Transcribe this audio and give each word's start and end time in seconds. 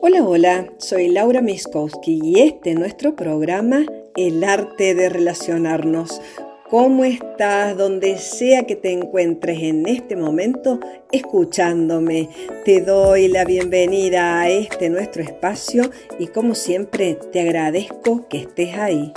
Hola, 0.00 0.22
hola, 0.22 0.72
soy 0.78 1.08
Laura 1.08 1.40
Miskowski 1.40 2.20
y 2.22 2.40
este 2.40 2.70
es 2.70 2.78
nuestro 2.78 3.16
programa 3.16 3.86
El 4.16 4.44
arte 4.44 4.94
de 4.94 5.08
relacionarnos. 5.08 6.20
¿Cómo 6.68 7.04
estás 7.04 7.76
donde 7.76 8.18
sea 8.18 8.64
que 8.64 8.76
te 8.76 8.92
encuentres 8.92 9.62
en 9.62 9.86
este 9.86 10.16
momento 10.16 10.78
escuchándome? 11.10 12.28
Te 12.64 12.80
doy 12.80 13.28
la 13.28 13.44
bienvenida 13.44 14.40
a 14.40 14.50
este 14.50 14.90
nuestro 14.90 15.22
espacio 15.22 15.90
y 16.18 16.26
como 16.26 16.54
siempre 16.54 17.14
te 17.32 17.40
agradezco 17.40 18.28
que 18.28 18.40
estés 18.40 18.76
ahí. 18.76 19.12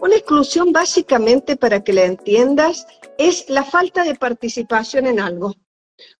Una 0.00 0.14
exclusión 0.14 0.72
básicamente 0.72 1.56
para 1.56 1.82
que 1.82 1.92
la 1.92 2.04
entiendas 2.04 2.86
es 3.18 3.50
la 3.50 3.64
falta 3.64 4.04
de 4.04 4.14
participación 4.14 5.06
en 5.06 5.20
algo. 5.20 5.54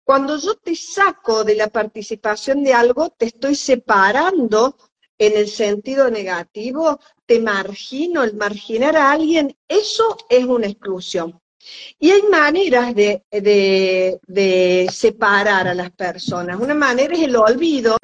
Cuando 0.05 0.37
yo 0.37 0.57
te 0.57 0.75
saco 0.75 1.45
de 1.45 1.55
la 1.55 1.69
participación 1.69 2.65
de 2.65 2.75
algo, 2.75 3.11
te 3.11 3.27
estoy 3.27 3.55
separando 3.55 4.77
en 5.17 5.37
el 5.37 5.49
sentido 5.49 6.11
negativo, 6.11 6.99
te 7.25 7.41
margino, 7.41 8.25
el 8.25 8.35
marginar 8.35 8.97
a 8.97 9.13
alguien, 9.13 9.57
eso 9.69 10.17
es 10.29 10.45
una 10.45 10.67
exclusión. 10.67 11.41
Y 11.99 12.11
hay 12.11 12.23
maneras 12.23 12.95
de, 12.95 13.23
de, 13.31 14.89
separar 14.93 15.69
a 15.69 15.75
las 15.75 15.91
personas. 15.93 16.61
Una 16.61 16.75
manera 16.75 17.15
es 17.15 17.23
el 17.23 17.37
olvido, 17.37 17.97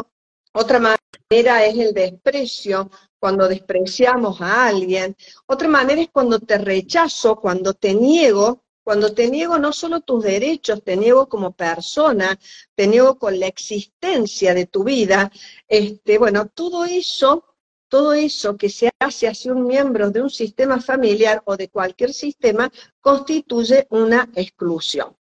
otra 0.52 0.78
manera 0.78 1.64
es 1.64 1.78
el 1.78 1.94
desprecio, 1.94 2.90
cuando 3.18 3.48
despreciamos 3.48 4.40
a 4.40 4.66
alguien. 4.66 5.16
Otra 5.46 5.66
manera 5.66 6.02
es 6.02 6.10
cuando 6.10 6.38
te 6.40 6.58
rechazo, 6.58 7.36
cuando 7.36 7.72
te 7.72 7.94
niego, 7.94 8.63
cuando 8.84 9.14
te 9.14 9.30
niego 9.30 9.58
no 9.58 9.72
solo 9.72 10.02
tus 10.02 10.22
derechos, 10.22 10.84
te 10.84 10.96
niego 10.96 11.26
como 11.28 11.52
persona, 11.52 12.38
te 12.74 12.86
niego 12.86 13.18
con 13.18 13.40
la 13.40 13.46
existencia 13.46 14.52
de 14.54 14.66
tu 14.66 14.84
vida, 14.84 15.32
este, 15.66 16.18
bueno, 16.18 16.46
todo 16.48 16.84
eso, 16.84 17.44
todo 17.88 18.12
eso 18.12 18.56
que 18.56 18.68
se 18.68 18.90
hace 18.98 19.26
hacia 19.26 19.52
un 19.52 19.66
miembro 19.66 20.10
de 20.10 20.20
un 20.20 20.28
sistema 20.28 20.80
familiar 20.80 21.42
o 21.46 21.56
de 21.56 21.68
cualquier 21.68 22.12
sistema 22.12 22.70
constituye 23.00 23.86
una 23.88 24.28
exclusión. 24.34 25.16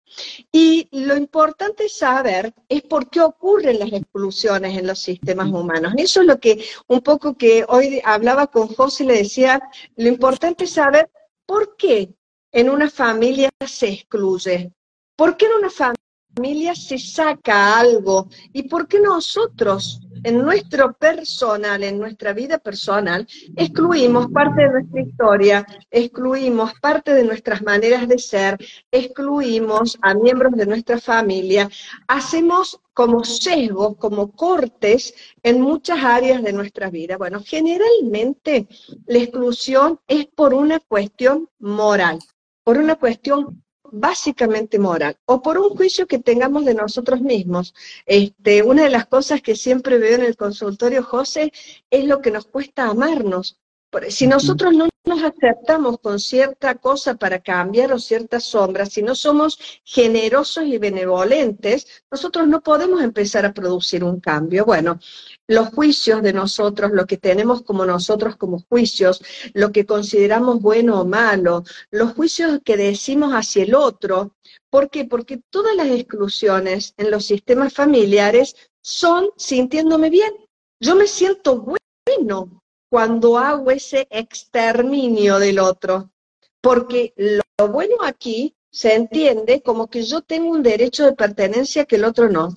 Y 0.52 0.88
lo 0.92 1.16
importante 1.16 1.88
saber 1.88 2.52
es 2.68 2.82
por 2.82 3.08
qué 3.08 3.20
ocurren 3.22 3.78
las 3.78 3.92
exclusiones 3.92 4.76
en 4.76 4.86
los 4.86 4.98
sistemas 4.98 5.48
humanos. 5.48 5.94
Eso 5.96 6.20
es 6.20 6.26
lo 6.26 6.38
que 6.38 6.62
un 6.86 7.00
poco 7.00 7.36
que 7.36 7.64
hoy 7.66 8.02
hablaba 8.04 8.48
con 8.48 8.68
José, 8.68 9.04
le 9.04 9.14
decía, 9.14 9.60
lo 9.96 10.08
importante 10.08 10.64
es 10.64 10.72
saber 10.72 11.10
por 11.46 11.76
qué 11.76 12.14
en 12.54 12.70
una 12.70 12.88
familia 12.88 13.50
se 13.66 13.88
excluye? 13.88 14.72
¿Por 15.16 15.36
qué 15.36 15.46
en 15.46 15.52
una 15.58 15.70
familia 15.70 16.74
se 16.76 16.98
saca 16.98 17.80
algo? 17.80 18.28
¿Y 18.52 18.68
por 18.68 18.86
qué 18.86 19.00
nosotros, 19.00 20.00
en 20.22 20.38
nuestro 20.38 20.92
personal, 20.92 21.82
en 21.82 21.98
nuestra 21.98 22.32
vida 22.32 22.58
personal, 22.58 23.26
excluimos 23.56 24.28
parte 24.28 24.62
de 24.62 24.70
nuestra 24.70 25.00
historia, 25.00 25.66
excluimos 25.90 26.72
parte 26.80 27.12
de 27.12 27.24
nuestras 27.24 27.60
maneras 27.62 28.06
de 28.06 28.18
ser, 28.18 28.56
excluimos 28.92 29.98
a 30.00 30.14
miembros 30.14 30.52
de 30.52 30.66
nuestra 30.66 31.00
familia, 31.00 31.68
hacemos 32.06 32.80
como 32.92 33.24
sesgos, 33.24 33.96
como 33.96 34.30
cortes 34.30 35.12
en 35.42 35.60
muchas 35.60 36.04
áreas 36.04 36.40
de 36.44 36.52
nuestra 36.52 36.88
vida? 36.88 37.16
Bueno, 37.16 37.42
generalmente 37.44 38.68
la 39.06 39.18
exclusión 39.18 39.98
es 40.06 40.26
por 40.26 40.54
una 40.54 40.78
cuestión 40.78 41.48
moral 41.58 42.20
por 42.64 42.78
una 42.78 42.96
cuestión 42.96 43.62
básicamente 43.92 44.78
moral 44.78 45.16
o 45.26 45.40
por 45.40 45.58
un 45.58 45.70
juicio 45.70 46.06
que 46.06 46.18
tengamos 46.18 46.64
de 46.64 46.74
nosotros 46.74 47.20
mismos. 47.20 47.74
Este, 48.06 48.62
una 48.62 48.82
de 48.82 48.90
las 48.90 49.06
cosas 49.06 49.40
que 49.40 49.54
siempre 49.54 49.98
veo 49.98 50.16
en 50.16 50.24
el 50.24 50.36
consultorio, 50.36 51.02
José, 51.02 51.52
es 51.90 52.04
lo 52.04 52.20
que 52.20 52.32
nos 52.32 52.46
cuesta 52.46 52.88
amarnos. 52.88 53.60
Si 54.08 54.26
nosotros 54.26 54.74
no 54.74 54.88
nos 55.04 55.22
aceptamos 55.22 55.98
con 56.00 56.18
cierta 56.18 56.74
cosa 56.76 57.14
para 57.14 57.40
cambiar 57.40 57.92
o 57.92 57.98
ciertas 57.98 58.44
sombras, 58.44 58.88
si 58.88 59.02
no 59.02 59.14
somos 59.14 59.58
generosos 59.84 60.64
y 60.64 60.78
benevolentes, 60.78 61.86
nosotros 62.10 62.48
no 62.48 62.62
podemos 62.62 63.02
empezar 63.02 63.44
a 63.44 63.52
producir 63.52 64.02
un 64.02 64.20
cambio. 64.20 64.64
Bueno, 64.64 64.98
los 65.46 65.68
juicios 65.68 66.22
de 66.22 66.32
nosotros, 66.32 66.90
lo 66.92 67.06
que 67.06 67.18
tenemos 67.18 67.62
como 67.62 67.84
nosotros 67.84 68.36
como 68.36 68.60
juicios, 68.68 69.22
lo 69.52 69.72
que 69.72 69.86
consideramos 69.86 70.60
bueno 70.60 71.00
o 71.00 71.04
malo, 71.04 71.64
los 71.90 72.14
juicios 72.14 72.60
que 72.64 72.76
decimos 72.76 73.32
hacia 73.32 73.64
el 73.64 73.74
otro. 73.74 74.34
¿Por 74.70 74.90
qué? 74.90 75.04
Porque 75.04 75.40
todas 75.50 75.76
las 75.76 75.88
exclusiones 75.88 76.94
en 76.96 77.10
los 77.10 77.26
sistemas 77.26 77.72
familiares 77.72 78.56
son 78.80 79.30
sintiéndome 79.36 80.10
bien. 80.10 80.32
Yo 80.80 80.96
me 80.96 81.06
siento 81.06 81.64
bueno, 82.06 82.63
cuando 82.94 83.38
hago 83.38 83.72
ese 83.72 84.06
exterminio 84.08 85.40
del 85.40 85.58
otro. 85.58 86.12
Porque 86.60 87.12
lo 87.16 87.68
bueno 87.68 87.96
aquí 88.04 88.54
se 88.70 88.94
entiende 88.94 89.62
como 89.62 89.88
que 89.88 90.04
yo 90.04 90.20
tengo 90.20 90.50
un 90.52 90.62
derecho 90.62 91.04
de 91.04 91.16
pertenencia 91.16 91.86
que 91.86 91.96
el 91.96 92.04
otro 92.04 92.30
no. 92.30 92.54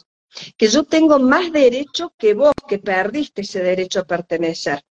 Que 0.55 0.67
yo 0.67 0.83
tengo 0.83 1.17
más 1.17 1.51
derecho 1.51 2.13
que 2.19 2.35
vos, 2.35 2.53
que 2.67 2.77
perdiste 2.77 3.41
ese 3.41 3.63
derecho 3.63 4.01
a 4.01 4.03
pertenecer. 4.03 4.83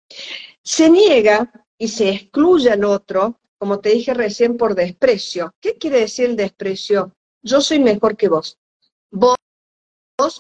Se 0.62 0.88
niega 0.88 1.52
y 1.76 1.88
se 1.88 2.08
excluye 2.08 2.70
al 2.70 2.84
otro, 2.84 3.38
como 3.58 3.80
te 3.80 3.90
dije 3.90 4.14
recién, 4.14 4.56
por 4.56 4.74
desprecio. 4.74 5.54
¿Qué 5.60 5.76
quiere 5.76 6.00
decir 6.00 6.24
el 6.24 6.36
desprecio? 6.36 7.14
Yo 7.42 7.60
soy 7.60 7.80
mejor 7.80 8.16
que 8.16 8.28
vos. 8.30 8.58
Vos 9.10 9.36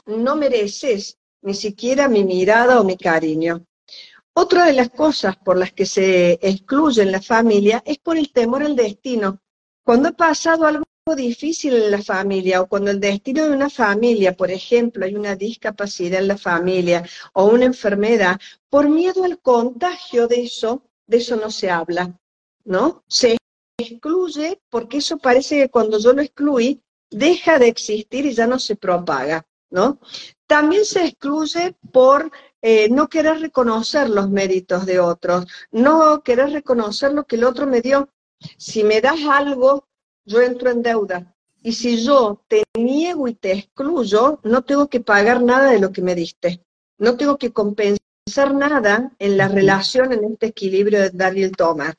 no 0.06 0.34
mereces 0.34 1.18
ni 1.42 1.52
siquiera 1.52 2.08
mi 2.08 2.24
mirada 2.24 2.80
o 2.80 2.84
mi 2.84 2.96
cariño. 2.96 3.66
Otra 4.36 4.66
de 4.66 4.72
las 4.72 4.90
cosas 4.90 5.36
por 5.36 5.56
las 5.56 5.72
que 5.72 5.86
se 5.86 6.32
excluye 6.42 7.02
en 7.02 7.12
la 7.12 7.22
familia 7.22 7.82
es 7.86 7.98
por 7.98 8.18
el 8.18 8.32
temor 8.32 8.64
al 8.64 8.74
destino. 8.74 9.40
Cuando 9.84 10.08
ha 10.08 10.12
pasado 10.12 10.66
algo 10.66 10.84
difícil 11.16 11.74
en 11.74 11.90
la 11.92 12.02
familia 12.02 12.60
o 12.60 12.66
cuando 12.66 12.90
el 12.90 12.98
destino 12.98 13.44
de 13.44 13.54
una 13.54 13.70
familia, 13.70 14.36
por 14.36 14.50
ejemplo, 14.50 15.04
hay 15.04 15.14
una 15.14 15.36
discapacidad 15.36 16.20
en 16.20 16.28
la 16.28 16.36
familia 16.36 17.04
o 17.34 17.44
una 17.44 17.66
enfermedad, 17.66 18.40
por 18.68 18.88
miedo 18.88 19.22
al 19.22 19.38
contagio 19.38 20.26
de 20.26 20.42
eso, 20.42 20.82
de 21.06 21.18
eso 21.18 21.36
no 21.36 21.50
se 21.50 21.70
habla, 21.70 22.18
¿no? 22.64 23.04
Se 23.06 23.36
excluye 23.78 24.60
porque 24.68 24.96
eso 24.96 25.18
parece 25.18 25.58
que 25.58 25.68
cuando 25.68 25.98
yo 26.00 26.12
lo 26.12 26.22
excluí, 26.22 26.82
deja 27.08 27.60
de 27.60 27.68
existir 27.68 28.26
y 28.26 28.32
ya 28.32 28.48
no 28.48 28.58
se 28.58 28.74
propaga, 28.74 29.46
¿no? 29.70 30.00
También 30.46 30.84
se 30.84 31.04
excluye 31.04 31.76
por 31.92 32.32
eh, 32.66 32.88
no 32.88 33.10
querer 33.10 33.40
reconocer 33.40 34.08
los 34.08 34.30
méritos 34.30 34.86
de 34.86 34.98
otros, 34.98 35.46
no 35.70 36.22
querer 36.22 36.50
reconocer 36.50 37.12
lo 37.12 37.24
que 37.26 37.36
el 37.36 37.44
otro 37.44 37.66
me 37.66 37.82
dio. 37.82 38.08
Si 38.56 38.82
me 38.82 39.02
das 39.02 39.20
algo, 39.30 39.86
yo 40.24 40.40
entro 40.40 40.70
en 40.70 40.80
deuda. 40.80 41.36
Y 41.62 41.74
si 41.74 42.02
yo 42.02 42.42
te 42.48 42.64
niego 42.74 43.28
y 43.28 43.34
te 43.34 43.52
excluyo, 43.52 44.40
no 44.44 44.62
tengo 44.64 44.88
que 44.88 45.00
pagar 45.00 45.42
nada 45.42 45.72
de 45.72 45.78
lo 45.78 45.92
que 45.92 46.00
me 46.00 46.14
diste. 46.14 46.62
No 46.96 47.18
tengo 47.18 47.36
que 47.36 47.52
compensar 47.52 48.54
nada 48.54 49.12
en 49.18 49.36
la 49.36 49.48
relación, 49.48 50.14
en 50.14 50.24
este 50.24 50.46
equilibrio 50.46 51.00
de 51.00 51.10
dar 51.10 51.36
y 51.36 51.42
el 51.42 51.52
tomar. 51.52 51.94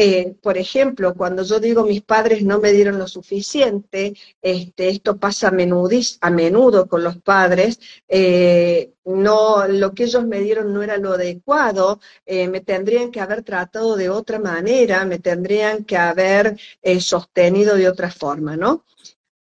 Eh, 0.00 0.36
por 0.40 0.56
ejemplo, 0.56 1.12
cuando 1.14 1.42
yo 1.42 1.58
digo 1.58 1.82
mis 1.82 2.02
padres 2.02 2.44
no 2.44 2.60
me 2.60 2.70
dieron 2.70 3.00
lo 3.00 3.08
suficiente, 3.08 4.14
este, 4.40 4.90
esto 4.90 5.16
pasa 5.18 5.48
a, 5.48 5.50
a 5.50 6.30
menudo 6.30 6.88
con 6.88 7.02
los 7.02 7.16
padres, 7.18 7.80
eh, 8.06 8.92
no, 9.04 9.66
lo 9.66 9.94
que 9.94 10.04
ellos 10.04 10.24
me 10.24 10.38
dieron 10.38 10.72
no 10.72 10.84
era 10.84 10.98
lo 10.98 11.14
adecuado, 11.14 11.98
eh, 12.24 12.46
me 12.46 12.60
tendrían 12.60 13.10
que 13.10 13.20
haber 13.20 13.42
tratado 13.42 13.96
de 13.96 14.08
otra 14.08 14.38
manera, 14.38 15.04
me 15.04 15.18
tendrían 15.18 15.84
que 15.84 15.96
haber 15.96 16.56
sostenido 17.00 17.74
de 17.74 17.88
otra 17.88 18.12
forma, 18.12 18.56
¿no? 18.56 18.84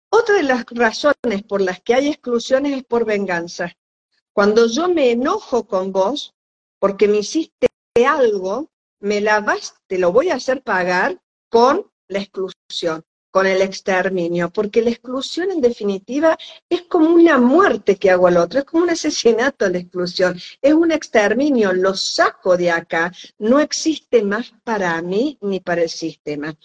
Otra 0.10 0.34
de 0.34 0.44
las 0.44 0.66
razones 0.72 1.44
por 1.48 1.62
las 1.62 1.80
que 1.81 1.94
hay 1.94 2.07
exclusiones 2.07 2.75
es 2.75 2.84
por 2.86 3.06
venganza. 3.06 3.78
Cuando 4.34 4.66
yo 4.66 4.90
me 4.90 5.12
enojo 5.12 5.68
con 5.68 5.92
vos 5.92 6.34
porque 6.80 7.07
me 7.07 7.18
hiciste 7.19 7.68
algo, 8.07 8.72
me 9.00 9.22
la 9.22 9.42
vas, 9.42 9.75
te 9.88 9.98
lo 9.98 10.12
voy 10.12 10.30
a 10.30 10.36
hacer 10.36 10.62
pagar 10.62 11.22
con 11.50 11.90
la 12.07 12.19
exclusión, 12.19 13.06
con 13.31 13.46
el 13.46 13.62
exterminio, 13.62 14.50
porque 14.50 14.81
la 14.81 14.90
exclusión 14.90 15.51
en 15.51 15.62
definitiva 15.62 16.38
es 16.68 16.84
como 16.84 17.10
una 17.13 17.38
muerte 17.38 17.98
que 17.98 18.10
hago 18.10 18.28
al 18.28 18.38
otro, 18.38 18.60
es 18.60 18.66
como 18.66 18.84
un 18.84 18.90
asesinato 18.90 19.69
la 19.69 19.78
exclusión, 19.78 20.40
es 20.62 20.74
un 20.74 20.92
exterminio, 20.92 21.74
lo 21.74 21.96
saco 21.96 22.57
de 22.57 22.72
acá, 22.72 23.12
no 23.38 23.60
existe 23.60 24.24
más 24.24 24.54
para 24.63 25.02
mí 25.02 25.38
ni 25.42 25.60
para 25.60 25.84
el 25.84 25.90
sistema. 25.90 26.56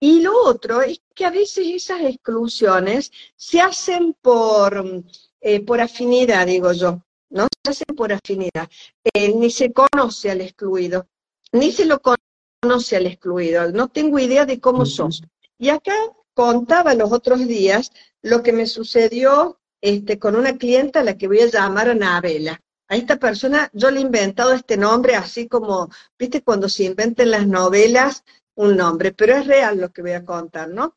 Y 0.00 0.20
lo 0.20 0.44
otro 0.44 0.80
es 0.82 1.00
que 1.12 1.24
a 1.24 1.30
veces 1.30 1.66
esas 1.66 2.02
exclusiones 2.02 3.10
se 3.34 3.60
hacen 3.60 4.14
por, 4.22 5.02
eh, 5.40 5.60
por 5.60 5.80
afinidad, 5.80 6.46
digo 6.46 6.72
yo, 6.72 7.02
¿no? 7.30 7.48
Se 7.64 7.70
hacen 7.70 7.96
por 7.96 8.12
afinidad. 8.12 8.68
Eh, 9.12 9.34
ni 9.34 9.50
se 9.50 9.72
conoce 9.72 10.30
al 10.30 10.40
excluido 10.40 11.08
ni 11.52 11.72
se 11.72 11.84
lo 11.84 12.00
conoce 12.00 12.96
al 12.96 13.06
excluido, 13.06 13.70
no 13.72 13.88
tengo 13.88 14.18
idea 14.18 14.44
de 14.46 14.60
cómo 14.60 14.86
sos. 14.86 15.22
Y 15.58 15.70
acá 15.70 15.94
contaba 16.34 16.94
los 16.94 17.12
otros 17.12 17.46
días 17.46 17.90
lo 18.22 18.42
que 18.42 18.52
me 18.52 18.66
sucedió 18.66 19.58
este, 19.80 20.18
con 20.18 20.36
una 20.36 20.56
clienta 20.56 21.00
a 21.00 21.04
la 21.04 21.16
que 21.16 21.28
voy 21.28 21.40
a 21.40 21.46
llamar 21.46 21.88
Anabela. 21.88 22.60
A 22.88 22.96
esta 22.96 23.16
persona 23.16 23.70
yo 23.72 23.90
le 23.90 23.98
he 23.98 24.02
inventado 24.02 24.52
este 24.52 24.76
nombre 24.76 25.14
así 25.14 25.46
como, 25.46 25.90
viste, 26.18 26.42
cuando 26.42 26.68
se 26.68 26.84
inventen 26.84 27.30
las 27.30 27.46
novelas 27.46 28.24
un 28.54 28.76
nombre, 28.76 29.12
pero 29.12 29.36
es 29.36 29.46
real 29.46 29.78
lo 29.78 29.92
que 29.92 30.02
voy 30.02 30.12
a 30.12 30.24
contar, 30.24 30.68
¿no? 30.68 30.96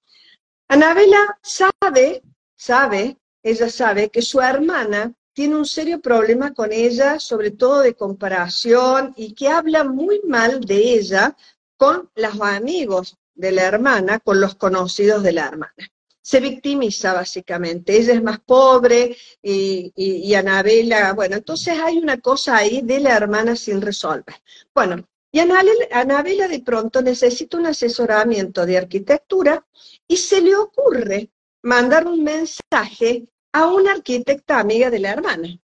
Anabela 0.68 1.38
sabe, 1.44 2.24
sabe, 2.56 3.18
ella 3.44 3.69
sabe 3.69 4.09
que 4.09 4.21
su 4.21 4.42
hermana 4.42 5.13
tiene 5.33 5.55
un 5.55 5.65
serio 5.65 6.01
problema 6.01 6.53
con 6.53 6.71
ella, 6.71 7.19
sobre 7.19 7.51
todo 7.51 7.79
de 7.79 7.95
comparación, 7.95 9.13
y 9.15 9.33
que 9.33 9.47
habla 9.47 9.83
muy 9.83 10.21
mal 10.27 10.61
de 10.61 10.95
ella 10.95 11.35
con 11.77 12.09
los 12.15 12.41
amigos 12.41 13.17
de 13.33 13.51
la 13.51 13.63
hermana, 13.63 14.19
con 14.19 14.39
los 14.39 14.55
conocidos 14.55 15.23
de 15.23 15.31
la 15.31 15.47
hermana. 15.47 15.73
Se 16.21 16.39
victimiza 16.39 17.13
básicamente, 17.13 17.97
ella 17.97 18.13
es 18.13 18.21
más 18.21 18.39
pobre 18.39 19.17
y, 19.41 19.91
y, 19.95 20.33
Anabela, 20.35 21.13
bueno, 21.13 21.37
entonces 21.37 21.79
hay 21.79 21.97
una 21.97 22.19
cosa 22.19 22.57
ahí 22.57 22.81
de 22.83 22.99
la 22.99 23.17
hermana 23.17 23.55
sin 23.55 23.81
resolver. 23.81 24.35
Bueno, 24.75 25.03
y 25.31 25.39
Anabela 25.39 26.47
de 26.47 26.59
pronto 26.59 27.01
necesita 27.01 27.57
un 27.57 27.65
asesoramiento 27.65 28.65
de 28.65 28.77
arquitectura 28.77 29.65
y 30.07 30.17
se 30.17 30.41
le 30.41 30.55
ocurre 30.55 31.31
mandar 31.63 32.05
un 32.05 32.23
mensaje 32.23 33.30
a 33.51 33.68
una 33.68 33.92
arquitecta 33.92 34.59
amiga 34.59 34.89
de 34.89 35.00
la 35.00 35.12
hermana. 35.12 35.59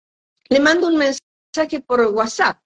Le 0.50 0.60
manda 0.60 0.88
un 0.88 0.98
mensaje 0.98 1.80
por 1.86 2.02
WhatsApp. 2.08 2.60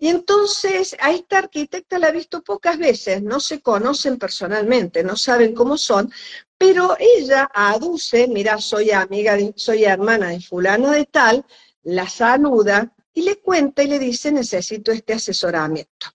Y 0.00 0.08
entonces 0.08 0.96
a 1.00 1.10
esta 1.10 1.38
arquitecta 1.38 1.98
la 1.98 2.08
ha 2.08 2.12
visto 2.12 2.42
pocas 2.42 2.78
veces, 2.78 3.20
no 3.20 3.40
se 3.40 3.60
conocen 3.60 4.16
personalmente, 4.16 5.02
no 5.02 5.16
saben 5.16 5.54
cómo 5.54 5.76
son, 5.76 6.12
pero 6.56 6.96
ella 6.98 7.50
aduce, 7.52 8.28
mira, 8.28 8.58
soy 8.58 8.92
amiga, 8.92 9.36
soy 9.56 9.84
hermana 9.84 10.28
de 10.28 10.40
fulano 10.40 10.92
de 10.92 11.04
tal, 11.04 11.44
la 11.82 12.08
saluda 12.08 12.94
y 13.12 13.22
le 13.22 13.40
cuenta 13.40 13.82
y 13.82 13.88
le 13.88 13.98
dice, 13.98 14.30
necesito 14.30 14.92
este 14.92 15.14
asesoramiento. 15.14 16.06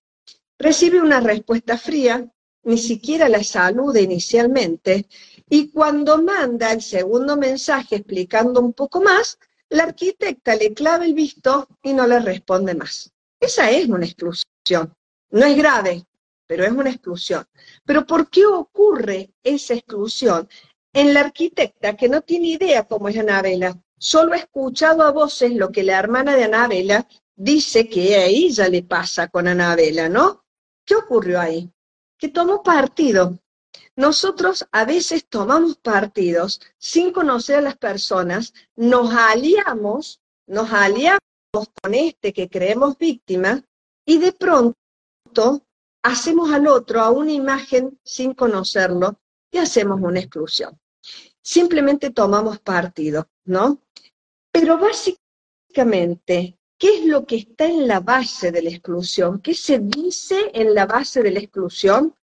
Recibe 0.58 1.02
una 1.02 1.20
respuesta 1.20 1.78
fría, 1.78 2.26
ni 2.64 2.78
siquiera 2.78 3.28
la 3.28 3.44
saluda 3.44 4.00
inicialmente, 4.00 5.08
y 5.50 5.70
cuando 5.70 6.22
manda 6.22 6.72
el 6.72 6.82
segundo 6.82 7.38
mensaje 7.38 7.98
explicando 7.98 8.60
un 8.60 8.74
poco 8.74 9.02
más, 9.02 9.38
la 9.70 9.84
arquitecta 9.84 10.56
le 10.56 10.74
clava 10.74 11.06
el 11.06 11.14
visto 11.14 11.68
y 11.82 11.94
no 11.94 12.08
le 12.08 12.20
responde 12.20 12.76
más. 12.76 13.12
Esa 13.40 13.70
es 13.72 13.88
una 13.88 14.06
exclusión. 14.06 14.94
No 15.32 15.46
es 15.46 15.58
grave, 15.58 16.06
pero 16.48 16.64
es 16.64 16.72
una 16.72 16.92
exclusión. 16.92 17.46
Pero 17.84 18.06
¿por 18.06 18.30
qué 18.30 18.46
ocurre 18.46 19.32
esa 19.44 19.74
exclusión? 19.74 20.48
En 20.94 21.14
la 21.14 21.22
arquitecta 21.22 21.96
que 21.96 22.08
no 22.08 22.22
tiene 22.22 22.50
idea 22.50 22.84
cómo 22.84 23.10
es 23.10 23.18
Anabela, 23.18 23.78
solo 23.98 24.34
ha 24.34 24.38
escuchado 24.38 25.04
a 25.04 25.12
voces 25.12 25.54
lo 25.54 25.72
que 25.72 25.84
la 25.84 25.98
hermana 25.98 26.36
de 26.36 26.44
Anabela 26.44 27.08
dice 27.36 27.90
que 27.90 28.16
a 28.16 28.26
ella 28.26 28.70
le 28.70 28.84
pasa 28.84 29.28
con 29.28 29.48
Anabela, 29.48 30.08
¿no? 30.08 30.46
¿Qué 30.86 30.96
ocurrió 30.96 31.40
ahí? 31.40 31.72
Que 32.18 32.30
tomó 32.30 32.62
partido 32.62 33.40
nosotros 33.96 34.66
a 34.72 34.86
veces 34.86 35.26
tomamos 35.28 35.78
partidos 35.78 36.62
sin 36.78 37.12
conocer 37.12 37.58
a 37.58 37.62
las 37.62 37.78
personas, 37.78 38.54
nos 38.76 39.14
aliamos, 39.14 40.22
nos 40.48 40.72
aliamos 40.72 41.20
con 41.52 41.94
este 41.94 42.34
que 42.34 42.50
creemos 42.50 42.98
víctima 42.98 43.64
y 44.06 44.18
de 44.18 44.32
pronto 44.34 45.64
hacemos 46.02 46.52
al 46.52 46.68
otro 46.68 47.02
a 47.02 47.12
una 47.12 47.32
imagen 47.32 48.00
sin 48.04 48.34
conocerlo 48.34 49.20
y 49.52 49.60
hacemos 49.60 50.02
una 50.02 50.20
exclusión. 50.20 50.80
Simplemente 51.42 52.10
tomamos 52.10 52.60
partido, 52.60 53.30
¿no? 53.46 53.82
Pero 54.52 54.78
básicamente, 54.78 56.58
¿qué 56.78 57.00
es 57.00 57.06
lo 57.06 57.26
que 57.26 57.38
está 57.38 57.66
en 57.66 57.88
la 57.88 58.00
base 58.00 58.52
de 58.52 58.64
la 58.64 58.70
exclusión? 58.70 59.40
¿Qué 59.42 59.54
se 59.54 59.80
dice 59.80 60.52
en 60.54 60.74
la 60.74 60.86
base 60.86 61.22
de 61.22 61.32
la 61.32 61.40
exclusión? 61.40 62.16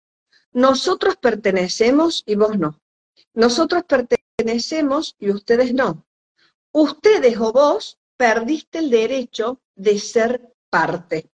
Nosotros 0.53 1.17
pertenecemos 1.17 2.23
y 2.27 2.35
vos 2.35 2.59
no. 2.59 2.81
Nosotros 3.35 3.85
pertenecemos 3.85 5.17
y 5.19 5.31
ustedes 5.31 5.73
no. 5.73 6.07
Ustedes 6.73 7.37
o 7.39 7.53
vos 7.53 7.99
perdiste 8.17 8.79
el 8.79 8.91
derecho 8.91 9.61
de 9.75 9.99
ser 9.99 10.55
parte. 10.69 11.31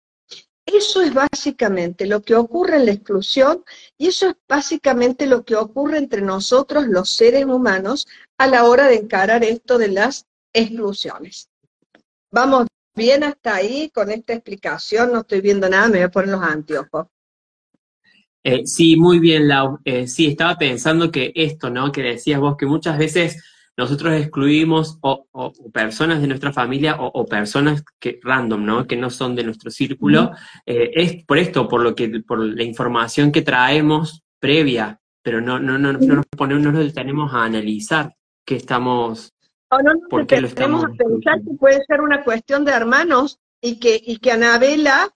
Eso 0.66 1.00
es 1.00 1.14
básicamente 1.14 2.06
lo 2.06 2.22
que 2.22 2.34
ocurre 2.34 2.76
en 2.76 2.86
la 2.86 2.92
exclusión 2.92 3.64
y 3.96 4.08
eso 4.08 4.30
es 4.30 4.36
básicamente 4.48 5.26
lo 5.26 5.44
que 5.44 5.54
ocurre 5.54 5.98
entre 5.98 6.22
nosotros 6.22 6.88
los 6.88 7.10
seres 7.10 7.44
humanos 7.44 8.08
a 8.36 8.48
la 8.48 8.64
hora 8.64 8.88
de 8.88 8.96
encarar 8.96 9.44
esto 9.44 9.78
de 9.78 9.88
las 9.88 10.26
exclusiones. 10.52 11.48
Vamos 12.32 12.66
bien 12.96 13.22
hasta 13.22 13.54
ahí 13.54 13.90
con 13.90 14.10
esta 14.10 14.32
explicación, 14.32 15.12
no 15.12 15.20
estoy 15.20 15.40
viendo 15.40 15.68
nada, 15.68 15.86
me 15.86 15.98
voy 15.98 16.02
a 16.02 16.10
poner 16.10 16.30
los 16.30 16.42
anteojos. 16.42 17.06
Eh, 18.48 18.64
sí, 18.64 18.94
muy 18.94 19.18
bien, 19.18 19.48
Lau. 19.48 19.80
Eh, 19.84 20.06
sí, 20.06 20.28
estaba 20.28 20.56
pensando 20.56 21.10
que 21.10 21.32
esto, 21.34 21.68
¿no? 21.68 21.90
Que 21.90 22.00
decías 22.00 22.38
vos, 22.38 22.56
que 22.56 22.64
muchas 22.64 22.96
veces 22.96 23.42
nosotros 23.76 24.14
excluimos 24.14 24.98
o, 25.00 25.26
personas 25.72 26.20
de 26.20 26.28
nuestra 26.28 26.52
familia 26.52 26.94
o, 26.96 27.26
personas 27.26 27.82
que 27.98 28.20
random, 28.22 28.64
¿no? 28.64 28.86
Que 28.86 28.94
no 28.94 29.10
son 29.10 29.34
de 29.34 29.42
nuestro 29.42 29.72
círculo. 29.72 30.30
Eh, 30.64 30.92
es 30.94 31.24
por 31.24 31.38
esto, 31.38 31.66
por 31.66 31.80
lo 31.82 31.96
que, 31.96 32.20
por 32.20 32.38
la 32.38 32.62
información 32.62 33.32
que 33.32 33.42
traemos 33.42 34.22
previa, 34.38 35.00
pero 35.22 35.40
no, 35.40 35.58
no, 35.58 35.76
no, 35.76 35.94
no 35.94 36.14
nos 36.14 36.26
ponemos, 36.26 36.62
no 36.62 36.70
nos 36.70 36.84
detenemos 36.84 37.34
a 37.34 37.46
analizar 37.46 38.14
qué 38.44 38.54
estamos. 38.54 39.34
O 39.70 39.82
no 39.82 39.92
nos 39.92 40.26
detenemos 40.28 40.84
a 40.84 40.88
pensar 40.90 41.42
que 41.42 41.52
puede 41.58 41.84
ser 41.84 42.00
una 42.00 42.22
cuestión 42.22 42.64
de 42.64 42.70
hermanos 42.70 43.40
y 43.60 43.80
que, 43.80 44.00
y 44.00 44.18
que 44.18 44.30
Anabela 44.30 45.10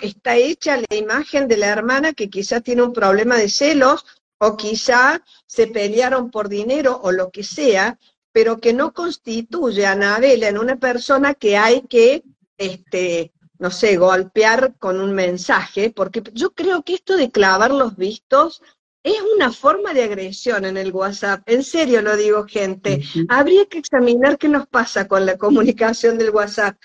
está 0.00 0.36
hecha 0.36 0.76
la 0.76 0.96
imagen 0.96 1.46
de 1.46 1.56
la 1.56 1.68
hermana 1.68 2.12
que 2.12 2.28
quizá 2.28 2.60
tiene 2.60 2.82
un 2.82 2.92
problema 2.92 3.36
de 3.36 3.48
celos 3.48 4.04
o 4.38 4.56
quizá 4.56 5.22
se 5.46 5.68
pelearon 5.68 6.30
por 6.30 6.48
dinero 6.48 7.00
o 7.02 7.12
lo 7.12 7.30
que 7.30 7.44
sea, 7.44 7.98
pero 8.32 8.60
que 8.60 8.72
no 8.72 8.92
constituye 8.92 9.86
a 9.86 9.92
Anabela 9.92 10.48
en 10.48 10.58
una 10.58 10.76
persona 10.76 11.34
que 11.34 11.56
hay 11.56 11.82
que, 11.82 12.24
este, 12.58 13.32
no 13.58 13.70
sé, 13.70 13.96
golpear 13.96 14.74
con 14.78 15.00
un 15.00 15.14
mensaje, 15.14 15.90
porque 15.90 16.22
yo 16.32 16.50
creo 16.50 16.82
que 16.82 16.94
esto 16.94 17.16
de 17.16 17.30
clavar 17.30 17.70
los 17.70 17.96
vistos 17.96 18.62
es 19.02 19.22
una 19.36 19.52
forma 19.52 19.94
de 19.94 20.02
agresión 20.02 20.64
en 20.64 20.76
el 20.76 20.92
WhatsApp. 20.92 21.42
En 21.46 21.62
serio 21.62 22.02
lo 22.02 22.16
digo, 22.16 22.44
gente. 22.44 23.02
Habría 23.28 23.64
que 23.66 23.78
examinar 23.78 24.36
qué 24.36 24.48
nos 24.48 24.66
pasa 24.66 25.06
con 25.06 25.24
la 25.24 25.38
comunicación 25.38 26.18
del 26.18 26.30
WhatsApp. 26.30 26.76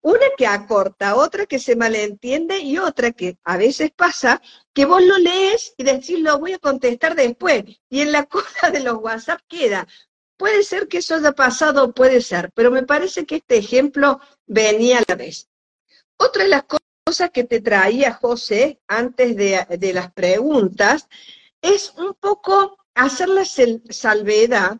Una 0.00 0.26
que 0.36 0.46
acorta, 0.46 1.16
otra 1.16 1.46
que 1.46 1.58
se 1.58 1.74
malentiende 1.74 2.60
y 2.60 2.78
otra 2.78 3.10
que 3.10 3.36
a 3.42 3.56
veces 3.56 3.90
pasa 3.90 4.40
que 4.72 4.84
vos 4.84 5.02
lo 5.02 5.18
lees 5.18 5.74
y 5.76 5.82
decís 5.82 6.20
lo 6.20 6.38
voy 6.38 6.52
a 6.52 6.58
contestar 6.58 7.16
después 7.16 7.64
y 7.90 8.00
en 8.00 8.12
la 8.12 8.24
cola 8.26 8.70
de 8.72 8.80
los 8.80 8.98
WhatsApp 8.98 9.40
queda. 9.48 9.86
Puede 10.36 10.62
ser 10.62 10.86
que 10.86 10.98
eso 10.98 11.16
haya 11.16 11.32
pasado, 11.32 11.92
puede 11.92 12.20
ser, 12.20 12.52
pero 12.54 12.70
me 12.70 12.84
parece 12.84 13.26
que 13.26 13.36
este 13.36 13.56
ejemplo 13.56 14.20
venía 14.46 14.98
a 14.98 15.04
la 15.08 15.16
vez. 15.16 15.48
Otra 16.16 16.44
de 16.44 16.50
las 16.50 16.64
cosas 17.04 17.30
que 17.30 17.42
te 17.42 17.60
traía 17.60 18.14
José 18.14 18.80
antes 18.86 19.34
de, 19.34 19.66
de 19.78 19.92
las 19.92 20.12
preguntas 20.12 21.08
es 21.60 21.92
un 21.96 22.14
poco 22.14 22.78
hacer 22.94 23.28
la 23.28 23.44
salvedad 23.44 24.78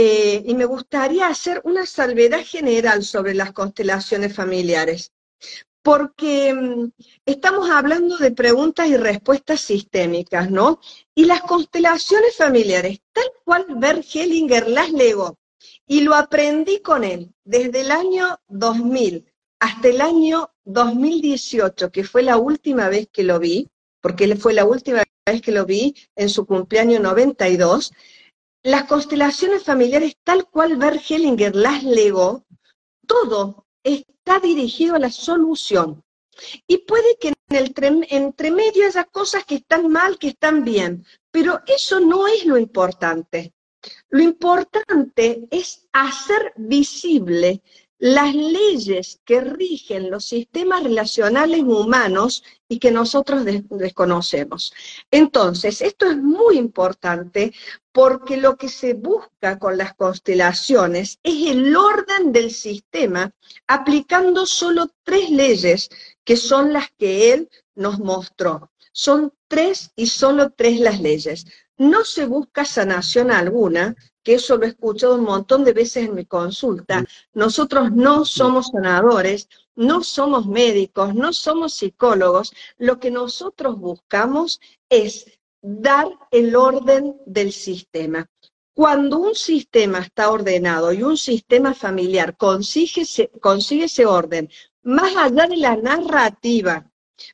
eh, 0.00 0.44
y 0.46 0.54
me 0.54 0.64
gustaría 0.64 1.26
hacer 1.26 1.60
una 1.64 1.84
salvedad 1.84 2.44
general 2.44 3.02
sobre 3.02 3.34
las 3.34 3.50
constelaciones 3.50 4.32
familiares, 4.32 5.10
porque 5.82 6.54
mm, 6.54 6.92
estamos 7.26 7.68
hablando 7.68 8.16
de 8.16 8.30
preguntas 8.30 8.86
y 8.86 8.96
respuestas 8.96 9.60
sistémicas, 9.60 10.52
¿no? 10.52 10.78
Y 11.16 11.24
las 11.24 11.40
constelaciones 11.40 12.36
familiares, 12.36 13.00
tal 13.12 13.24
cual 13.44 13.66
Bert 13.70 14.06
Hellinger 14.14 14.68
las 14.68 14.92
legó, 14.92 15.36
y 15.84 16.02
lo 16.02 16.14
aprendí 16.14 16.78
con 16.78 17.02
él 17.02 17.34
desde 17.42 17.80
el 17.80 17.90
año 17.90 18.38
2000 18.46 19.26
hasta 19.58 19.88
el 19.88 20.00
año 20.00 20.52
2018, 20.64 21.90
que 21.90 22.04
fue 22.04 22.22
la 22.22 22.36
última 22.36 22.88
vez 22.88 23.08
que 23.12 23.24
lo 23.24 23.40
vi, 23.40 23.68
porque 24.00 24.36
fue 24.36 24.54
la 24.54 24.64
última 24.64 25.02
vez 25.26 25.42
que 25.42 25.50
lo 25.50 25.66
vi 25.66 25.96
en 26.14 26.28
su 26.28 26.46
cumpleaños 26.46 27.00
92, 27.00 27.90
las 28.68 28.84
constelaciones 28.84 29.62
familiares, 29.62 30.18
tal 30.22 30.46
cual 30.46 30.76
Bert 30.76 31.02
Hellinger 31.08 31.56
las 31.56 31.84
legó, 31.84 32.44
todo 33.06 33.66
está 33.82 34.40
dirigido 34.40 34.94
a 34.94 34.98
la 34.98 35.10
solución. 35.10 36.04
Y 36.66 36.76
puede 36.78 37.16
que 37.18 37.28
en 37.28 37.56
el 37.56 37.72
entre 38.10 38.50
medio 38.50 38.86
haya 38.86 39.04
cosas 39.04 39.46
que 39.46 39.54
están 39.54 39.88
mal, 39.88 40.18
que 40.18 40.28
están 40.28 40.64
bien, 40.64 41.06
pero 41.30 41.62
eso 41.66 41.98
no 41.98 42.28
es 42.28 42.44
lo 42.44 42.58
importante. 42.58 43.54
Lo 44.10 44.22
importante 44.22 45.48
es 45.50 45.88
hacer 45.92 46.52
visible 46.56 47.62
las 47.98 48.34
leyes 48.34 49.20
que 49.24 49.40
rigen 49.40 50.10
los 50.10 50.26
sistemas 50.26 50.84
relacionales 50.84 51.62
humanos 51.62 52.44
y 52.68 52.78
que 52.78 52.90
nosotros 52.90 53.44
desconocemos. 53.44 54.72
Entonces, 55.10 55.80
esto 55.80 56.06
es 56.10 56.16
muy 56.16 56.58
importante 56.58 57.52
porque 57.98 58.36
lo 58.36 58.56
que 58.56 58.68
se 58.68 58.94
busca 58.94 59.58
con 59.58 59.76
las 59.76 59.92
constelaciones 59.92 61.18
es 61.24 61.50
el 61.50 61.74
orden 61.74 62.30
del 62.30 62.52
sistema 62.52 63.32
aplicando 63.66 64.46
solo 64.46 64.92
tres 65.02 65.30
leyes 65.30 65.90
que 66.22 66.36
son 66.36 66.72
las 66.72 66.92
que 66.96 67.32
él 67.32 67.50
nos 67.74 67.98
mostró. 67.98 68.70
Son 68.92 69.32
tres 69.48 69.90
y 69.96 70.06
solo 70.06 70.50
tres 70.50 70.78
las 70.78 71.00
leyes. 71.00 71.44
No 71.76 72.04
se 72.04 72.26
busca 72.26 72.64
sanación 72.64 73.32
alguna, 73.32 73.96
que 74.22 74.34
eso 74.34 74.56
lo 74.56 74.66
he 74.66 74.68
escuchado 74.68 75.16
un 75.16 75.24
montón 75.24 75.64
de 75.64 75.72
veces 75.72 76.06
en 76.06 76.14
mi 76.14 76.24
consulta. 76.24 77.04
Nosotros 77.32 77.90
no 77.90 78.24
somos 78.24 78.68
sanadores, 78.68 79.48
no 79.74 80.04
somos 80.04 80.46
médicos, 80.46 81.16
no 81.16 81.32
somos 81.32 81.74
psicólogos. 81.74 82.52
Lo 82.76 83.00
que 83.00 83.10
nosotros 83.10 83.76
buscamos 83.76 84.60
es 84.88 85.37
dar 85.60 86.08
el 86.30 86.54
orden 86.56 87.16
del 87.26 87.52
sistema. 87.52 88.28
Cuando 88.74 89.18
un 89.18 89.34
sistema 89.34 89.98
está 89.98 90.30
ordenado 90.30 90.92
y 90.92 91.02
un 91.02 91.16
sistema 91.16 91.74
familiar 91.74 92.36
consigue 92.36 93.04
consigue 93.40 93.84
ese 93.84 94.06
orden, 94.06 94.48
más 94.82 95.16
allá 95.16 95.46
de 95.48 95.56
la 95.56 95.76
narrativa, 95.76 96.88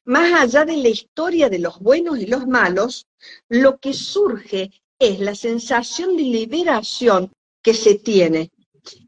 más 0.04 0.32
allá 0.32 0.64
de 0.64 0.78
la 0.78 0.88
historia 0.88 1.50
de 1.50 1.58
los 1.58 1.78
buenos 1.78 2.18
y 2.18 2.26
los 2.26 2.46
malos, 2.46 3.06
lo 3.48 3.78
que 3.78 3.92
surge 3.92 4.70
es 4.98 5.20
la 5.20 5.34
sensación 5.34 6.16
de 6.16 6.22
liberación 6.22 7.30
que 7.62 7.74
se 7.74 7.96
tiene. 7.96 8.50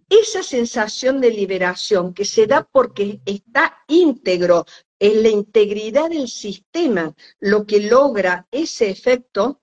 Esa 0.08 0.42
sensación 0.42 1.20
de 1.20 1.30
liberación 1.30 2.14
que 2.14 2.24
se 2.24 2.46
da 2.46 2.62
porque 2.70 3.20
está 3.24 3.82
íntegro, 3.88 4.66
en 4.98 5.22
la 5.22 5.28
integridad 5.28 6.10
del 6.10 6.28
sistema 6.28 7.14
lo 7.40 7.66
que 7.66 7.80
logra 7.80 8.46
ese 8.50 8.90
efecto, 8.90 9.60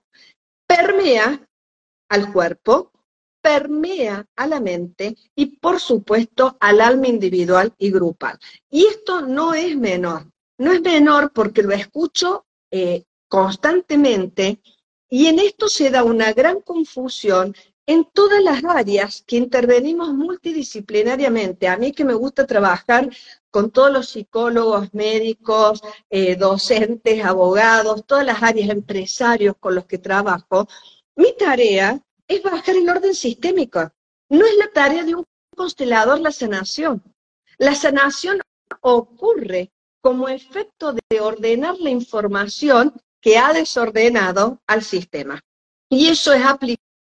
permea 0.66 1.46
al 2.08 2.32
cuerpo, 2.32 2.92
permea 3.42 4.26
a 4.36 4.46
la 4.46 4.60
mente 4.60 5.16
y 5.34 5.58
por 5.58 5.80
supuesto 5.80 6.56
al 6.60 6.80
alma 6.80 7.08
individual 7.08 7.74
y 7.78 7.90
grupal. 7.90 8.38
Y 8.70 8.86
esto 8.86 9.20
no 9.20 9.54
es 9.54 9.76
menor, 9.76 10.30
no 10.58 10.72
es 10.72 10.80
menor 10.80 11.32
porque 11.32 11.62
lo 11.62 11.72
escucho 11.72 12.46
eh, 12.70 13.04
constantemente 13.28 14.60
y 15.10 15.26
en 15.26 15.38
esto 15.38 15.68
se 15.68 15.90
da 15.90 16.04
una 16.04 16.32
gran 16.32 16.60
confusión 16.60 17.54
en 17.86 18.04
todas 18.04 18.42
las 18.42 18.64
áreas 18.64 19.22
que 19.26 19.36
intervenimos 19.36 20.12
multidisciplinariamente. 20.14 21.68
A 21.68 21.76
mí 21.76 21.92
que 21.92 22.04
me 22.04 22.14
gusta 22.14 22.46
trabajar 22.46 23.10
con 23.50 23.70
todos 23.70 23.92
los 23.92 24.08
psicólogos, 24.08 24.92
médicos, 24.94 25.82
eh, 26.10 26.36
docentes, 26.36 27.24
abogados, 27.24 28.04
todas 28.06 28.24
las 28.24 28.42
áreas 28.42 28.70
empresarios 28.70 29.54
con 29.60 29.74
los 29.74 29.86
que 29.86 29.98
trabajo, 29.98 30.66
mi 31.16 31.36
tarea 31.36 32.00
es 32.26 32.42
bajar 32.42 32.76
el 32.76 32.88
orden 32.88 33.14
sistémico. 33.14 33.92
No 34.28 34.46
es 34.46 34.56
la 34.56 34.68
tarea 34.72 35.04
de 35.04 35.14
un 35.14 35.24
constelador 35.54 36.20
la 36.20 36.32
sanación. 36.32 37.02
La 37.58 37.74
sanación 37.74 38.40
ocurre 38.80 39.70
como 40.00 40.28
efecto 40.28 40.92
de 40.92 41.20
ordenar 41.20 41.78
la 41.78 41.90
información 41.90 42.94
que 43.20 43.38
ha 43.38 43.52
desordenado 43.52 44.60
al 44.66 44.82
sistema. 44.82 45.40
Y 45.88 46.08
eso 46.08 46.32
es 46.32 46.42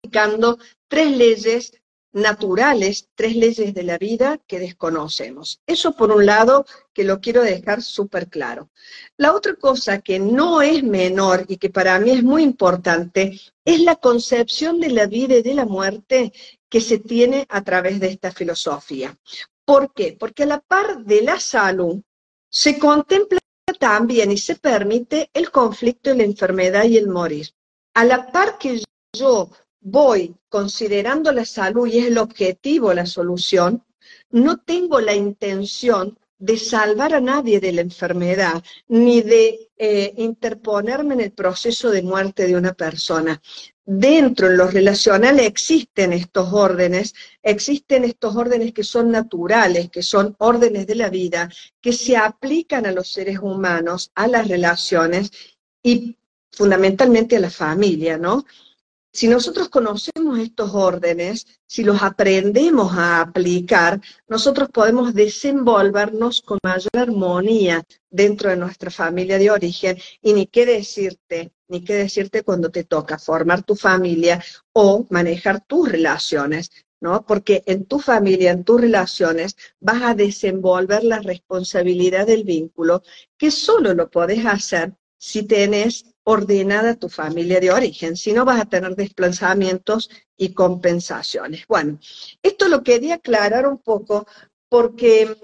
aplicando 0.03 0.57
tres 0.89 1.15
leyes 1.15 1.71
naturales, 2.11 3.07
tres 3.15 3.35
leyes 3.35 3.73
de 3.73 3.83
la 3.83 3.97
vida 3.97 4.37
que 4.45 4.59
desconocemos. 4.59 5.61
Eso 5.65 5.93
por 5.93 6.11
un 6.11 6.25
lado 6.25 6.65
que 6.93 7.05
lo 7.05 7.21
quiero 7.21 7.41
dejar 7.41 7.81
súper 7.81 8.27
claro. 8.27 8.69
La 9.17 9.33
otra 9.33 9.55
cosa 9.55 10.01
que 10.01 10.19
no 10.19 10.61
es 10.61 10.83
menor 10.83 11.45
y 11.47 11.57
que 11.57 11.69
para 11.69 11.97
mí 11.99 12.11
es 12.11 12.23
muy 12.23 12.43
importante 12.43 13.39
es 13.65 13.79
la 13.79 13.95
concepción 13.95 14.79
de 14.79 14.89
la 14.89 15.07
vida 15.07 15.37
y 15.37 15.41
de 15.41 15.55
la 15.55 15.65
muerte 15.65 16.33
que 16.69 16.81
se 16.81 16.99
tiene 16.99 17.45
a 17.49 17.63
través 17.63 17.99
de 17.99 18.07
esta 18.07 18.31
filosofía. 18.31 19.17
¿Por 19.65 19.93
qué? 19.93 20.15
Porque 20.19 20.43
a 20.43 20.47
la 20.47 20.59
par 20.59 21.03
de 21.03 21.21
la 21.21 21.39
salud 21.39 22.01
se 22.49 22.77
contempla 22.77 23.39
también 23.79 24.31
y 24.31 24.37
se 24.37 24.55
permite 24.57 25.29
el 25.33 25.49
conflicto 25.49 26.13
la 26.13 26.23
enfermedad 26.23 26.83
y 26.83 26.97
el 26.97 27.07
morir. 27.07 27.49
A 27.95 28.03
la 28.03 28.31
par 28.31 28.57
que 28.57 28.83
yo 29.15 29.49
voy 29.83 30.35
considerando 30.49 31.31
la 31.31 31.45
salud 31.45 31.87
y 31.87 31.99
es 31.99 32.05
el 32.07 32.17
objetivo, 32.17 32.93
la 32.93 33.05
solución, 33.05 33.83
no 34.31 34.57
tengo 34.57 34.99
la 34.99 35.13
intención 35.13 36.17
de 36.39 36.57
salvar 36.57 37.13
a 37.13 37.21
nadie 37.21 37.59
de 37.59 37.71
la 37.71 37.81
enfermedad, 37.81 38.63
ni 38.87 39.21
de 39.21 39.69
eh, 39.77 40.13
interponerme 40.17 41.13
en 41.13 41.21
el 41.21 41.31
proceso 41.31 41.89
de 41.89 42.01
muerte 42.01 42.47
de 42.47 42.55
una 42.55 42.73
persona 42.73 43.41
dentro 43.85 44.47
en 44.47 44.57
lo 44.57 44.67
relacional 44.67 45.39
existen 45.39 46.13
estos 46.13 46.53
órdenes, 46.53 47.13
existen 47.41 48.05
estos 48.05 48.35
órdenes 48.35 48.73
que 48.73 48.83
son 48.83 49.11
naturales, 49.11 49.89
que 49.89 50.03
son 50.03 50.35
órdenes 50.39 50.87
de 50.87 50.95
la 50.95 51.09
vida, 51.09 51.49
que 51.81 51.91
se 51.93 52.15
aplican 52.15 52.85
a 52.85 52.91
los 52.91 53.11
seres 53.11 53.39
humanos, 53.41 54.11
a 54.15 54.27
las 54.27 54.47
relaciones 54.47 55.31
y 55.81 56.17
fundamentalmente 56.51 57.35
a 57.35 57.41
la 57.41 57.49
familia, 57.49 58.17
¿no? 58.17 58.45
Si 59.15 59.27
nosotros 59.27 59.69
conocemos 59.69 60.39
estos 60.39 60.73
órdenes, 60.73 61.45
si 61.67 61.83
los 61.83 62.01
aprendemos 62.01 62.97
a 62.97 63.21
aplicar, 63.21 64.01
nosotros 64.27 64.69
podemos 64.69 65.13
desenvolvernos 65.13 66.41
con 66.41 66.57
mayor 66.63 66.89
armonía 66.97 67.83
dentro 68.09 68.49
de 68.49 68.57
nuestra 68.57 68.89
familia 68.89 69.37
de 69.37 69.51
origen 69.51 69.99
y 70.19 70.33
ni 70.33 70.47
qué 70.47 70.65
decirte, 70.65 71.51
ni 71.67 71.83
qué 71.83 71.93
decirte 71.93 72.41
cuando 72.41 72.71
te 72.71 72.85
toca 72.85 73.19
formar 73.19 73.61
tu 73.61 73.75
familia 73.75 74.43
o 74.71 75.05
manejar 75.11 75.63
tus 75.63 75.91
relaciones, 75.91 76.71
¿no? 76.99 77.23
Porque 77.23 77.61
en 77.67 77.85
tu 77.85 77.99
familia, 77.99 78.49
en 78.49 78.63
tus 78.63 78.81
relaciones, 78.81 79.55
vas 79.79 80.01
a 80.01 80.15
desenvolver 80.15 81.03
la 81.03 81.19
responsabilidad 81.19 82.25
del 82.25 82.45
vínculo 82.45 83.03
que 83.37 83.51
solo 83.51 83.93
lo 83.93 84.09
podés 84.09 84.43
hacer 84.47 84.95
si 85.19 85.43
tenés 85.43 86.12
ordenada 86.23 86.95
tu 86.95 87.09
familia 87.09 87.59
de 87.59 87.71
origen, 87.71 88.15
si 88.15 88.33
no 88.33 88.45
vas 88.45 88.61
a 88.61 88.65
tener 88.65 88.95
desplazamientos 88.95 90.09
y 90.37 90.53
compensaciones. 90.53 91.67
Bueno, 91.67 91.99
esto 92.41 92.67
lo 92.67 92.83
quería 92.83 93.15
aclarar 93.15 93.67
un 93.67 93.77
poco 93.77 94.25
porque, 94.69 95.35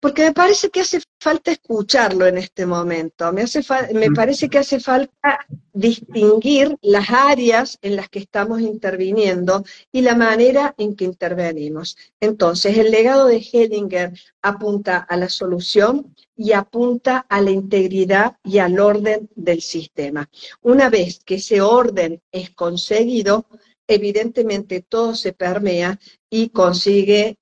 porque 0.00 0.22
me 0.22 0.32
parece 0.32 0.70
que 0.70 0.80
hace 0.80 1.00
falta 1.20 1.50
escucharlo 1.50 2.26
en 2.26 2.38
este 2.38 2.66
momento, 2.66 3.32
me, 3.32 3.42
hace 3.42 3.60
me 3.94 4.10
parece 4.10 4.48
que 4.48 4.58
hace 4.58 4.78
falta 4.78 5.38
distinguir 5.72 6.76
las 6.82 7.10
áreas 7.10 7.78
en 7.82 7.96
las 7.96 8.08
que 8.08 8.20
estamos 8.20 8.60
interviniendo 8.60 9.64
y 9.92 10.02
la 10.02 10.14
manera 10.14 10.74
en 10.78 10.94
que 10.94 11.04
intervenimos. 11.04 11.96
Entonces, 12.20 12.78
el 12.78 12.90
legado 12.90 13.26
de 13.26 13.38
Hellinger 13.38 14.12
apunta 14.42 14.98
a 14.98 15.16
la 15.16 15.28
solución, 15.28 16.14
y 16.36 16.52
apunta 16.52 17.24
a 17.28 17.40
la 17.40 17.50
integridad 17.50 18.36
y 18.44 18.58
al 18.58 18.78
orden 18.78 19.28
del 19.34 19.62
sistema. 19.62 20.28
Una 20.60 20.90
vez 20.90 21.20
que 21.24 21.36
ese 21.36 21.62
orden 21.62 22.22
es 22.30 22.50
conseguido, 22.50 23.46
evidentemente 23.88 24.82
todo 24.82 25.14
se 25.14 25.32
permea 25.32 25.98
y 26.28 26.50
consigue 26.50 27.38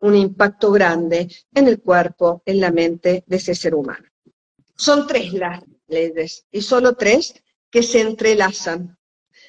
un 0.00 0.14
impacto 0.14 0.70
grande 0.72 1.28
en 1.54 1.68
el 1.68 1.80
cuerpo, 1.80 2.42
en 2.44 2.60
la 2.60 2.70
mente 2.70 3.24
de 3.26 3.36
ese 3.36 3.54
ser 3.54 3.74
humano. 3.74 4.06
Son 4.74 5.06
tres 5.06 5.32
las 5.32 5.62
leyes 5.88 6.46
y 6.50 6.62
solo 6.62 6.94
tres 6.94 7.34
que 7.70 7.82
se 7.82 8.00
entrelazan. 8.00 8.98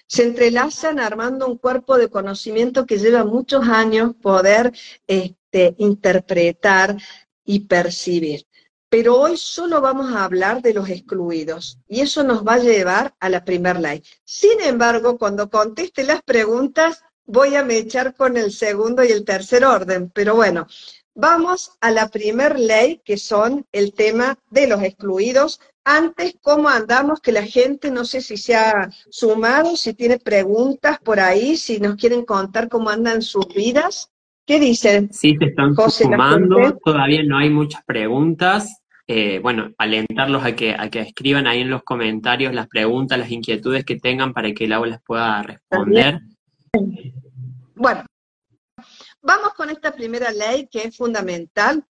Se 0.08 0.24
entrelazan 0.24 1.00
armando 1.00 1.48
un 1.48 1.58
cuerpo 1.58 1.98
de 1.98 2.10
conocimiento 2.10 2.86
que 2.86 2.98
lleva 2.98 3.26
muchos 3.26 3.68
años 3.68 4.16
poder 4.22 4.72
este, 5.06 5.76
interpretar 5.78 6.98
y 7.44 7.62
percibir. 7.62 8.46
Pero 8.90 9.20
hoy 9.20 9.36
solo 9.36 9.82
vamos 9.82 10.14
a 10.14 10.24
hablar 10.24 10.62
de 10.62 10.74
los 10.74 10.88
excluidos 10.88 11.78
y 11.90 12.00
eso 12.00 12.24
nos 12.24 12.48
va 12.48 12.54
a 12.54 12.60
llevar 12.60 13.14
a 13.20 13.28
la 13.28 13.44
primer 13.44 13.82
ley. 13.82 14.02
Sin 14.24 14.62
embargo, 14.62 15.18
cuando 15.18 15.50
conteste 15.50 16.06
las 16.06 16.22
preguntas, 16.22 17.04
voy 17.28 17.56
a 17.56 17.64
me 17.64 17.78
echar 17.78 18.16
con 18.16 18.38
el 18.38 18.52
segundo 18.52 19.04
y 19.04 19.12
el 19.12 19.26
tercer 19.26 19.64
orden. 19.64 20.10
Pero 20.10 20.36
bueno, 20.36 20.66
vamos 21.14 21.78
a 21.82 21.92
la 21.92 22.08
primer 22.08 22.58
ley, 22.58 23.02
que 23.06 23.18
son 23.18 23.66
el 23.72 23.94
tema 23.94 24.40
de 24.50 24.68
los 24.68 24.82
excluidos. 24.82 25.60
Antes, 25.84 26.38
¿cómo 26.42 26.70
andamos? 26.70 27.22
Que 27.22 27.32
la 27.32 27.44
gente, 27.44 27.92
no 27.92 28.04
sé 28.04 28.22
si 28.22 28.38
se 28.38 28.56
ha 28.56 28.90
sumado, 29.10 29.76
si 29.76 29.94
tiene 29.94 30.18
preguntas 30.18 31.00
por 31.00 31.20
ahí, 31.20 31.56
si 31.56 31.80
nos 31.80 31.96
quieren 31.96 32.26
contar 32.26 32.68
cómo 32.70 32.90
andan 32.90 33.22
sus 33.22 33.48
vidas. 33.54 34.12
¿Qué 34.46 34.60
dicen? 34.60 35.10
Sí, 35.12 35.36
se 35.38 35.46
están 35.46 35.76
sumando, 35.90 36.78
todavía 36.84 37.22
no 37.24 37.38
hay 37.38 37.50
muchas 37.50 37.84
preguntas. 37.84 38.82
Eh, 39.06 39.40
bueno, 39.40 39.72
alentarlos 39.78 40.44
a 40.44 40.56
que, 40.56 40.74
a 40.74 40.90
que 40.90 41.00
escriban 41.00 41.48
ahí 41.48 41.62
en 41.62 41.70
los 41.70 41.84
comentarios 41.84 42.54
las 42.54 42.68
preguntas, 42.68 43.18
las 43.18 43.32
inquietudes 43.32 43.86
que 43.86 43.98
tengan 43.98 44.34
para 44.34 44.52
que 44.54 44.68
Laura 44.68 44.92
les 44.92 45.02
pueda 45.02 45.44
responder. 45.44 46.20
Bueno, 47.80 48.06
vamos 49.22 49.54
con 49.54 49.70
esta 49.70 49.94
primera 49.94 50.32
ley 50.32 50.68
que 50.68 50.80
es 50.88 50.98
fundamental. 50.98 51.86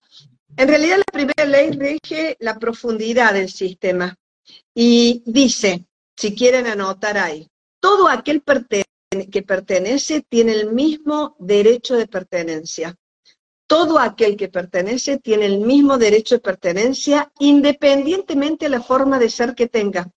En 0.57 0.67
realidad 0.67 0.97
la 0.97 1.13
primera 1.13 1.45
ley 1.45 1.71
rige 1.71 2.35
la 2.41 2.59
profundidad 2.59 3.33
del 3.33 3.49
sistema 3.49 4.13
y 4.73 5.23
dice, 5.25 5.85
si 6.17 6.35
quieren 6.35 6.67
anotar 6.67 7.17
ahí, 7.17 7.49
todo 7.79 8.09
aquel 8.09 8.43
que 9.31 9.43
pertenece 9.43 10.25
tiene 10.27 10.53
el 10.53 10.73
mismo 10.73 11.37
derecho 11.39 11.95
de 11.95 12.07
pertenencia. 12.07 12.93
Todo 13.65 13.97
aquel 13.97 14.35
que 14.35 14.49
pertenece 14.49 15.19
tiene 15.19 15.45
el 15.45 15.59
mismo 15.59 15.97
derecho 15.97 16.35
de 16.35 16.41
pertenencia 16.41 17.31
independientemente 17.39 18.65
de 18.65 18.71
la 18.71 18.81
forma 18.81 19.19
de 19.19 19.29
ser 19.29 19.55
que 19.55 19.67
tenga, 19.67 20.11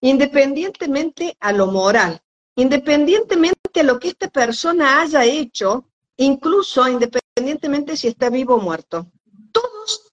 independientemente 0.00 1.36
a 1.40 1.52
lo 1.52 1.66
moral, 1.66 2.20
independientemente 2.60 3.80
a 3.80 3.82
lo 3.84 3.98
que 3.98 4.08
esta 4.08 4.28
persona 4.28 5.00
haya 5.00 5.24
hecho, 5.24 5.88
incluso 6.18 6.86
independientemente 6.86 7.96
si 7.96 8.08
está 8.08 8.28
vivo 8.28 8.56
o 8.56 8.60
muerto. 8.60 9.10
Todos 9.50 10.12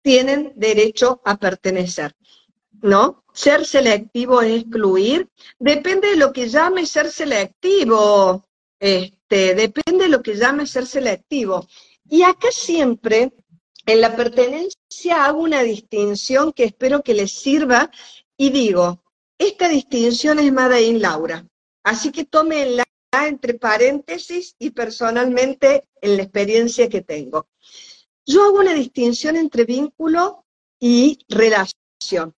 tienen 0.00 0.52
derecho 0.54 1.20
a 1.24 1.36
pertenecer, 1.36 2.14
¿no? 2.80 3.24
Ser 3.32 3.66
selectivo 3.66 4.40
es 4.40 4.62
excluir, 4.62 5.28
depende 5.58 6.10
de 6.10 6.16
lo 6.16 6.32
que 6.32 6.48
llame 6.48 6.86
ser 6.86 7.10
selectivo, 7.10 8.44
este, 8.78 9.56
depende 9.56 10.04
de 10.04 10.10
lo 10.10 10.22
que 10.22 10.36
llame 10.36 10.68
ser 10.68 10.86
selectivo. 10.86 11.66
Y 12.08 12.22
acá 12.22 12.52
siempre, 12.52 13.32
en 13.84 14.00
la 14.00 14.14
pertenencia, 14.14 15.24
hago 15.24 15.40
una 15.40 15.62
distinción 15.64 16.52
que 16.52 16.64
espero 16.64 17.02
que 17.02 17.14
les 17.14 17.32
sirva 17.32 17.90
y 18.36 18.50
digo, 18.50 19.02
esta 19.38 19.68
distinción 19.68 20.38
es 20.38 20.52
Made 20.52 20.92
Laura. 20.92 21.49
Así 21.82 22.12
que 22.12 22.24
tómenla 22.24 22.84
entre 23.12 23.54
paréntesis 23.54 24.54
y 24.58 24.70
personalmente 24.70 25.88
en 26.00 26.16
la 26.16 26.22
experiencia 26.22 26.88
que 26.88 27.00
tengo. 27.00 27.48
Yo 28.24 28.44
hago 28.44 28.58
una 28.58 28.74
distinción 28.74 29.36
entre 29.36 29.64
vínculo 29.64 30.44
y 30.78 31.18
relación. 31.28 32.34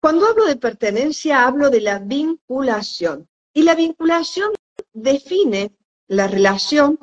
Cuando 0.00 0.26
hablo 0.26 0.44
de 0.44 0.56
pertenencia, 0.56 1.46
hablo 1.46 1.70
de 1.70 1.80
la 1.80 1.98
vinculación. 1.98 3.28
Y 3.52 3.62
la 3.62 3.74
vinculación 3.74 4.52
define 4.92 5.74
la 6.08 6.26
relación, 6.26 6.98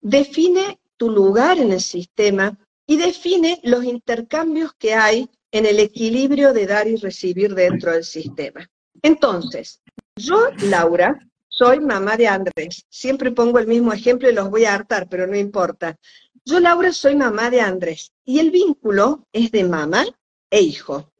define 0.00 0.80
tu 0.96 1.10
lugar 1.10 1.58
en 1.58 1.72
el 1.72 1.80
sistema 1.80 2.58
y 2.86 2.96
define 2.96 3.60
los 3.62 3.84
intercambios 3.84 4.72
que 4.74 4.94
hay 4.94 5.28
en 5.52 5.66
el 5.66 5.80
equilibrio 5.80 6.52
de 6.52 6.66
dar 6.66 6.88
y 6.88 6.96
recibir 6.96 7.54
dentro 7.54 7.92
del 7.92 8.04
sistema. 8.04 8.68
Entonces, 9.02 9.80
yo, 10.20 10.50
Laura, 10.64 11.18
soy 11.48 11.80
mamá 11.80 12.16
de 12.16 12.28
Andrés. 12.28 12.86
Siempre 12.88 13.32
pongo 13.32 13.58
el 13.58 13.66
mismo 13.66 13.92
ejemplo 13.92 14.30
y 14.30 14.34
los 14.34 14.50
voy 14.50 14.64
a 14.64 14.74
hartar, 14.74 15.08
pero 15.08 15.26
no 15.26 15.36
importa. 15.36 15.98
Yo, 16.44 16.60
Laura, 16.60 16.92
soy 16.92 17.16
mamá 17.16 17.50
de 17.50 17.60
Andrés 17.60 18.12
y 18.24 18.38
el 18.38 18.50
vínculo 18.50 19.26
es 19.32 19.50
de 19.50 19.64
mamá 19.64 20.04
e 20.50 20.60
hijo. 20.60 21.12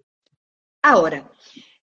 Ahora, 0.83 1.31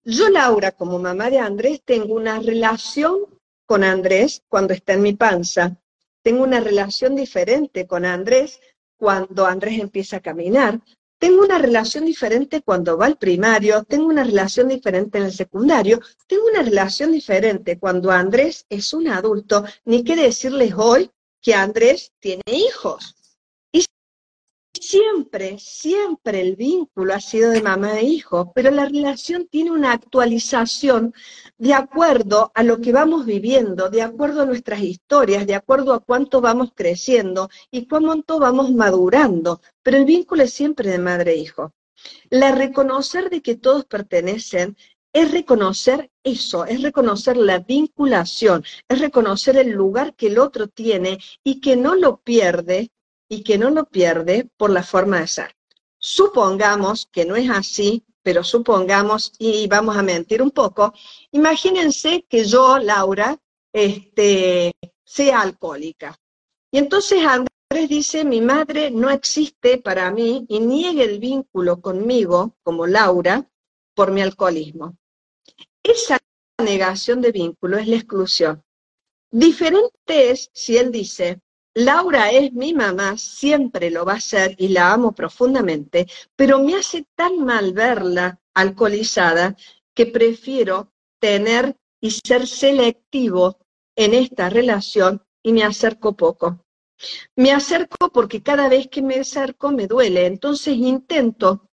yo, 0.04 0.28
Laura, 0.28 0.72
como 0.72 0.98
mamá 0.98 1.30
de 1.30 1.38
Andrés, 1.38 1.80
tengo 1.84 2.14
una 2.14 2.38
relación 2.38 3.26
con 3.66 3.82
Andrés 3.82 4.42
cuando 4.48 4.74
está 4.74 4.92
en 4.92 5.02
mi 5.02 5.14
panza. 5.14 5.78
Tengo 6.22 6.42
una 6.42 6.60
relación 6.60 7.14
diferente 7.14 7.86
con 7.86 8.04
Andrés 8.04 8.60
cuando 8.96 9.46
Andrés 9.46 9.78
empieza 9.80 10.18
a 10.18 10.20
caminar. 10.20 10.80
Tengo 11.24 11.42
una 11.42 11.56
relación 11.56 12.04
diferente 12.04 12.60
cuando 12.60 12.98
va 12.98 13.06
al 13.06 13.16
primario, 13.16 13.82
tengo 13.84 14.08
una 14.08 14.24
relación 14.24 14.68
diferente 14.68 15.16
en 15.16 15.24
el 15.24 15.32
secundario, 15.32 15.98
tengo 16.26 16.44
una 16.44 16.60
relación 16.60 17.12
diferente 17.12 17.78
cuando 17.78 18.10
Andrés 18.10 18.66
es 18.68 18.92
un 18.92 19.08
adulto, 19.08 19.64
ni 19.86 20.04
qué 20.04 20.16
decirles 20.16 20.74
hoy 20.76 21.10
que 21.40 21.54
Andrés 21.54 22.12
tiene 22.20 22.42
hijos. 22.48 23.16
Siempre, 24.80 25.58
siempre 25.60 26.40
el 26.40 26.56
vínculo 26.56 27.14
ha 27.14 27.20
sido 27.20 27.50
de 27.50 27.62
mamá 27.62 28.00
e 28.00 28.04
hijo, 28.04 28.52
pero 28.54 28.70
la 28.70 28.86
relación 28.86 29.46
tiene 29.46 29.70
una 29.70 29.92
actualización 29.92 31.14
de 31.58 31.74
acuerdo 31.74 32.50
a 32.54 32.62
lo 32.64 32.80
que 32.80 32.92
vamos 32.92 33.24
viviendo, 33.24 33.88
de 33.88 34.02
acuerdo 34.02 34.42
a 34.42 34.46
nuestras 34.46 34.80
historias, 34.80 35.46
de 35.46 35.54
acuerdo 35.54 35.94
a 35.94 36.00
cuánto 36.00 36.40
vamos 36.40 36.72
creciendo 36.74 37.48
y 37.70 37.86
cuánto 37.86 38.40
vamos 38.40 38.72
madurando. 38.72 39.60
Pero 39.82 39.96
el 39.96 40.04
vínculo 40.04 40.42
es 40.42 40.52
siempre 40.52 40.90
de 40.90 40.98
madre 40.98 41.32
e 41.32 41.36
hijo. 41.36 41.72
La 42.28 42.52
reconocer 42.52 43.30
de 43.30 43.42
que 43.42 43.54
todos 43.54 43.84
pertenecen 43.84 44.76
es 45.12 45.30
reconocer 45.30 46.10
eso, 46.24 46.64
es 46.64 46.82
reconocer 46.82 47.36
la 47.36 47.60
vinculación, 47.60 48.64
es 48.88 48.98
reconocer 48.98 49.56
el 49.56 49.70
lugar 49.70 50.14
que 50.16 50.26
el 50.26 50.38
otro 50.40 50.66
tiene 50.66 51.20
y 51.44 51.60
que 51.60 51.76
no 51.76 51.94
lo 51.94 52.16
pierde 52.16 52.90
y 53.28 53.42
que 53.42 53.58
no 53.58 53.70
lo 53.70 53.84
pierde 53.86 54.48
por 54.56 54.70
la 54.70 54.82
forma 54.82 55.20
de 55.20 55.26
ser. 55.26 55.56
Supongamos 55.98 57.08
que 57.10 57.24
no 57.24 57.36
es 57.36 57.50
así 57.50 58.04
pero 58.24 58.42
supongamos, 58.42 59.34
y 59.38 59.68
vamos 59.68 59.96
a 59.98 60.02
mentir 60.02 60.40
un 60.40 60.50
poco, 60.50 60.94
imagínense 61.30 62.24
que 62.26 62.46
yo, 62.46 62.78
Laura, 62.78 63.38
este, 63.70 64.72
sea 65.04 65.42
alcohólica. 65.42 66.18
Y 66.72 66.78
entonces 66.78 67.22
Andrés 67.22 67.88
dice, 67.88 68.24
mi 68.24 68.40
madre 68.40 68.90
no 68.90 69.10
existe 69.10 69.76
para 69.76 70.10
mí 70.10 70.46
y 70.48 70.58
niegue 70.58 71.04
el 71.04 71.18
vínculo 71.18 71.82
conmigo, 71.82 72.56
como 72.62 72.86
Laura, 72.86 73.46
por 73.94 74.10
mi 74.10 74.22
alcoholismo. 74.22 74.96
Esa 75.82 76.18
negación 76.58 77.20
de 77.20 77.30
vínculo 77.30 77.76
es 77.76 77.86
la 77.88 77.96
exclusión. 77.96 78.64
Diferente 79.30 80.30
es 80.30 80.50
si 80.54 80.78
él 80.78 80.90
dice, 80.90 81.42
Laura 81.76 82.30
es 82.30 82.52
mi 82.52 82.72
mamá, 82.72 83.18
siempre 83.18 83.90
lo 83.90 84.04
va 84.04 84.14
a 84.14 84.20
ser 84.20 84.54
y 84.58 84.68
la 84.68 84.92
amo 84.92 85.12
profundamente, 85.12 86.06
pero 86.36 86.60
me 86.60 86.76
hace 86.76 87.04
tan 87.16 87.44
mal 87.44 87.72
verla 87.72 88.38
alcoholizada 88.54 89.56
que 89.92 90.06
prefiero 90.06 90.92
tener 91.20 91.76
y 92.00 92.12
ser 92.12 92.46
selectivo 92.46 93.58
en 93.96 94.14
esta 94.14 94.50
relación 94.50 95.22
y 95.42 95.52
me 95.52 95.64
acerco 95.64 96.16
poco. 96.16 96.64
Me 97.34 97.50
acerco 97.52 98.12
porque 98.12 98.40
cada 98.40 98.68
vez 98.68 98.86
que 98.88 99.02
me 99.02 99.16
acerco 99.16 99.72
me 99.72 99.88
duele, 99.88 100.26
entonces 100.26 100.76
intento 100.76 101.68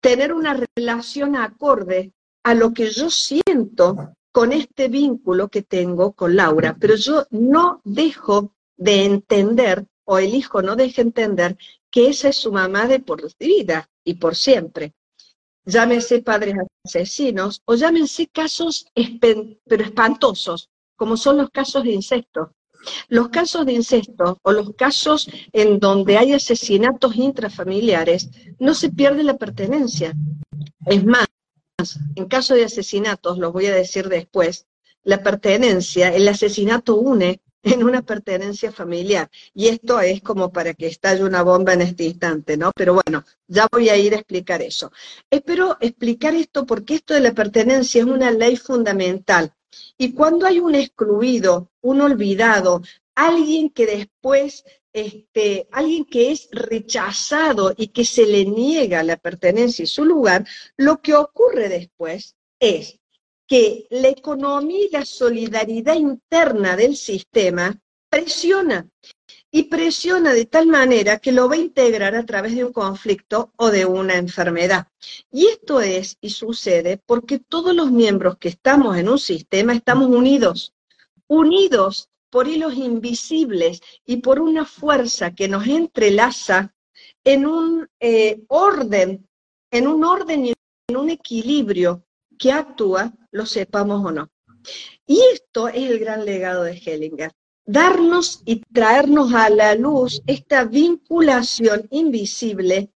tener 0.00 0.32
una 0.32 0.60
relación 0.76 1.36
acorde 1.36 2.12
a 2.42 2.54
lo 2.54 2.72
que 2.72 2.90
yo 2.90 3.10
siento 3.10 4.12
con 4.32 4.52
este 4.52 4.88
vínculo 4.88 5.48
que 5.48 5.62
tengo 5.62 6.12
con 6.12 6.34
Laura, 6.34 6.76
pero 6.80 6.96
yo 6.96 7.26
no 7.30 7.80
dejo 7.84 8.55
de 8.76 9.04
entender, 9.04 9.86
o 10.04 10.18
el 10.18 10.34
hijo 10.34 10.62
no 10.62 10.76
deja 10.76 11.02
entender, 11.02 11.56
que 11.90 12.08
esa 12.08 12.28
es 12.28 12.36
su 12.36 12.52
mamá 12.52 12.86
de 12.86 13.00
por 13.00 13.22
vida 13.38 13.88
y 14.04 14.14
por 14.14 14.36
siempre. 14.36 14.94
Llámense 15.64 16.22
padres 16.22 16.54
asesinos 16.84 17.62
o 17.64 17.74
llámense 17.74 18.28
casos 18.28 18.86
pero 19.64 19.82
espantosos, 19.82 20.70
como 20.94 21.16
son 21.16 21.38
los 21.38 21.50
casos 21.50 21.82
de 21.82 21.92
incesto. 21.92 22.52
Los 23.08 23.30
casos 23.30 23.66
de 23.66 23.72
incesto 23.72 24.38
o 24.42 24.52
los 24.52 24.74
casos 24.74 25.28
en 25.52 25.80
donde 25.80 26.18
hay 26.18 26.32
asesinatos 26.32 27.16
intrafamiliares, 27.16 28.30
no 28.60 28.74
se 28.74 28.90
pierde 28.90 29.24
la 29.24 29.36
pertenencia. 29.38 30.14
Es 30.86 31.04
más, 31.04 31.26
en 32.14 32.26
caso 32.26 32.54
de 32.54 32.64
asesinatos, 32.64 33.38
los 33.38 33.52
voy 33.52 33.66
a 33.66 33.74
decir 33.74 34.08
después, 34.08 34.66
la 35.02 35.22
pertenencia, 35.22 36.14
el 36.14 36.28
asesinato 36.28 36.96
une 36.96 37.40
en 37.66 37.82
una 37.82 38.02
pertenencia 38.02 38.70
familiar. 38.70 39.28
Y 39.52 39.66
esto 39.68 40.00
es 40.00 40.22
como 40.22 40.52
para 40.52 40.72
que 40.72 40.86
estalle 40.86 41.24
una 41.24 41.42
bomba 41.42 41.72
en 41.72 41.82
este 41.82 42.04
instante, 42.04 42.56
¿no? 42.56 42.70
Pero 42.74 42.94
bueno, 42.94 43.24
ya 43.48 43.66
voy 43.70 43.88
a 43.88 43.96
ir 43.96 44.14
a 44.14 44.18
explicar 44.18 44.62
eso. 44.62 44.92
Espero 45.28 45.76
explicar 45.80 46.34
esto 46.34 46.64
porque 46.64 46.94
esto 46.94 47.14
de 47.14 47.20
la 47.20 47.34
pertenencia 47.34 48.00
es 48.00 48.06
una 48.06 48.30
ley 48.30 48.56
fundamental. 48.56 49.52
Y 49.98 50.12
cuando 50.12 50.46
hay 50.46 50.60
un 50.60 50.76
excluido, 50.76 51.72
un 51.80 52.00
olvidado, 52.00 52.82
alguien 53.16 53.70
que 53.70 53.86
después, 53.86 54.64
este, 54.92 55.66
alguien 55.72 56.04
que 56.04 56.30
es 56.30 56.48
rechazado 56.52 57.74
y 57.76 57.88
que 57.88 58.04
se 58.04 58.26
le 58.26 58.44
niega 58.44 59.02
la 59.02 59.16
pertenencia 59.16 59.82
y 59.82 59.88
su 59.88 60.04
lugar, 60.04 60.46
lo 60.76 61.02
que 61.02 61.14
ocurre 61.14 61.68
después 61.68 62.36
es 62.60 63.00
que 63.46 63.86
la 63.90 64.08
economía 64.08 64.86
y 64.86 64.90
la 64.90 65.04
solidaridad 65.04 65.94
interna 65.94 66.76
del 66.76 66.96
sistema 66.96 67.78
presiona 68.10 68.88
y 69.50 69.64
presiona 69.64 70.34
de 70.34 70.44
tal 70.46 70.66
manera 70.66 71.18
que 71.18 71.32
lo 71.32 71.48
va 71.48 71.54
a 71.54 71.58
integrar 71.58 72.14
a 72.14 72.26
través 72.26 72.54
de 72.54 72.64
un 72.64 72.72
conflicto 72.72 73.52
o 73.56 73.70
de 73.70 73.86
una 73.86 74.16
enfermedad. 74.16 74.88
Y 75.30 75.46
esto 75.46 75.80
es 75.80 76.18
y 76.20 76.30
sucede 76.30 76.98
porque 77.06 77.38
todos 77.38 77.74
los 77.74 77.90
miembros 77.90 78.36
que 78.38 78.48
estamos 78.48 78.96
en 78.96 79.08
un 79.08 79.18
sistema 79.18 79.72
estamos 79.72 80.08
unidos, 80.08 80.74
unidos 81.26 82.10
por 82.30 82.48
hilos 82.48 82.74
invisibles 82.74 83.80
y 84.04 84.18
por 84.18 84.40
una 84.40 84.64
fuerza 84.64 85.34
que 85.34 85.48
nos 85.48 85.66
entrelaza 85.66 86.74
en 87.24 87.46
un 87.46 87.88
eh, 88.00 88.42
orden, 88.48 89.26
en 89.70 89.86
un 89.86 90.04
orden 90.04 90.46
y 90.46 90.52
en 90.88 90.96
un 90.96 91.10
equilibrio 91.10 92.04
que 92.38 92.52
actúa, 92.52 93.12
lo 93.36 93.46
sepamos 93.46 94.04
o 94.04 94.10
no. 94.10 94.30
Y 95.06 95.20
esto 95.32 95.68
es 95.68 95.90
el 95.90 95.98
gran 95.98 96.24
legado 96.24 96.64
de 96.64 96.72
Hellinger. 96.84 97.32
darnos 97.68 98.42
y 98.44 98.62
traernos 98.72 99.34
a 99.34 99.50
la 99.50 99.74
luz 99.74 100.22
esta 100.26 100.64
vinculación 100.64 101.88
invisible 101.90 102.90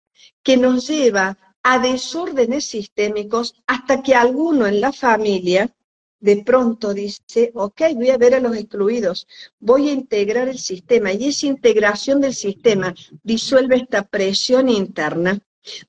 que 0.43 0.57
nos 0.59 0.89
lleva 0.89 1.39
a 1.63 1.79
desórdenes 1.79 2.67
sistémicos 2.67 3.55
hasta 3.67 4.03
que 4.03 4.15
alguno 4.15 4.67
en 4.67 4.81
la 4.81 4.93
familia 4.93 5.75
de 6.21 6.43
pronto 6.43 6.95
dice, 6.95 7.53
ok, 7.55 7.81
voy 7.95 8.11
a 8.11 8.19
ver 8.19 8.35
a 8.35 8.41
los 8.41 8.57
excluidos, 8.57 9.27
voy 9.59 9.89
a 9.89 9.93
integrar 9.93 10.49
el 10.49 10.59
sistema 10.59 11.13
y 11.13 11.29
esa 11.29 11.47
integración 11.47 12.21
del 12.21 12.35
sistema 12.35 12.95
disuelve 13.23 13.77
esta 13.77 14.03
presión 14.03 14.69
interna 14.69 15.39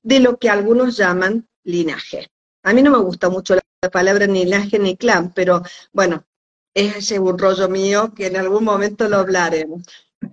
de 0.02 0.20
lo 0.20 0.38
que 0.38 0.48
algunos 0.48 0.96
llaman 0.96 1.48
linaje. 1.64 2.28
A 2.62 2.72
mí 2.72 2.82
no 2.82 2.90
me 2.90 2.98
gusta 2.98 3.28
mucho 3.28 3.54
la 3.54 3.62
palabra 3.88 4.26
ni 4.26 4.44
linaje 4.44 4.78
ni 4.78 4.96
clan, 4.96 5.32
pero 5.32 5.62
bueno, 5.92 6.26
ese 6.74 7.14
es 7.14 7.20
un 7.20 7.38
rollo 7.38 7.68
mío 7.68 8.12
que 8.14 8.26
en 8.26 8.36
algún 8.36 8.64
momento 8.64 9.08
lo 9.08 9.16
hablaremos. 9.16 9.82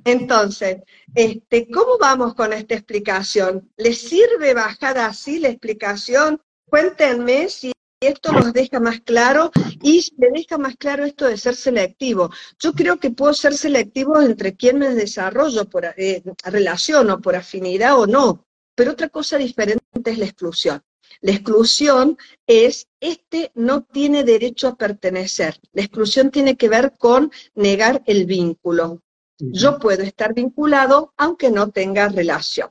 Entonces, 0.04 0.82
este, 1.16 1.70
¿cómo 1.72 1.98
vamos 1.98 2.36
con 2.36 2.52
esta 2.52 2.76
explicación? 2.76 3.72
¿Les 3.78 4.02
sirve 4.02 4.54
bajar 4.54 4.98
así 4.98 5.40
la 5.40 5.48
explicación? 5.48 6.42
Cuéntenme 6.70 7.48
si 7.48 7.72
esto 8.02 8.34
nos 8.34 8.52
deja 8.52 8.82
más 8.82 9.00
claro 9.00 9.50
y 9.82 10.06
me 10.18 10.28
deja 10.30 10.58
más 10.58 10.76
claro 10.76 11.06
esto 11.06 11.26
de 11.26 11.38
ser 11.38 11.56
selectivo. 11.56 12.30
Yo 12.60 12.74
creo 12.74 13.00
que 13.00 13.12
puedo 13.12 13.34
ser 13.34 13.54
selectivo 13.54 14.22
entre 14.22 14.58
quién 14.58 14.78
me 14.78 14.94
desarrollo, 14.94 15.70
por 15.70 15.86
eh, 15.86 16.22
relaciono, 16.44 17.22
por 17.22 17.38
afinidad 17.38 17.98
o 17.98 18.06
no, 18.06 18.46
pero 18.76 18.92
otra 18.92 19.08
cosa 19.08 19.38
diferente 19.38 20.12
es 20.12 20.18
la 20.18 20.26
exclusión. 20.26 20.84
La 21.22 21.32
exclusión 21.32 22.18
es, 22.46 22.88
este 23.00 23.52
no 23.56 23.84
tiene 23.84 24.24
derecho 24.24 24.68
a 24.68 24.76
pertenecer. 24.76 25.60
La 25.74 25.82
exclusión 25.82 26.32
tiene 26.32 26.56
que 26.58 26.70
ver 26.70 26.94
con 26.98 27.32
negar 27.56 28.04
el 28.06 28.26
vínculo. 28.26 29.02
Yo 29.40 29.78
puedo 29.78 30.04
estar 30.04 30.34
vinculado 30.34 31.14
aunque 31.18 31.52
no 31.52 31.70
tenga 31.70 32.10
relación. 32.10 32.70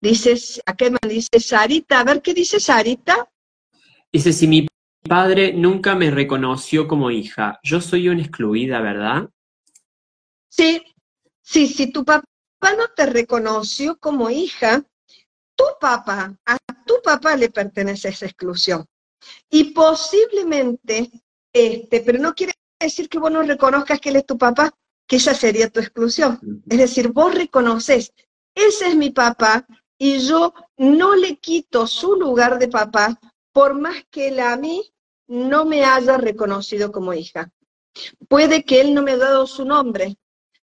Dice, 0.00 0.36
qué 0.76 0.90
me 0.90 0.98
dice 1.08 1.40
Sarita, 1.40 2.00
a 2.00 2.04
ver 2.04 2.22
qué 2.22 2.32
dice 2.32 2.60
Sarita. 2.60 3.30
Dice, 4.12 4.32
si 4.32 4.46
mi 4.46 4.66
padre 5.06 5.52
nunca 5.52 5.94
me 5.94 6.10
reconoció 6.10 6.86
como 6.86 7.10
hija, 7.10 7.58
yo 7.62 7.80
soy 7.80 8.08
una 8.08 8.22
excluida, 8.22 8.80
¿verdad? 8.80 9.28
Sí, 10.48 10.82
sí, 11.42 11.66
si 11.66 11.92
tu 11.92 12.04
papá 12.04 12.24
no 12.62 12.88
te 12.94 13.06
reconoció 13.06 13.98
como 13.98 14.30
hija, 14.30 14.84
tu 15.56 15.64
papá, 15.80 16.36
a 16.44 16.58
tu 16.86 17.00
papá 17.02 17.36
le 17.36 17.50
pertenece 17.50 18.08
esa 18.08 18.26
exclusión. 18.26 18.86
Y 19.50 19.72
posiblemente, 19.72 21.10
este, 21.52 22.00
pero 22.00 22.18
no 22.18 22.34
quiere 22.34 22.52
decir 22.78 23.08
que 23.08 23.18
vos 23.18 23.30
no 23.30 23.42
reconozcas 23.42 24.00
que 24.00 24.10
él 24.10 24.16
es 24.16 24.26
tu 24.26 24.38
papá, 24.38 24.72
que 25.06 25.16
esa 25.16 25.34
sería 25.34 25.70
tu 25.70 25.80
exclusión. 25.80 26.38
Es 26.68 26.78
decir, 26.78 27.10
vos 27.12 27.34
reconoces, 27.34 28.12
ese 28.54 28.88
es 28.88 28.96
mi 28.96 29.10
papá, 29.10 29.66
y 29.98 30.18
yo 30.18 30.52
no 30.76 31.16
le 31.16 31.36
quito 31.36 31.86
su 31.86 32.16
lugar 32.16 32.58
de 32.58 32.68
papá, 32.68 33.18
por 33.52 33.74
más 33.74 34.04
que 34.10 34.28
él 34.28 34.40
a 34.40 34.56
mí 34.56 34.92
no 35.26 35.64
me 35.64 35.84
haya 35.84 36.18
reconocido 36.18 36.92
como 36.92 37.14
hija. 37.14 37.50
Puede 38.28 38.64
que 38.64 38.80
él 38.80 38.92
no 38.92 39.02
me 39.02 39.12
haya 39.12 39.24
dado 39.24 39.46
su 39.46 39.64
nombre, 39.64 40.18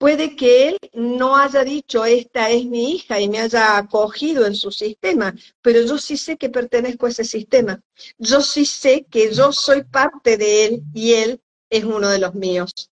Puede 0.01 0.35
que 0.35 0.69
él 0.69 0.79
no 0.95 1.37
haya 1.37 1.63
dicho, 1.63 2.07
esta 2.07 2.49
es 2.49 2.65
mi 2.65 2.93
hija 2.93 3.21
y 3.21 3.29
me 3.29 3.39
haya 3.39 3.77
acogido 3.77 4.47
en 4.47 4.55
su 4.55 4.71
sistema, 4.71 5.35
pero 5.61 5.83
yo 5.83 5.99
sí 5.99 6.17
sé 6.17 6.39
que 6.39 6.49
pertenezco 6.49 7.05
a 7.05 7.11
ese 7.11 7.23
sistema. 7.23 7.79
Yo 8.17 8.41
sí 8.41 8.65
sé 8.65 9.05
que 9.11 9.31
yo 9.31 9.53
soy 9.53 9.85
parte 9.85 10.39
de 10.39 10.65
él 10.65 10.83
y 10.95 11.13
él 11.13 11.43
es 11.69 11.85
uno 11.85 12.09
de 12.09 12.19
los 12.19 12.35
míos. 12.35 12.91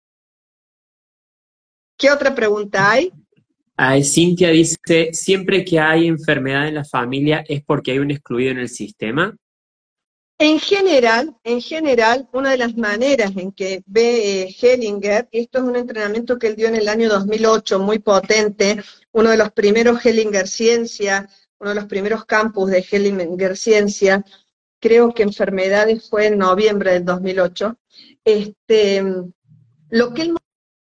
¿Qué 1.96 2.10
otra 2.10 2.34
pregunta 2.34 2.90
hay? 2.90 3.12
Cintia 4.02 4.48
dice, 4.48 5.12
siempre 5.12 5.64
que 5.64 5.78
hay 5.78 6.08
enfermedad 6.08 6.66
en 6.66 6.74
la 6.74 6.84
familia 6.84 7.44
es 7.46 7.62
porque 7.62 7.92
hay 7.92 8.00
un 8.00 8.10
excluido 8.10 8.50
en 8.50 8.58
el 8.58 8.68
sistema. 8.68 9.32
En 10.38 10.58
general, 10.58 11.34
en 11.44 11.62
general, 11.62 12.28
una 12.32 12.50
de 12.50 12.58
las 12.58 12.76
maneras 12.76 13.32
en 13.36 13.52
que 13.52 13.82
ve 13.86 14.42
eh, 14.42 14.56
Hellinger, 14.60 15.28
y 15.30 15.40
esto 15.40 15.58
es 15.58 15.64
un 15.64 15.76
entrenamiento 15.76 16.38
que 16.38 16.48
él 16.48 16.56
dio 16.56 16.68
en 16.68 16.76
el 16.76 16.88
año 16.88 17.08
2008, 17.08 17.78
muy 17.78 18.00
potente, 18.00 18.82
uno 19.12 19.30
de 19.30 19.38
los 19.38 19.50
primeros 19.52 20.04
Hellinger 20.04 20.46
Ciencia, 20.46 21.26
uno 21.58 21.70
de 21.70 21.76
los 21.76 21.86
primeros 21.86 22.26
campus 22.26 22.70
de 22.70 22.84
Hellinger 22.90 23.56
Ciencia, 23.56 24.24
creo 24.78 25.14
que 25.14 25.22
enfermedades 25.22 26.08
fue 26.10 26.26
en 26.26 26.36
noviembre 26.36 26.92
del 26.92 27.06
2008, 27.06 27.78
este, 28.22 29.02
lo 29.88 30.12
que 30.12 30.22
él 30.22 30.34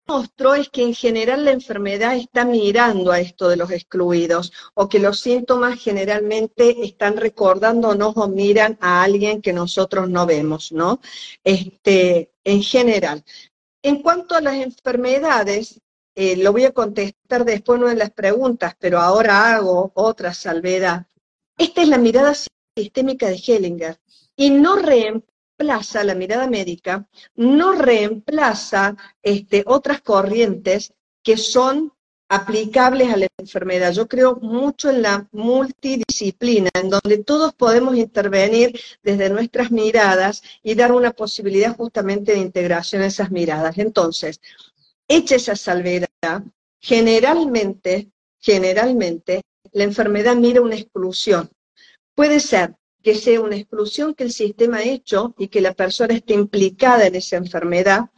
mostró 0.08 0.54
es 0.54 0.70
que 0.70 0.82
en 0.82 0.94
general 0.94 1.44
la 1.44 1.50
enfermedad 1.50 2.16
está 2.16 2.44
mirando 2.44 3.12
a 3.12 3.20
esto 3.20 3.48
de 3.48 3.56
los 3.56 3.70
excluidos, 3.70 4.52
o 4.74 4.88
que 4.88 4.98
los 4.98 5.20
síntomas 5.20 5.78
generalmente 5.78 6.84
están 6.84 7.18
recordándonos 7.18 8.16
o 8.16 8.26
miran 8.28 8.78
a 8.80 9.02
alguien 9.02 9.42
que 9.42 9.52
nosotros 9.52 10.08
no 10.08 10.24
vemos, 10.24 10.72
¿no? 10.72 11.00
Este, 11.44 12.32
en 12.42 12.62
general. 12.62 13.22
En 13.82 14.02
cuanto 14.02 14.34
a 14.34 14.40
las 14.40 14.54
enfermedades, 14.54 15.80
eh, 16.14 16.36
lo 16.36 16.52
voy 16.52 16.64
a 16.64 16.72
contestar 16.72 17.44
después 17.44 17.78
una 17.78 17.90
de 17.90 17.96
las 17.96 18.10
preguntas, 18.10 18.74
pero 18.78 18.98
ahora 18.98 19.54
hago 19.54 19.92
otra 19.94 20.32
salvedad. 20.32 21.06
Esta 21.58 21.82
es 21.82 21.88
la 21.88 21.98
mirada 21.98 22.34
sistémica 22.76 23.28
de 23.28 23.36
Hellinger 23.36 24.00
y 24.36 24.50
no 24.50 24.76
reemplaza 24.76 25.37
reemplaza 25.58 26.04
la 26.04 26.14
mirada 26.14 26.46
médica, 26.46 27.06
no 27.34 27.72
reemplaza 27.72 28.96
este, 29.22 29.64
otras 29.66 30.00
corrientes 30.02 30.92
que 31.22 31.36
son 31.36 31.92
aplicables 32.30 33.12
a 33.12 33.16
la 33.16 33.26
enfermedad. 33.38 33.92
Yo 33.92 34.06
creo 34.06 34.36
mucho 34.36 34.90
en 34.90 35.02
la 35.02 35.26
multidisciplina, 35.32 36.70
en 36.74 36.90
donde 36.90 37.24
todos 37.24 37.54
podemos 37.54 37.96
intervenir 37.96 38.78
desde 39.02 39.30
nuestras 39.30 39.70
miradas 39.70 40.42
y 40.62 40.74
dar 40.74 40.92
una 40.92 41.10
posibilidad 41.10 41.76
justamente 41.76 42.32
de 42.32 42.38
integración 42.38 43.02
a 43.02 43.06
esas 43.06 43.30
miradas. 43.30 43.78
Entonces, 43.78 44.40
hecha 45.08 45.36
esa 45.36 45.56
salvedad, 45.56 46.08
generalmente, 46.80 48.10
generalmente, 48.38 49.42
la 49.72 49.84
enfermedad 49.84 50.36
mira 50.36 50.60
una 50.60 50.76
exclusión. 50.76 51.50
Puede 52.14 52.40
ser 52.40 52.74
que 53.08 53.14
sea 53.14 53.40
una 53.40 53.56
exclusión 53.56 54.14
que 54.14 54.24
el 54.24 54.32
sistema 54.32 54.76
ha 54.76 54.82
hecho 54.82 55.34
y 55.38 55.48
que 55.48 55.62
la 55.62 55.72
persona 55.72 56.12
esté 56.12 56.34
implicada 56.34 57.06
en 57.06 57.14
esa 57.14 57.36
enfermedad. 57.36 58.10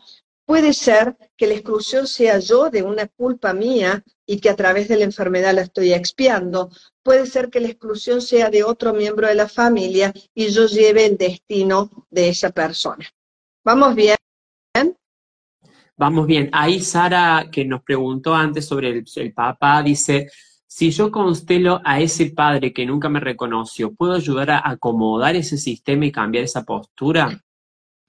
Puede 0.45 0.73
ser 0.73 1.17
que 1.37 1.47
la 1.47 1.55
exclusión 1.55 2.09
sea 2.09 2.41
yo 2.41 2.71
de 2.71 2.83
una 2.83 3.07
culpa 3.07 3.53
mía 3.53 4.03
y 4.27 4.41
que 4.41 4.51
a 4.51 4.57
través 4.57 4.89
de 4.89 4.97
la 4.97 5.05
enfermedad 5.05 5.55
la 5.55 5.61
estoy 5.61 5.93
expiando. 5.93 6.71
Puede 7.05 7.27
ser 7.27 7.51
que 7.51 7.61
la 7.61 7.69
exclusión 7.69 8.21
sea 8.21 8.51
de 8.51 8.65
otro 8.65 8.93
miembro 8.93 9.29
de 9.29 9.37
la 9.37 9.49
familia 9.49 10.13
y 10.35 10.49
yo 10.49 10.67
lleve 10.67 11.07
el 11.07 11.17
destino 11.17 11.89
de 12.11 12.31
esa 12.31 12.51
persona. 12.51 13.07
¿Vamos 13.65 13.95
bien? 13.95 14.17
Vamos 15.97 16.27
bien. 16.27 16.51
Ahí 16.53 16.81
Sara, 16.81 17.49
que 17.53 17.65
nos 17.65 17.85
preguntó 17.85 18.35
antes 18.35 18.67
sobre 18.67 18.89
el, 18.89 19.05
el 19.15 19.33
Papa, 19.33 19.85
dice, 19.85 20.29
si 20.71 20.93
yo 20.93 21.11
constelo 21.11 21.81
a 21.85 22.01
ese 22.01 22.31
padre 22.31 22.73
que 22.73 22.87
nunca 22.87 23.09
me 23.09 23.19
reconoció, 23.19 23.93
¿puedo 23.93 24.13
ayudar 24.13 24.53
a 24.53 24.71
acomodar 24.71 25.35
ese 25.35 25.59
sistema 25.59 26.07
y 26.07 26.13
cambiar 26.13 26.45
esa 26.45 26.63
postura? 26.63 27.43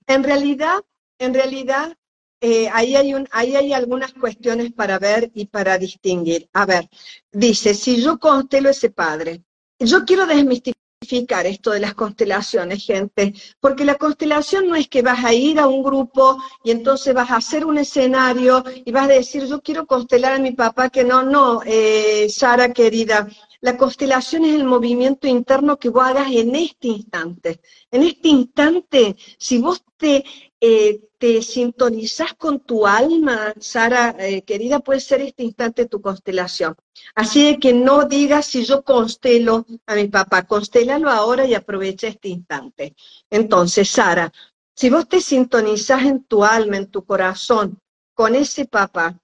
En 0.06 0.24
realidad, 0.24 0.80
en 1.18 1.34
realidad, 1.34 1.98
eh, 2.40 2.70
ahí, 2.72 2.96
hay 2.96 3.16
un, 3.16 3.28
ahí 3.32 3.56
hay 3.56 3.74
algunas 3.74 4.14
cuestiones 4.14 4.72
para 4.74 5.00
ver 5.00 5.32
y 5.34 5.48
para 5.48 5.80
distinguir. 5.80 6.50
A 6.54 6.68
ver, 6.68 6.88
dice, 7.32 7.74
si 7.74 8.00
yo 8.00 8.20
constelo 8.20 8.68
a 8.68 8.74
ese 8.74 8.92
padre, 8.92 9.44
yo 9.80 10.06
quiero 10.06 10.28
desmistificar 10.28 10.81
esto 11.02 11.72
de 11.72 11.80
las 11.80 11.96
constelaciones, 11.96 12.86
gente, 12.86 13.34
porque 13.60 13.86
la 13.86 13.96
constelación 13.96 14.68
no 14.68 14.76
es 14.76 14.88
que 14.88 15.02
vas 15.02 15.24
a 15.26 15.34
ir 15.34 15.60
a 15.60 15.68
un 15.68 15.84
grupo 15.84 16.38
y 16.64 16.72
entonces 16.72 17.14
vas 17.14 17.32
a 17.32 17.38
hacer 17.38 17.66
un 17.66 17.80
escenario 17.80 18.64
y 18.86 18.92
vas 18.92 19.06
a 19.06 19.14
decir, 19.14 19.46
yo 19.46 19.62
quiero 19.62 19.88
constelar 19.88 20.34
a 20.34 20.40
mi 20.40 20.52
papá, 20.52 20.90
que 20.90 21.04
no, 21.04 21.24
no, 21.24 21.62
eh, 21.66 22.28
Sara 22.30 22.72
querida, 22.72 23.28
la 23.62 23.78
constelación 23.78 24.46
es 24.46 24.56
el 24.56 24.64
movimiento 24.64 25.28
interno 25.28 25.78
que 25.78 25.90
vos 25.90 26.04
hagas 26.04 26.32
en 26.32 26.56
este 26.56 26.88
instante. 26.88 27.62
En 27.92 28.04
este 28.04 28.28
instante, 28.30 29.16
si 29.38 29.58
vos 29.58 29.84
te, 29.98 30.24
eh, 30.64 31.02
te 31.18 31.42
sintonizás 31.42 32.36
con 32.36 32.60
tu 32.60 32.86
alma, 32.86 33.54
Sara, 33.60 34.16
eh, 34.20 34.44
querida, 34.44 34.80
puede 34.80 35.00
ser 35.00 35.22
este 35.22 35.44
instante 35.44 35.88
tu 35.88 36.02
constelación. 36.02 36.76
Así 37.16 37.44
de 37.46 37.60
que 37.60 37.74
no 37.74 38.06
digas 38.06 38.46
si 38.46 38.64
yo 38.64 38.84
constelo 38.84 39.66
a 39.88 39.96
mi 39.96 40.08
papá, 40.08 40.44
constélalo 40.44 41.10
ahora 41.10 41.46
y 41.46 41.56
aprovecha 41.56 42.08
este 42.08 42.30
instante. 42.30 42.96
Entonces, 43.32 43.90
Sara, 43.90 44.32
si 44.76 44.92
vos 44.92 45.10
te 45.10 45.20
sintonizás 45.20 46.04
en 46.04 46.24
tu 46.26 46.46
alma, 46.46 46.78
en 46.78 46.92
tu 46.92 47.04
corazón, 47.06 47.80
con 48.14 48.36
ese 48.36 48.66
papá, 48.66 49.20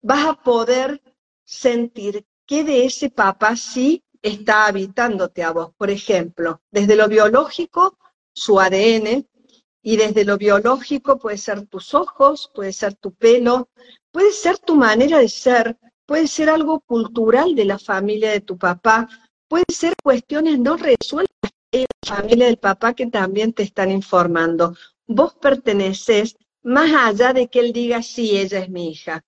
vas 0.00 0.26
a 0.26 0.34
poder 0.34 1.02
sentir 1.44 2.24
qué 2.46 2.62
de 2.62 2.84
ese 2.84 3.10
papá 3.10 3.56
sí 3.56 4.04
está 4.22 4.66
habitándote 4.66 5.42
a 5.42 5.50
vos. 5.50 5.72
Por 5.76 5.90
ejemplo, 5.90 6.60
desde 6.70 6.94
lo 6.94 7.08
biológico, 7.08 7.98
su 8.32 8.60
ADN, 8.60 9.26
y 9.88 9.96
desde 9.96 10.26
lo 10.26 10.36
biológico 10.36 11.18
puede 11.18 11.38
ser 11.38 11.66
tus 11.66 11.94
ojos, 11.94 12.50
puede 12.54 12.74
ser 12.74 12.94
tu 12.94 13.14
pelo, 13.14 13.70
puede 14.10 14.32
ser 14.32 14.58
tu 14.58 14.76
manera 14.76 15.18
de 15.18 15.30
ser, 15.30 15.78
puede 16.04 16.26
ser 16.26 16.50
algo 16.50 16.80
cultural 16.80 17.54
de 17.54 17.64
la 17.64 17.78
familia 17.78 18.30
de 18.32 18.42
tu 18.42 18.58
papá, 18.58 19.08
puede 19.48 19.64
ser 19.72 19.94
cuestiones 20.02 20.58
no 20.58 20.76
resueltas 20.76 21.52
de 21.72 21.86
la 21.88 22.16
familia 22.16 22.44
del 22.44 22.58
papá 22.58 22.92
que 22.92 23.06
también 23.06 23.54
te 23.54 23.62
están 23.62 23.90
informando. 23.90 24.76
Vos 25.06 25.32
perteneces 25.36 26.36
más 26.62 26.92
allá 26.92 27.32
de 27.32 27.48
que 27.48 27.60
él 27.60 27.72
diga, 27.72 28.02
sí, 28.02 28.36
ella 28.36 28.58
es 28.58 28.68
mi 28.68 28.90
hija. 28.90 29.24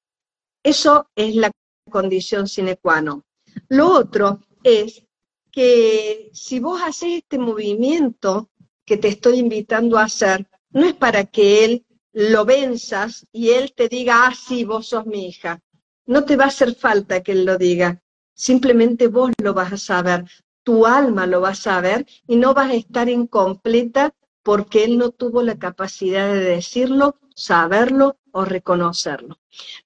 Eso 0.62 1.09
es 1.16 1.37
la 1.37 1.51
condición 1.90 2.46
sine 2.46 2.77
qua 2.77 3.01
non. 3.01 3.25
Lo 3.70 3.88
otro 3.94 4.40
es 4.62 5.03
que 5.51 6.29
si 6.35 6.61
vos 6.61 6.83
haces 6.83 7.23
este 7.23 7.38
movimiento 7.38 8.51
que 8.85 8.96
te 8.96 9.07
estoy 9.07 9.38
invitando 9.38 9.96
a 9.96 10.05
hacer, 10.05 10.49
no 10.70 10.87
es 10.87 10.94
para 10.94 11.24
que 11.24 11.64
él 11.64 11.87
lo 12.12 12.44
venzas 12.44 13.26
y 13.33 13.50
él 13.50 13.72
te 13.74 13.88
diga, 13.88 14.26
ah, 14.26 14.35
sí, 14.35 14.64
vos 14.64 14.88
sos 14.88 15.06
mi 15.06 15.28
hija. 15.28 15.61
No 16.06 16.24
te 16.24 16.37
va 16.37 16.44
a 16.44 16.48
hacer 16.48 16.74
falta 16.74 17.22
que 17.22 17.33
él 17.33 17.44
lo 17.44 17.56
diga, 17.56 18.02
simplemente 18.35 19.09
vos 19.09 19.30
lo 19.42 19.54
vas 19.54 19.72
a 19.72 19.76
saber, 19.76 20.24
tu 20.64 20.87
alma 20.87 21.26
lo 21.26 21.40
va 21.40 21.50
a 21.50 21.54
saber 21.54 22.06
y 22.26 22.37
no 22.37 22.54
vas 22.54 22.70
a 22.70 22.74
estar 22.74 23.09
incompleta 23.09 24.14
porque 24.42 24.85
él 24.85 24.98
no 24.98 25.11
tuvo 25.11 25.42
la 25.42 25.59
capacidad 25.59 26.33
de 26.33 26.40
decirlo, 26.40 27.16
saberlo 27.35 28.16
o 28.33 28.44
reconocerlo. 28.44 29.38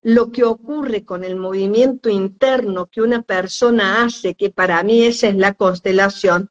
Lo 0.03 0.31
que 0.31 0.45
ocurre 0.45 1.05
con 1.05 1.25
el 1.25 1.37
movimiento 1.37 2.09
interno 2.09 2.87
que 2.87 3.03
una 3.03 3.23
persona 3.23 4.05
hace, 4.05 4.35
que 4.35 4.51
para 4.51 4.83
mí 4.83 5.05
esa 5.05 5.29
es 5.29 5.37
la 5.37 5.55
constelación, 5.55 6.51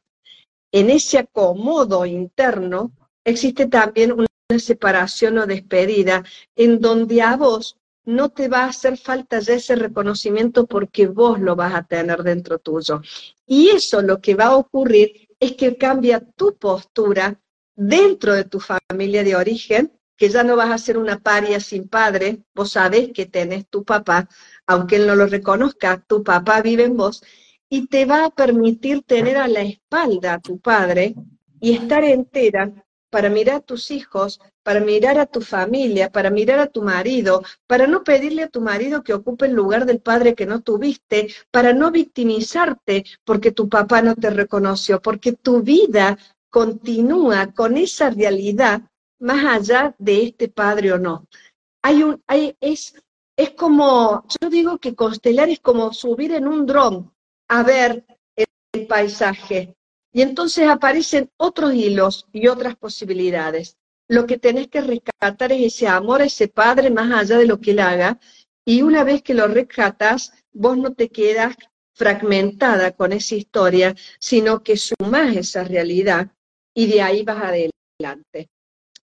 en 0.72 0.90
ese 0.90 1.20
acomodo 1.20 2.06
interno 2.06 2.92
existe 3.24 3.68
también 3.68 4.12
una 4.12 4.28
separación 4.60 5.38
o 5.38 5.46
despedida 5.46 6.24
en 6.56 6.80
donde 6.80 7.22
a 7.22 7.36
vos 7.36 7.78
no 8.06 8.30
te 8.30 8.50
va 8.50 8.64
a 8.64 8.70
hacer 8.70 8.98
falta 8.98 9.40
ya 9.40 9.54
ese 9.54 9.76
reconocimiento 9.76 10.66
porque 10.66 11.08
vos 11.08 11.40
lo 11.40 11.56
vas 11.56 11.74
a 11.74 11.84
tener 11.84 12.24
dentro 12.24 12.60
tuyo. 12.60 13.02
Y 13.46 13.70
eso 13.70 14.02
lo 14.02 14.20
que 14.20 14.36
va 14.36 14.46
a 14.46 14.58
ocurrir 14.58 15.28
es 15.40 15.54
que 15.54 15.78
cambia 15.78 16.20
tu 16.20 16.56
postura 16.58 17.40
dentro 17.76 18.34
de 18.34 18.44
tu 18.46 18.60
familia 18.60 19.24
de 19.24 19.36
origen, 19.36 19.92
que 20.18 20.30
ya 20.30 20.44
no 20.44 20.56
vas 20.56 20.72
a 20.72 20.78
ser 20.78 20.98
una 20.98 21.20
paria 21.20 21.60
sin 21.60 21.88
padre, 21.88 22.44
vos 22.54 22.72
sabés 22.72 23.12
que 23.14 23.26
tenés 23.26 23.68
tu 23.68 23.84
papá, 23.84 24.30
aunque 24.68 24.98
él 24.98 25.08
no 25.08 25.16
lo 25.16 25.26
reconozca, 25.26 26.04
tu 26.06 26.24
papá 26.24 26.62
vive 26.62 26.84
en 26.84 26.96
vos, 26.96 27.24
y 27.70 27.88
te 27.88 28.06
va 28.06 28.26
a 28.26 28.30
permitir 28.30 29.02
tener 29.04 29.38
a 29.38 29.48
la 29.48 29.62
espalda 29.62 30.34
a 30.34 30.40
tu 30.40 30.60
padre 30.60 31.16
y 31.60 31.74
estar 31.74 32.04
entera 32.04 32.72
para 33.14 33.30
mirar 33.30 33.58
a 33.58 33.60
tus 33.60 33.92
hijos, 33.92 34.42
para 34.64 34.80
mirar 34.80 35.20
a 35.20 35.28
tu 35.28 35.40
familia, 35.40 36.12
para 36.12 36.32
mirar 36.32 36.58
a 36.58 36.66
tu 36.66 36.82
marido, 36.82 37.44
para 37.68 37.86
no 37.86 38.04
pedirle 38.04 38.42
a 38.42 38.50
tu 38.50 38.60
marido 38.60 39.04
que 39.04 39.14
ocupe 39.14 39.46
el 39.46 39.54
lugar 39.54 39.86
del 39.86 40.00
padre 40.00 40.34
que 40.34 40.48
no 40.48 40.62
tuviste, 40.62 41.32
para 41.52 41.74
no 41.74 41.92
victimizarte 41.92 43.06
porque 43.24 43.52
tu 43.52 43.70
papá 43.70 44.02
no 44.02 44.16
te 44.16 44.32
reconoció, 44.32 45.00
porque 45.00 45.34
tu 45.34 45.62
vida 45.62 46.18
continúa 46.50 47.54
con 47.54 47.78
esa 47.78 48.10
realidad 48.10 48.82
más 49.20 49.46
allá 49.46 49.94
de 50.00 50.24
este 50.24 50.48
padre 50.48 50.94
o 50.94 50.98
no. 50.98 51.28
Hay 51.84 52.02
un, 52.02 52.20
hay, 52.26 52.58
es, 52.60 52.96
es 53.38 53.52
como, 53.52 54.26
yo 54.42 54.50
digo 54.50 54.80
que 54.80 54.96
constelar 54.96 55.50
es 55.50 55.60
como 55.60 55.94
subir 55.94 56.32
en 56.32 56.48
un 56.48 56.66
dron 56.66 57.14
a 57.48 57.62
ver 57.62 58.04
el 58.36 58.88
paisaje. 58.88 59.76
Y 60.14 60.22
entonces 60.22 60.70
aparecen 60.70 61.32
otros 61.38 61.74
hilos 61.74 62.28
y 62.32 62.48
otras 62.48 62.76
posibilidades. 62.76 63.78
Lo 64.08 64.28
que 64.28 64.38
tenés 64.38 64.68
que 64.68 64.82
rescatar 64.82 65.52
es 65.52 65.74
ese 65.74 65.88
amor 65.88 66.22
a 66.22 66.26
ese 66.26 66.48
padre 66.48 66.92
más 66.92 67.12
allá 67.12 67.40
de 67.40 67.48
lo 67.48 67.60
que 67.60 67.72
él 67.72 67.80
haga. 67.80 68.20
Y 68.64 68.84
una 68.84 69.04
vez 69.04 69.24
que 69.24 69.34
lo 69.34 69.48
rescatas, 69.48 70.32
vos 70.52 70.78
no 70.78 70.94
te 70.94 71.10
quedas 71.10 71.56
fragmentada 71.96 72.92
con 72.92 73.12
esa 73.12 73.36
historia, 73.36 73.96
sino 74.20 74.64
que 74.64 74.78
sumás 74.78 75.36
esa 75.36 75.64
realidad 75.64 76.32
y 76.76 76.88
de 76.88 77.02
ahí 77.02 77.24
vas 77.24 77.44
adelante. 77.44 78.50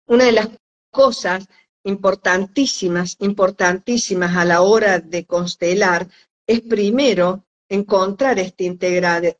Una 0.07 0.25
de 0.25 0.33
las 0.33 0.49
cosas 0.91 1.47
importantísimas, 1.85 3.17
importantísimas 3.21 4.37
a 4.37 4.45
la 4.45 4.63
hora 4.63 4.99
de 4.99 5.25
constelar 5.25 6.09
es 6.47 6.61
primero 6.61 7.46
encontrar 7.69 8.39
esta, 8.39 8.65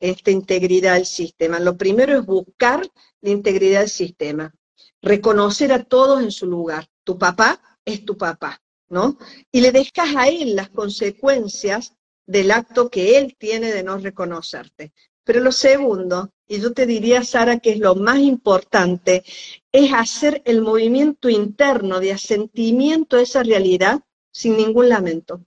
esta 0.01 0.31
integridad 0.31 0.95
del 0.95 1.07
sistema. 1.07 1.61
Lo 1.61 1.77
primero 1.77 2.19
es 2.19 2.27
buscar 2.27 2.87
la 3.21 3.31
integridad 3.31 3.81
del 3.81 3.91
sistema, 3.91 4.55
reconocer 5.01 5.73
a 5.73 5.85
todos 5.85 6.23
en 6.23 6.31
su 6.31 6.47
lugar. 6.47 6.89
Tu 7.05 7.19
papá 7.19 7.61
es 7.85 8.05
tu 8.05 8.17
papá, 8.17 8.61
¿no? 8.89 9.19
Y 9.53 9.61
le 9.61 9.73
dejas 9.73 10.17
a 10.17 10.29
él 10.29 10.57
las 10.57 10.71
consecuencias 10.71 11.95
del 12.27 12.51
acto 12.51 12.91
que 12.91 13.19
él 13.19 13.37
tiene 13.39 13.73
de 13.73 13.83
no 13.83 13.99
reconocerte. 13.99 14.93
Pero 15.25 15.41
lo 15.41 15.51
segundo, 15.51 16.31
y 16.47 16.61
yo 16.61 16.73
te 16.73 16.87
diría, 16.87 17.25
Sara, 17.25 17.59
que 17.59 17.71
es 17.71 17.79
lo 17.79 17.97
más 17.97 18.19
importante, 18.19 19.25
es 19.73 19.93
hacer 19.93 20.43
el 20.45 20.63
movimiento 20.63 21.29
interno 21.29 21.99
de 21.99 22.13
asentimiento 22.13 23.17
a 23.17 23.23
esa 23.23 23.43
realidad 23.43 24.01
sin 24.31 24.57
ningún 24.57 24.89
lamento. 24.89 25.45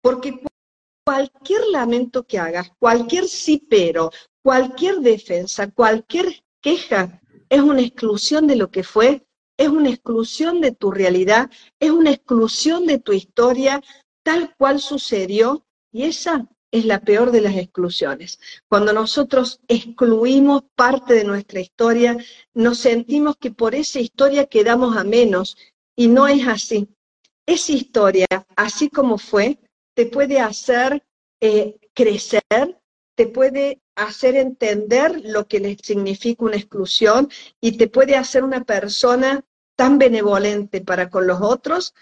Porque 0.00 0.40
cualquier 1.08 1.62
lamento 1.68 2.26
que 2.26 2.38
hagas, 2.38 2.70
cualquier 2.78 3.28
sí 3.28 3.64
pero, 3.70 4.10
cualquier 4.42 4.96
defensa, 4.96 5.70
cualquier 5.70 6.44
queja, 6.60 7.22
es 7.48 7.62
una 7.62 7.80
exclusión 7.80 8.46
de 8.46 8.56
lo 8.56 8.70
que 8.70 8.84
fue, 8.84 9.26
es 9.56 9.68
una 9.68 9.88
exclusión 9.88 10.60
de 10.60 10.72
tu 10.72 10.90
realidad, 10.90 11.50
es 11.80 11.92
una 11.92 12.10
exclusión 12.10 12.84
de 12.84 12.98
tu 12.98 13.14
historia 13.14 13.80
tal 14.22 14.54
cual 14.58 14.80
sucedió, 14.80 15.64
y 15.90 16.02
esa 16.02 16.46
es 16.70 16.84
la 16.84 17.00
peor 17.00 17.30
de 17.30 17.40
las 17.40 17.56
exclusiones. 17.56 18.38
Cuando 18.68 18.92
nosotros 18.92 19.60
excluimos 19.66 20.64
parte 20.74 21.14
de 21.14 21.24
nuestra 21.24 21.60
historia, 21.60 22.18
nos 22.52 22.80
sentimos 22.80 23.38
que 23.38 23.50
por 23.50 23.74
esa 23.74 23.98
historia 23.98 24.44
quedamos 24.44 24.94
a 24.94 25.04
menos 25.04 25.56
y 25.96 26.08
no 26.08 26.28
es 26.28 26.46
así. 26.46 26.86
Esa 27.46 27.72
historia, 27.72 28.26
así 28.56 28.90
como 28.90 29.16
fue, 29.16 29.58
te 29.98 30.06
puede 30.06 30.38
hacer 30.38 31.02
eh, 31.40 31.74
crecer, 31.92 32.80
te 33.16 33.26
puede 33.26 33.82
hacer 33.96 34.36
entender 34.36 35.22
lo 35.24 35.48
que 35.48 35.58
le 35.58 35.76
significa 35.82 36.44
una 36.44 36.54
exclusión 36.54 37.28
y 37.60 37.76
te 37.76 37.88
puede 37.88 38.14
hacer 38.14 38.44
una 38.44 38.62
persona 38.62 39.44
tan 39.76 39.98
benevolente 39.98 40.82
para 40.82 41.10
con 41.10 41.26
los 41.26 41.40
otros, 41.40 41.94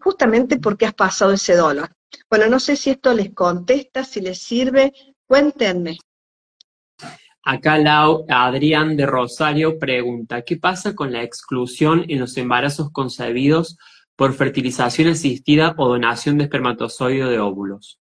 justamente 0.00 0.58
porque 0.58 0.84
has 0.84 0.94
pasado 0.94 1.30
ese 1.30 1.54
dolor. 1.54 1.94
Bueno, 2.28 2.48
no 2.48 2.58
sé 2.58 2.74
si 2.74 2.90
esto 2.90 3.14
les 3.14 3.32
contesta, 3.32 4.02
si 4.02 4.20
les 4.20 4.42
sirve, 4.42 4.92
cuéntenme. 5.24 5.98
Acá 7.44 7.78
Lau, 7.78 8.24
Adrián 8.28 8.96
de 8.96 9.06
Rosario 9.06 9.78
pregunta, 9.78 10.42
¿qué 10.42 10.56
pasa 10.56 10.96
con 10.96 11.12
la 11.12 11.22
exclusión 11.22 12.04
en 12.08 12.18
los 12.18 12.36
embarazos 12.36 12.90
concebidos 12.90 13.78
por 14.22 14.34
fertilización 14.34 15.08
asistida 15.08 15.74
o 15.76 15.88
donación 15.88 16.38
de 16.38 16.44
espermatozoide 16.44 17.24
de 17.28 17.40
óvulos? 17.40 17.98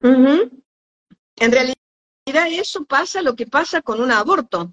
En 0.00 1.50
realidad 1.50 2.46
eso 2.52 2.84
pasa 2.84 3.20
lo 3.20 3.34
que 3.34 3.48
pasa 3.48 3.82
con 3.82 4.00
un 4.00 4.12
aborto. 4.12 4.72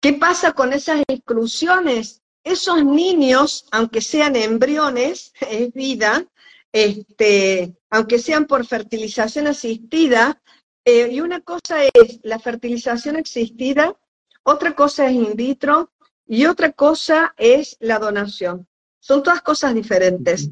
¿Qué 0.00 0.14
pasa 0.14 0.52
con 0.52 0.72
esas 0.72 1.02
exclusiones? 1.06 2.22
esos 2.42 2.82
niños, 2.82 3.66
aunque 3.70 4.00
sean 4.00 4.34
embriones, 4.34 5.34
es 5.50 5.70
vida, 5.74 6.26
este, 6.72 7.76
aunque 7.90 8.18
sean 8.18 8.46
por 8.46 8.64
fertilización 8.64 9.46
asistida, 9.46 10.40
eh, 10.86 11.10
y 11.12 11.20
una 11.20 11.42
cosa 11.42 11.84
es 11.84 12.20
la 12.22 12.38
fertilización 12.38 13.16
asistida, 13.16 13.94
otra 14.42 14.74
cosa 14.74 15.04
es 15.04 15.12
in 15.12 15.34
vitro 15.36 15.92
y 16.28 16.44
otra 16.44 16.72
cosa 16.72 17.34
es 17.38 17.76
la 17.80 17.98
donación. 17.98 18.68
Son 19.00 19.22
todas 19.22 19.40
cosas 19.40 19.74
diferentes. 19.74 20.50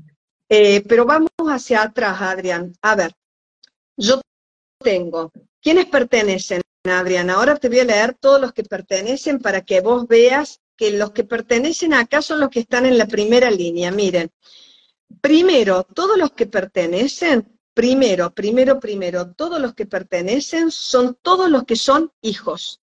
Eh, 0.49 0.83
pero 0.89 1.05
vamos 1.05 1.31
hacia 1.49 1.83
atrás, 1.83 2.21
Adrián. 2.23 2.73
A 2.81 2.97
ver, 2.97 3.12
yo 3.97 4.21
tengo, 4.83 5.33
¿quiénes 5.61 5.87
pertenecen, 5.87 6.62
Adrián? 6.85 7.29
Ahora 7.29 7.57
te 7.57 7.69
voy 7.69 7.81
a 7.81 7.85
leer 7.85 8.15
todos 8.15 8.41
los 8.41 8.53
que 8.53 8.62
pertenecen 8.62 9.39
para 9.39 9.62
que 9.62 9.81
vos 9.81 10.07
veas 10.09 10.61
que 10.77 10.93
los 10.93 11.12
que 11.12 11.25
pertenecen 11.25 11.95
acá 11.95 12.23
son 12.23 12.41
los 12.41 12.51
que 12.51 12.61
están 12.61 12.87
en 12.87 12.97
la 12.97 13.07
primera 13.07 13.51
línea. 13.51 13.91
Miren, 13.91 14.31
primero, 15.21 15.85
todos 15.85 16.17
los 16.17 16.33
que 16.33 16.47
pertenecen, 16.47 17.59
primero, 17.75 18.33
primero, 18.33 18.81
primero, 18.81 19.35
todos 19.35 19.61
los 19.61 19.75
que 19.75 19.87
pertenecen 19.87 20.71
son 20.71 21.19
todos 21.21 21.51
los 21.51 21.65
que 21.65 21.77
son 21.77 22.12
hijos. 22.23 22.81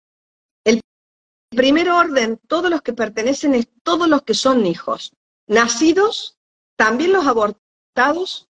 Primer 1.51 1.89
orden, 1.89 2.39
todos 2.47 2.71
los 2.71 2.81
que 2.81 2.93
pertenecen 2.93 3.55
es 3.55 3.67
todos 3.83 4.07
los 4.07 4.23
que 4.23 4.33
son 4.33 4.65
hijos. 4.65 5.13
Nacidos, 5.47 6.37
también 6.77 7.11
los 7.11 7.27
abortados, 7.27 8.47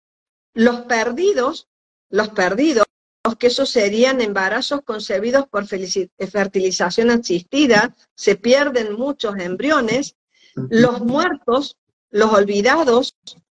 los 0.53 0.81
perdidos, 0.83 1.69
los 2.11 2.31
perdidos, 2.31 2.85
que 3.39 3.47
esos 3.47 3.71
serían 3.71 4.21
embarazos 4.21 4.81
concebidos 4.83 5.47
por 5.47 5.67
fertilización 5.67 7.11
asistida, 7.11 7.95
se 8.17 8.37
pierden 8.37 8.95
muchos 8.95 9.37
embriones, 9.39 10.17
los 10.55 11.01
muertos, 11.01 11.77
los 12.11 12.33
olvidados, 12.33 13.17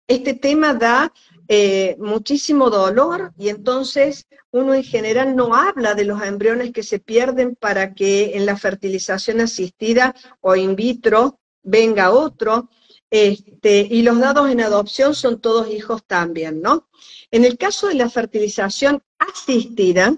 este 0.07 0.33
tema 0.33 0.73
da 0.73 1.13
eh, 1.51 1.95
muchísimo 1.97 2.69
dolor 2.69 3.33
y 3.35 3.49
entonces 3.49 4.27
uno 4.51 4.75
en 4.75 4.83
general 4.83 5.35
no 5.35 5.55
habla 5.55 5.95
de 5.95 6.05
los 6.05 6.21
embriones 6.21 6.71
que 6.71 6.83
se 6.83 6.99
pierden 6.99 7.55
para 7.55 7.95
que 7.95 8.37
en 8.37 8.45
la 8.45 8.55
fertilización 8.55 9.41
asistida 9.41 10.13
o 10.41 10.55
in 10.55 10.75
vitro 10.75 11.39
venga 11.63 12.11
otro. 12.11 12.69
Este, 13.09 13.87
y 13.89 14.03
los 14.03 14.19
dados 14.19 14.51
en 14.51 14.61
adopción 14.61 15.15
son 15.15 15.41
todos 15.41 15.71
hijos 15.71 16.03
también, 16.05 16.61
¿no? 16.61 16.87
En 17.31 17.43
el 17.43 17.57
caso 17.57 17.87
de 17.87 17.95
la 17.95 18.11
fertilización 18.11 19.01
asistida, 19.17 20.15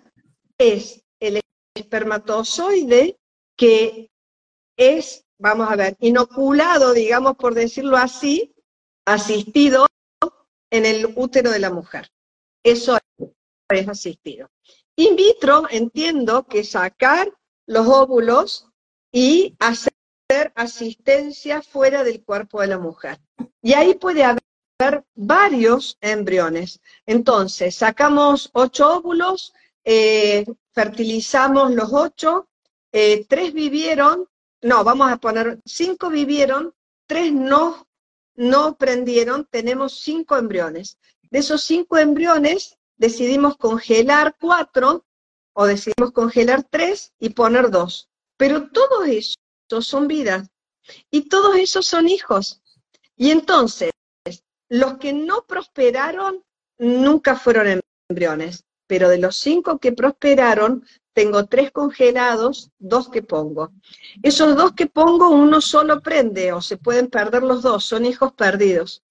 es 0.57 1.05
el 1.21 1.39
espermatozoide 1.73 3.17
que 3.55 4.11
es, 4.75 5.23
vamos 5.39 5.71
a 5.71 5.77
ver, 5.77 5.95
inoculado, 6.01 6.91
digamos 6.91 7.37
por 7.37 7.53
decirlo 7.53 7.95
así, 7.95 8.53
asistido 9.05 9.87
en 10.71 10.85
el 10.85 11.13
útero 11.15 11.51
de 11.51 11.59
la 11.59 11.69
mujer. 11.69 12.09
Eso 12.63 12.97
es 13.69 13.87
asistido. 13.87 14.49
In 14.95 15.15
vitro 15.15 15.67
entiendo 15.69 16.47
que 16.47 16.63
sacar 16.63 17.31
los 17.67 17.87
óvulos 17.87 18.67
y 19.11 19.55
hacer 19.59 19.93
asistencia 20.55 21.61
fuera 21.61 22.03
del 22.03 22.23
cuerpo 22.23 22.61
de 22.61 22.67
la 22.67 22.77
mujer. 22.77 23.19
Y 23.61 23.73
ahí 23.73 23.95
puede 23.95 24.23
haber 24.23 25.03
varios 25.13 25.97
embriones. 26.01 26.79
Entonces, 27.05 27.75
sacamos 27.75 28.49
ocho 28.53 28.97
óvulos, 28.97 29.53
eh, 29.83 30.45
fertilizamos 30.73 31.71
los 31.71 31.91
ocho, 31.93 32.47
eh, 32.91 33.25
tres 33.27 33.53
vivieron, 33.53 34.27
no, 34.61 34.83
vamos 34.83 35.11
a 35.11 35.17
poner, 35.17 35.59
cinco 35.65 36.09
vivieron, 36.09 36.73
tres 37.07 37.31
no 37.33 37.87
no 38.35 38.77
prendieron, 38.77 39.45
tenemos 39.45 39.99
cinco 39.99 40.37
embriones. 40.37 40.97
De 41.29 41.39
esos 41.39 41.63
cinco 41.63 41.97
embriones 41.97 42.77
decidimos 42.97 43.57
congelar 43.57 44.35
cuatro 44.39 45.05
o 45.53 45.65
decidimos 45.65 46.11
congelar 46.11 46.63
tres 46.63 47.13
y 47.19 47.29
poner 47.29 47.69
dos. 47.69 48.09
Pero 48.37 48.69
todos 48.69 49.07
esos 49.07 49.87
son 49.87 50.07
vidas 50.07 50.49
y 51.09 51.29
todos 51.29 51.55
esos 51.55 51.85
son 51.85 52.07
hijos. 52.07 52.61
Y 53.15 53.31
entonces, 53.31 53.91
los 54.69 54.97
que 54.97 55.13
no 55.13 55.45
prosperaron 55.45 56.43
nunca 56.77 57.35
fueron 57.35 57.81
embriones, 58.09 58.63
pero 58.91 59.07
de 59.07 59.19
los 59.19 59.37
cinco 59.37 59.79
que 59.79 59.93
prosperaron, 59.93 60.85
tengo 61.13 61.45
tres 61.45 61.71
congelados, 61.71 62.71
dos 62.77 63.07
que 63.07 63.21
pongo. 63.23 63.71
Esos 64.21 64.57
dos 64.57 64.73
que 64.73 64.85
pongo, 64.85 65.29
uno 65.29 65.61
solo 65.61 66.01
prende 66.01 66.51
o 66.51 66.59
se 66.59 66.75
pueden 66.75 67.07
perder 67.07 67.41
los 67.41 67.61
dos, 67.61 67.85
son 67.85 68.05
hijos 68.05 68.33
perdidos. 68.33 69.01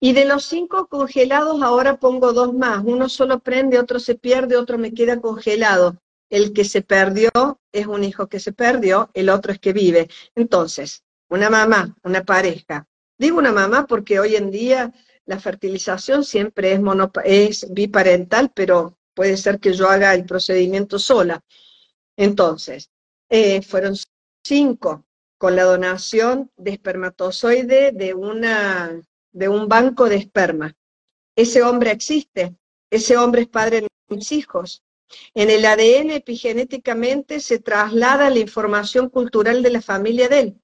Y 0.00 0.12
de 0.12 0.24
los 0.24 0.44
cinco 0.44 0.88
congelados 0.88 1.62
ahora 1.62 2.00
pongo 2.00 2.32
dos 2.32 2.52
más, 2.52 2.82
uno 2.84 3.08
solo 3.08 3.38
prende, 3.38 3.78
otro 3.78 4.00
se 4.00 4.16
pierde, 4.16 4.56
otro 4.56 4.76
me 4.76 4.92
queda 4.92 5.20
congelado. 5.20 5.98
El 6.28 6.52
que 6.52 6.64
se 6.64 6.82
perdió 6.82 7.30
es 7.70 7.86
un 7.86 8.02
hijo 8.02 8.26
que 8.26 8.40
se 8.40 8.52
perdió, 8.52 9.08
el 9.14 9.30
otro 9.30 9.52
es 9.52 9.60
que 9.60 9.72
vive. 9.72 10.08
Entonces, 10.34 11.04
una 11.28 11.48
mamá, 11.48 11.96
una 12.02 12.24
pareja. 12.24 12.88
Digo 13.16 13.38
una 13.38 13.52
mamá 13.52 13.86
porque 13.86 14.18
hoy 14.18 14.34
en 14.34 14.50
día 14.50 14.92
la 15.26 15.38
fertilización 15.38 16.24
siempre 16.24 16.72
es, 16.72 16.80
es 17.24 17.72
biparental, 17.72 18.50
pero 18.52 18.97
puede 19.18 19.36
ser 19.36 19.58
que 19.58 19.72
yo 19.72 19.88
haga 19.88 20.14
el 20.14 20.24
procedimiento 20.24 20.96
sola. 20.96 21.44
Entonces, 22.16 22.88
eh, 23.28 23.62
fueron 23.62 23.96
cinco 24.44 25.06
con 25.36 25.56
la 25.56 25.64
donación 25.64 26.52
de 26.56 26.70
espermatozoide 26.70 27.90
de, 27.90 28.14
una, 28.14 29.02
de 29.32 29.48
un 29.48 29.66
banco 29.66 30.08
de 30.08 30.14
esperma. 30.14 30.72
Ese 31.34 31.64
hombre 31.64 31.90
existe, 31.90 32.54
ese 32.92 33.16
hombre 33.16 33.42
es 33.42 33.48
padre 33.48 33.80
de 33.80 33.88
mis 34.08 34.30
hijos. 34.30 34.84
En 35.34 35.50
el 35.50 35.64
ADN 35.64 36.12
epigenéticamente 36.12 37.40
se 37.40 37.58
traslada 37.58 38.30
la 38.30 38.38
información 38.38 39.08
cultural 39.10 39.64
de 39.64 39.70
la 39.70 39.82
familia 39.82 40.28
de 40.28 40.38
él. 40.38 40.62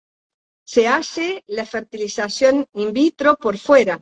Se 0.64 0.86
hace 0.86 1.42
la 1.48 1.66
fertilización 1.66 2.68
in 2.74 2.92
vitro 2.92 3.36
por 3.36 3.58
fuera. 3.58 4.00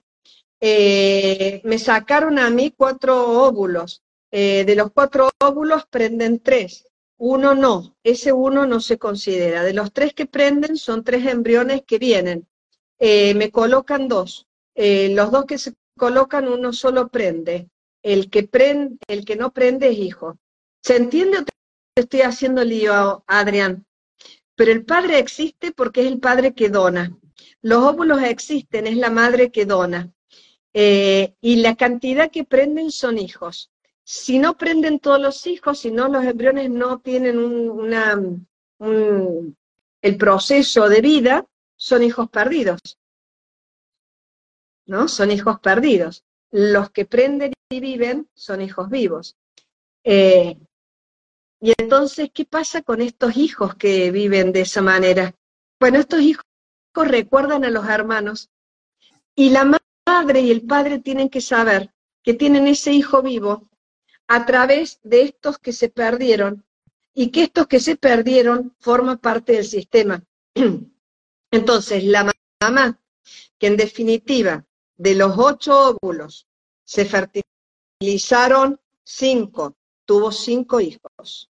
Eh, 0.60 1.62
me 1.64 1.78
sacaron 1.78 2.38
a 2.38 2.50
mí 2.50 2.70
cuatro 2.76 3.46
óvulos. 3.46 4.02
Eh, 4.34 4.64
de 4.64 4.76
los 4.76 4.90
cuatro 4.92 5.28
óvulos 5.40 5.84
prenden 5.90 6.40
tres, 6.40 6.86
uno 7.18 7.54
no, 7.54 7.94
ese 8.02 8.32
uno 8.32 8.66
no 8.66 8.80
se 8.80 8.96
considera. 8.96 9.62
De 9.62 9.74
los 9.74 9.92
tres 9.92 10.14
que 10.14 10.24
prenden 10.24 10.78
son 10.78 11.04
tres 11.04 11.26
embriones 11.26 11.82
que 11.86 11.98
vienen. 11.98 12.48
Eh, 12.98 13.34
me 13.34 13.50
colocan 13.50 14.08
dos. 14.08 14.48
Eh, 14.74 15.10
los 15.10 15.30
dos 15.30 15.44
que 15.44 15.58
se 15.58 15.74
colocan, 15.98 16.48
uno 16.48 16.72
solo 16.72 17.08
prende. 17.08 17.68
El 18.02 18.30
que, 18.30 18.44
prende, 18.44 18.96
el 19.06 19.26
que 19.26 19.36
no 19.36 19.52
prende 19.52 19.90
es 19.90 19.98
hijo. 19.98 20.38
¿Se 20.82 20.96
entiende 20.96 21.38
o 21.38 21.44
te 21.44 21.52
estoy 21.94 22.22
haciendo 22.22 22.64
lío, 22.64 23.22
Adrián? 23.26 23.84
Pero 24.56 24.72
el 24.72 24.86
padre 24.86 25.18
existe 25.18 25.72
porque 25.72 26.00
es 26.00 26.06
el 26.06 26.20
padre 26.20 26.54
que 26.54 26.70
dona. 26.70 27.14
Los 27.60 27.84
óvulos 27.84 28.22
existen, 28.22 28.86
es 28.86 28.96
la 28.96 29.10
madre 29.10 29.52
que 29.52 29.66
dona. 29.66 30.10
y 30.74 31.56
la 31.56 31.76
cantidad 31.76 32.30
que 32.30 32.44
prenden 32.44 32.90
son 32.90 33.18
hijos 33.18 33.71
si 34.12 34.38
no 34.38 34.58
prenden 34.58 34.98
todos 34.98 35.18
los 35.18 35.46
hijos, 35.46 35.78
si 35.78 35.90
no 35.90 36.06
los 36.06 36.22
embriones 36.22 36.68
no 36.68 37.00
tienen 37.00 37.38
una, 37.38 38.22
el 38.78 40.16
proceso 40.18 40.86
de 40.90 41.00
vida, 41.00 41.46
son 41.76 42.02
hijos 42.02 42.28
perdidos. 42.28 42.98
¿No? 44.84 45.08
Son 45.08 45.30
hijos 45.30 45.60
perdidos. 45.60 46.24
Los 46.50 46.90
que 46.90 47.06
prenden 47.06 47.54
y 47.70 47.80
viven 47.80 48.28
son 48.34 48.60
hijos 48.60 48.90
vivos. 48.90 49.34
Eh, 50.04 50.58
y 51.62 51.72
entonces, 51.78 52.28
¿qué 52.34 52.44
pasa 52.44 52.82
con 52.82 53.00
estos 53.00 53.38
hijos 53.38 53.76
que 53.76 54.10
viven 54.10 54.52
de 54.52 54.60
esa 54.60 54.82
manera? 54.82 55.34
Bueno, 55.80 55.98
estos 55.98 56.20
hijos 56.20 56.44
recuerdan 56.94 57.64
a 57.64 57.70
los 57.70 57.88
hermanos 57.88 58.50
y 59.34 59.48
la 59.48 59.64
madre 60.06 60.42
y 60.42 60.50
el 60.50 60.66
padre 60.66 60.98
tienen 60.98 61.30
que 61.30 61.40
saber 61.40 61.94
que 62.22 62.34
tienen 62.34 62.66
ese 62.66 62.92
hijo 62.92 63.22
vivo 63.22 63.70
a 64.34 64.46
través 64.46 64.98
de 65.02 65.20
estos 65.24 65.58
que 65.58 65.74
se 65.74 65.90
perdieron 65.90 66.64
y 67.12 67.30
que 67.30 67.42
estos 67.42 67.66
que 67.66 67.80
se 67.80 67.96
perdieron 67.96 68.74
forman 68.80 69.18
parte 69.18 69.52
del 69.52 69.66
sistema. 69.66 70.24
Entonces, 71.50 72.04
la 72.04 72.32
mamá, 72.62 72.98
que 73.58 73.66
en 73.66 73.76
definitiva, 73.76 74.64
de 74.96 75.16
los 75.16 75.34
ocho 75.36 75.90
óvulos, 75.90 76.46
se 76.82 77.04
fertilizaron 77.04 78.80
cinco, 79.04 79.76
tuvo 80.06 80.32
cinco 80.32 80.80
hijos. 80.80 81.50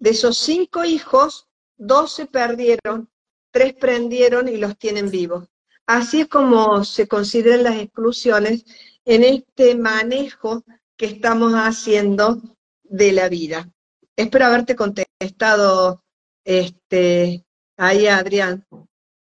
De 0.00 0.10
esos 0.10 0.36
cinco 0.38 0.84
hijos, 0.84 1.46
dos 1.76 2.14
se 2.14 2.26
perdieron, 2.26 3.08
tres 3.52 3.74
prendieron 3.74 4.48
y 4.48 4.56
los 4.56 4.76
tienen 4.76 5.08
vivos. 5.08 5.46
Así 5.86 6.22
es 6.22 6.28
como 6.28 6.84
se 6.84 7.06
consideran 7.06 7.62
las 7.62 7.76
exclusiones 7.76 8.64
en 9.04 9.22
este 9.22 9.76
manejo 9.76 10.64
que 11.02 11.06
estamos 11.06 11.52
haciendo 11.54 12.40
de 12.84 13.10
la 13.10 13.28
vida. 13.28 13.68
Espero 14.14 14.44
haberte 14.44 14.76
contestado 14.76 16.04
este, 16.44 17.44
ahí, 17.76 18.06
Adrián. 18.06 18.64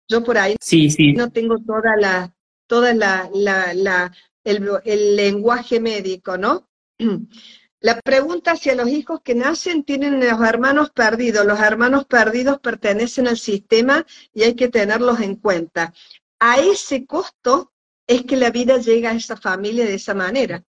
Yo 0.08 0.24
por 0.24 0.40
ahí 0.40 0.56
sí, 0.60 0.90
sí. 0.90 1.14
no 1.14 1.30
tengo 1.30 1.58
toda 1.60 1.96
la, 1.96 2.36
toda 2.66 2.96
la, 2.96 3.30
la, 3.36 4.12
el, 4.44 5.16
lenguaje 5.16 5.80
médico, 5.80 6.40
¿no? 6.40 6.68
La 7.82 8.02
pregunta 8.02 8.58
si 8.58 8.72
a 8.72 8.76
los 8.76 8.90
hijos 8.90 9.22
que 9.24 9.36
nacen 9.36 9.86
tienen 9.86 10.20
los 10.20 10.42
hermanos 10.42 10.90
perdidos. 10.90 11.46
Los 11.46 11.62
hermanos 11.62 12.06
perdidos 12.06 12.60
pertenecen 12.60 13.28
al 13.28 13.38
sistema 13.38 14.06
y 14.34 14.44
hay 14.44 14.56
que 14.56 14.68
tenerlos 14.68 15.22
en 15.22 15.36
cuenta. 15.36 15.94
A 16.40 16.60
ese 16.60 17.06
costo 17.06 17.72
es 18.10 18.24
que 18.24 18.38
la 18.38 18.50
vida 18.50 18.80
llega 18.80 19.12
a 19.12 19.16
esa 19.16 19.38
familia 19.38 19.86
de 19.86 19.94
esa 19.94 20.16
manera. 20.16 20.64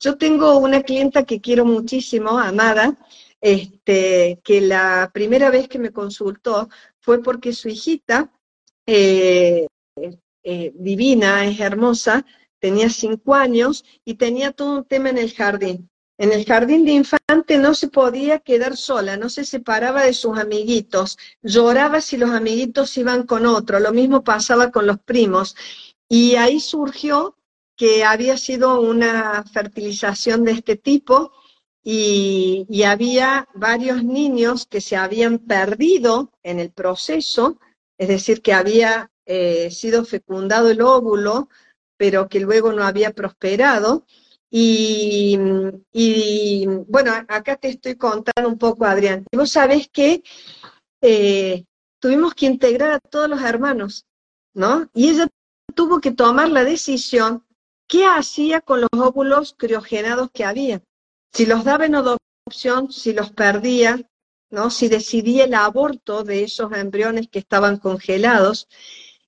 Yo 0.00 0.16
tengo 0.16 0.56
una 0.56 0.82
clienta 0.82 1.24
que 1.24 1.42
quiero 1.42 1.66
muchísimo, 1.66 2.38
Amada, 2.38 2.96
este, 3.38 4.40
que 4.42 4.62
la 4.62 5.10
primera 5.12 5.50
vez 5.50 5.68
que 5.68 5.78
me 5.78 5.92
consultó 5.92 6.70
fue 6.98 7.22
porque 7.22 7.52
su 7.52 7.68
hijita, 7.68 8.32
eh, 8.86 9.66
eh, 10.42 10.72
divina, 10.74 11.44
es 11.44 11.60
hermosa, 11.60 12.24
tenía 12.58 12.88
cinco 12.88 13.34
años 13.34 13.84
y 14.02 14.14
tenía 14.14 14.52
todo 14.52 14.78
un 14.78 14.84
tema 14.86 15.10
en 15.10 15.18
el 15.18 15.34
jardín. 15.34 15.90
En 16.18 16.32
el 16.32 16.46
jardín 16.46 16.86
de 16.86 16.92
infante 16.92 17.58
no 17.58 17.74
se 17.74 17.88
podía 17.88 18.38
quedar 18.38 18.78
sola, 18.78 19.18
no 19.18 19.28
se 19.28 19.44
separaba 19.44 20.02
de 20.02 20.14
sus 20.14 20.38
amiguitos, 20.38 21.18
lloraba 21.42 22.00
si 22.00 22.16
los 22.16 22.30
amiguitos 22.30 22.96
iban 22.96 23.24
con 23.24 23.44
otro, 23.44 23.80
lo 23.80 23.92
mismo 23.92 24.24
pasaba 24.24 24.70
con 24.70 24.86
los 24.86 24.98
primos. 24.98 25.56
Y 26.08 26.36
ahí 26.36 26.60
surgió 26.60 27.36
que 27.76 28.04
había 28.04 28.36
sido 28.36 28.80
una 28.80 29.44
fertilización 29.44 30.44
de 30.44 30.52
este 30.52 30.76
tipo 30.76 31.32
y, 31.88 32.82
había 32.84 33.48
varios 33.54 34.02
niños 34.02 34.66
que 34.66 34.80
se 34.80 34.96
habían 34.96 35.38
perdido 35.38 36.32
en 36.42 36.58
el 36.58 36.72
proceso, 36.72 37.60
es 37.96 38.08
decir, 38.08 38.42
que 38.42 38.52
había 38.52 39.12
eh, 39.24 39.70
sido 39.70 40.04
fecundado 40.04 40.68
el 40.68 40.80
óvulo, 40.80 41.48
pero 41.96 42.28
que 42.28 42.40
luego 42.40 42.72
no 42.72 42.82
había 42.82 43.12
prosperado. 43.12 44.04
Y, 44.50 45.36
bueno, 46.88 47.12
acá 47.28 47.56
te 47.56 47.68
estoy 47.68 47.94
contando 47.94 48.48
un 48.48 48.58
poco, 48.58 48.84
Adrián. 48.84 49.24
Y 49.30 49.36
vos 49.36 49.50
sabés 49.52 49.88
que 49.88 50.24
eh, 51.02 51.64
tuvimos 52.00 52.34
que 52.34 52.46
integrar 52.46 52.90
a 52.94 53.00
todos 53.00 53.28
los 53.28 53.42
hermanos, 53.42 54.06
¿no? 54.54 54.90
Y 54.92 55.10
ella 55.10 55.28
tuvo 55.76 56.00
que 56.00 56.10
tomar 56.10 56.48
la 56.48 56.64
decisión 56.64 57.44
qué 57.86 58.06
hacía 58.06 58.60
con 58.60 58.80
los 58.80 58.90
óvulos 58.92 59.54
criogenados 59.56 60.30
que 60.32 60.44
había. 60.44 60.82
Si 61.32 61.46
los 61.46 61.62
daba 61.62 61.86
en 61.86 61.94
adopción, 61.94 62.90
si 62.90 63.12
los 63.12 63.30
perdía, 63.30 64.00
¿no? 64.50 64.70
Si 64.70 64.88
decidía 64.88 65.44
el 65.44 65.54
aborto 65.54 66.24
de 66.24 66.42
esos 66.42 66.72
embriones 66.72 67.28
que 67.28 67.38
estaban 67.38 67.76
congelados. 67.76 68.68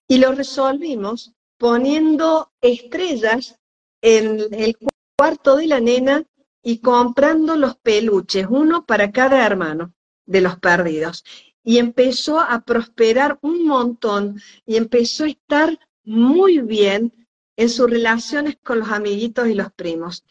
Y 0.09 0.19
lo 0.19 0.33
resolvimos 0.33 1.33
poniendo 1.59 2.51
estrellas 2.63 3.61
en 4.01 4.53
el 4.53 4.77
cuarto 5.17 5.57
de 5.57 5.67
la 5.67 5.81
nena 5.81 6.25
y 6.63 6.81
comprando 6.81 7.57
los 7.57 7.77
peluches, 7.77 8.47
uno 8.49 8.87
para 8.87 9.13
cada 9.13 9.45
hermano 9.45 9.93
de 10.25 10.41
los 10.41 10.59
perdidos. 10.59 11.25
Y 11.63 11.77
empezó 11.79 12.41
a 12.41 12.61
prosperar 12.63 13.39
un 13.43 13.67
montón 13.67 14.41
y 14.65 14.77
empezó 14.77 15.25
a 15.25 15.29
estar 15.29 15.79
muy 16.09 16.61
bien 16.61 17.13
en 17.57 17.69
sus 17.69 17.91
relaciones 17.91 18.57
con 18.65 18.79
los 18.79 18.89
amiguitos 18.89 19.47
y 19.47 19.55
los 19.55 19.71
primos. 19.75 20.25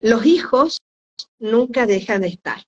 Los 0.00 0.24
hijos 0.24 0.80
nunca 1.38 1.84
dejan 1.84 2.22
de 2.22 2.28
estar, 2.28 2.64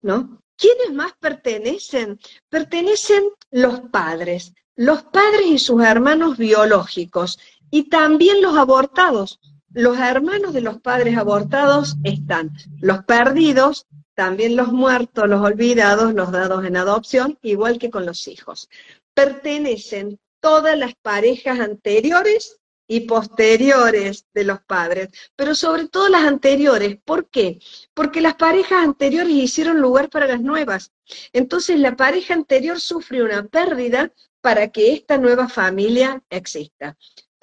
¿no? 0.00 0.40
¿Quiénes 0.56 0.92
más 0.92 1.12
pertenecen? 1.18 2.20
Pertenecen 2.48 3.24
los 3.50 3.80
padres, 3.90 4.52
los 4.76 5.02
padres 5.02 5.46
y 5.46 5.58
sus 5.58 5.82
hermanos 5.82 6.38
biológicos, 6.38 7.40
y 7.68 7.88
también 7.88 8.40
los 8.40 8.56
abortados. 8.56 9.40
Los 9.72 9.98
hermanos 9.98 10.54
de 10.54 10.60
los 10.60 10.80
padres 10.80 11.18
abortados 11.18 11.96
están 12.04 12.52
los 12.78 13.02
perdidos, 13.02 13.88
también 14.14 14.54
los 14.54 14.68
muertos, 14.68 15.28
los 15.28 15.40
olvidados, 15.40 16.14
los 16.14 16.30
dados 16.30 16.64
en 16.64 16.76
adopción, 16.76 17.40
igual 17.42 17.80
que 17.80 17.90
con 17.90 18.06
los 18.06 18.28
hijos. 18.28 18.68
Pertenecen 19.14 20.20
todas 20.44 20.76
las 20.76 20.94
parejas 20.96 21.58
anteriores 21.58 22.60
y 22.86 23.00
posteriores 23.06 24.26
de 24.34 24.44
los 24.44 24.60
padres, 24.60 25.08
pero 25.36 25.54
sobre 25.54 25.88
todo 25.88 26.10
las 26.10 26.24
anteriores. 26.24 26.98
¿Por 27.02 27.30
qué? 27.30 27.60
Porque 27.94 28.20
las 28.20 28.34
parejas 28.34 28.84
anteriores 28.84 29.32
hicieron 29.32 29.80
lugar 29.80 30.10
para 30.10 30.26
las 30.26 30.42
nuevas. 30.42 30.92
Entonces 31.32 31.80
la 31.80 31.96
pareja 31.96 32.34
anterior 32.34 32.78
sufre 32.78 33.22
una 33.22 33.44
pérdida 33.44 34.12
para 34.42 34.68
que 34.68 34.92
esta 34.92 35.16
nueva 35.16 35.48
familia 35.48 36.22
exista 36.28 36.94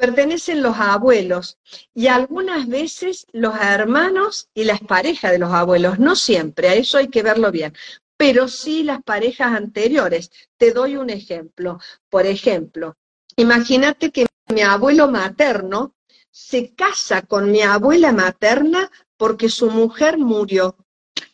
pertenecen 0.01 0.63
los 0.63 0.77
abuelos 0.79 1.59
y 1.93 2.07
algunas 2.07 2.67
veces 2.67 3.27
los 3.33 3.53
hermanos 3.61 4.49
y 4.55 4.63
las 4.63 4.79
parejas 4.79 5.31
de 5.31 5.37
los 5.37 5.53
abuelos, 5.53 5.99
no 5.99 6.15
siempre, 6.15 6.69
a 6.69 6.73
eso 6.73 6.97
hay 6.97 7.09
que 7.09 7.21
verlo 7.21 7.51
bien, 7.51 7.75
pero 8.21 8.47
sí 8.47 8.83
las 8.83 9.01
parejas 9.01 9.51
anteriores. 9.51 10.29
Te 10.55 10.73
doy 10.73 10.95
un 10.95 11.09
ejemplo. 11.09 11.79
Por 12.07 12.27
ejemplo, 12.27 12.95
imagínate 13.35 14.11
que 14.11 14.27
mi 14.53 14.61
abuelo 14.61 15.09
materno 15.09 15.95
se 16.29 16.75
casa 16.75 17.23
con 17.23 17.49
mi 17.49 17.63
abuela 17.63 18.11
materna 18.11 18.91
porque 19.17 19.49
su 19.49 19.71
mujer 19.71 20.19
murió. 20.19 20.75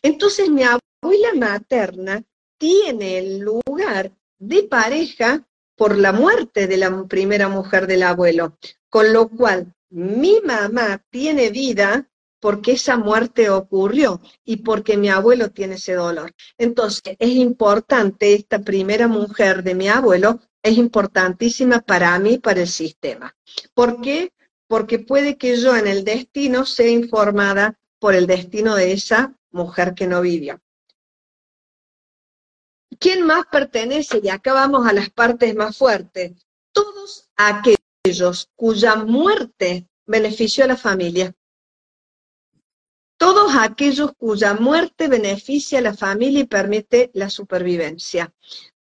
Entonces 0.00 0.48
mi 0.48 0.62
abuela 0.62 1.34
materna 1.34 2.24
tiene 2.56 3.18
el 3.18 3.40
lugar 3.40 4.12
de 4.38 4.62
pareja 4.62 5.46
por 5.76 5.98
la 5.98 6.12
muerte 6.12 6.68
de 6.68 6.78
la 6.78 7.04
primera 7.04 7.50
mujer 7.50 7.86
del 7.86 8.02
abuelo, 8.02 8.56
con 8.88 9.12
lo 9.12 9.28
cual 9.28 9.74
mi 9.90 10.40
mamá 10.40 11.04
tiene 11.10 11.50
vida 11.50 12.07
porque 12.40 12.72
esa 12.72 12.96
muerte 12.96 13.50
ocurrió 13.50 14.20
y 14.44 14.58
porque 14.58 14.96
mi 14.96 15.08
abuelo 15.08 15.50
tiene 15.50 15.74
ese 15.74 15.94
dolor. 15.94 16.34
Entonces, 16.56 17.16
es 17.18 17.30
importante, 17.30 18.34
esta 18.34 18.60
primera 18.60 19.08
mujer 19.08 19.62
de 19.62 19.74
mi 19.74 19.88
abuelo 19.88 20.40
es 20.62 20.76
importantísima 20.76 21.80
para 21.80 22.18
mí, 22.18 22.38
para 22.38 22.60
el 22.60 22.68
sistema. 22.68 23.34
¿Por 23.74 24.00
qué? 24.00 24.32
Porque 24.66 24.98
puede 24.98 25.36
que 25.36 25.56
yo 25.56 25.76
en 25.76 25.86
el 25.86 26.04
destino 26.04 26.66
sea 26.66 26.88
informada 26.88 27.78
por 27.98 28.14
el 28.14 28.26
destino 28.26 28.74
de 28.76 28.92
esa 28.92 29.36
mujer 29.50 29.94
que 29.94 30.06
no 30.06 30.20
vivió. 30.20 30.60
¿Quién 33.00 33.22
más 33.22 33.46
pertenece? 33.46 34.20
Y 34.22 34.28
acá 34.28 34.52
vamos 34.52 34.86
a 34.86 34.92
las 34.92 35.10
partes 35.10 35.54
más 35.54 35.76
fuertes. 35.76 36.32
Todos 36.72 37.28
aquellos 37.36 38.50
cuya 38.56 38.96
muerte 38.96 39.88
benefició 40.06 40.64
a 40.64 40.68
la 40.68 40.76
familia. 40.76 41.34
Todos 43.18 43.52
aquellos 43.58 44.12
cuya 44.16 44.54
muerte 44.54 45.08
beneficia 45.08 45.80
a 45.80 45.82
la 45.82 45.94
familia 45.94 46.40
y 46.40 46.46
permite 46.46 47.10
la 47.14 47.28
supervivencia. 47.28 48.32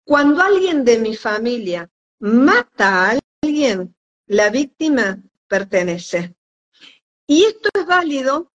Cuando 0.04 0.42
alguien 0.42 0.84
de 0.84 0.98
mi 0.98 1.16
familia 1.16 1.90
mata 2.18 3.06
a 3.06 3.18
alguien, 3.42 3.96
la 4.26 4.50
víctima 4.50 5.22
pertenece. 5.46 6.34
Y 7.26 7.44
esto 7.44 7.70
es 7.72 7.86
válido 7.86 8.52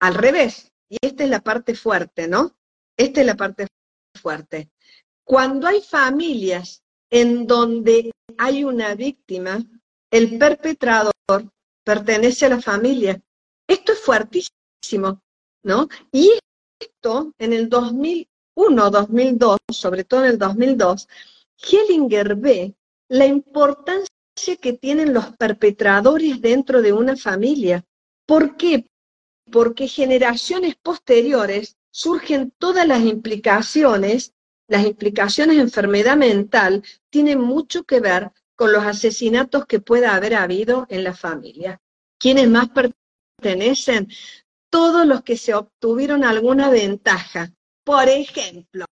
al 0.00 0.14
revés. 0.14 0.70
Y 0.88 0.98
esta 1.00 1.24
es 1.24 1.30
la 1.30 1.40
parte 1.40 1.74
fuerte, 1.74 2.28
¿no? 2.28 2.56
Esta 2.96 3.20
es 3.20 3.26
la 3.26 3.36
parte 3.36 3.66
fuerte. 4.14 4.70
Cuando 5.24 5.66
hay 5.66 5.80
familias 5.80 6.82
en 7.10 7.46
donde 7.46 8.12
hay 8.38 8.64
una 8.64 8.94
víctima, 8.94 9.58
el 10.10 10.38
perpetrador 10.38 11.12
pertenece 11.84 12.46
a 12.46 12.50
la 12.50 12.60
familia. 12.60 13.20
Esto 13.66 13.92
es 13.92 14.00
fuertísimo, 14.00 14.56
¿no? 15.62 15.88
Y 16.12 16.32
esto 16.78 17.32
en 17.38 17.52
el 17.52 17.68
2001, 17.68 18.90
2002, 18.90 19.58
sobre 19.72 20.04
todo 20.04 20.24
en 20.24 20.30
el 20.30 20.38
2002, 20.38 21.08
Hellinger 21.58 22.36
ve 22.36 22.74
la 23.08 23.26
importancia 23.26 24.08
que 24.60 24.72
tienen 24.74 25.14
los 25.14 25.36
perpetradores 25.36 26.40
dentro 26.40 26.82
de 26.82 26.92
una 26.92 27.16
familia. 27.16 27.84
¿Por 28.26 28.56
qué? 28.56 28.86
Porque 29.50 29.88
generaciones 29.88 30.76
posteriores 30.76 31.76
surgen 31.90 32.52
todas 32.58 32.86
las 32.86 33.02
implicaciones 33.02 34.34
las 34.68 34.84
implicaciones 34.84 35.56
de 35.56 35.62
enfermedad 35.62 36.16
mental 36.16 36.82
tienen 37.10 37.40
mucho 37.40 37.84
que 37.84 38.00
ver 38.00 38.32
con 38.56 38.72
los 38.72 38.84
asesinatos 38.84 39.66
que 39.66 39.80
pueda 39.80 40.14
haber 40.14 40.34
habido 40.34 40.86
en 40.88 41.04
la 41.04 41.14
familia. 41.14 41.80
¿Quiénes 42.18 42.48
más 42.48 42.68
pertenecen? 42.70 44.08
Todos 44.70 45.06
los 45.06 45.22
que 45.22 45.36
se 45.36 45.54
obtuvieron 45.54 46.24
alguna 46.24 46.70
ventaja, 46.70 47.52
por 47.84 48.08
ejemplo, 48.08 48.84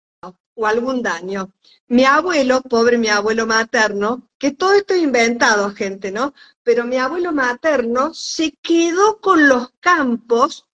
o 0.54 0.66
algún 0.66 1.02
daño. 1.02 1.52
Mi 1.88 2.04
abuelo, 2.04 2.62
pobre 2.62 2.96
mi 2.96 3.08
abuelo 3.08 3.46
materno, 3.46 4.28
que 4.38 4.52
todo 4.52 4.72
esto 4.74 4.94
es 4.94 5.02
inventado, 5.02 5.70
gente, 5.72 6.10
¿no? 6.10 6.34
Pero 6.62 6.84
mi 6.84 6.96
abuelo 6.96 7.32
materno 7.32 8.14
se 8.14 8.52
quedó 8.62 9.20
con 9.20 9.48
los 9.48 9.70
campos, 9.80 10.66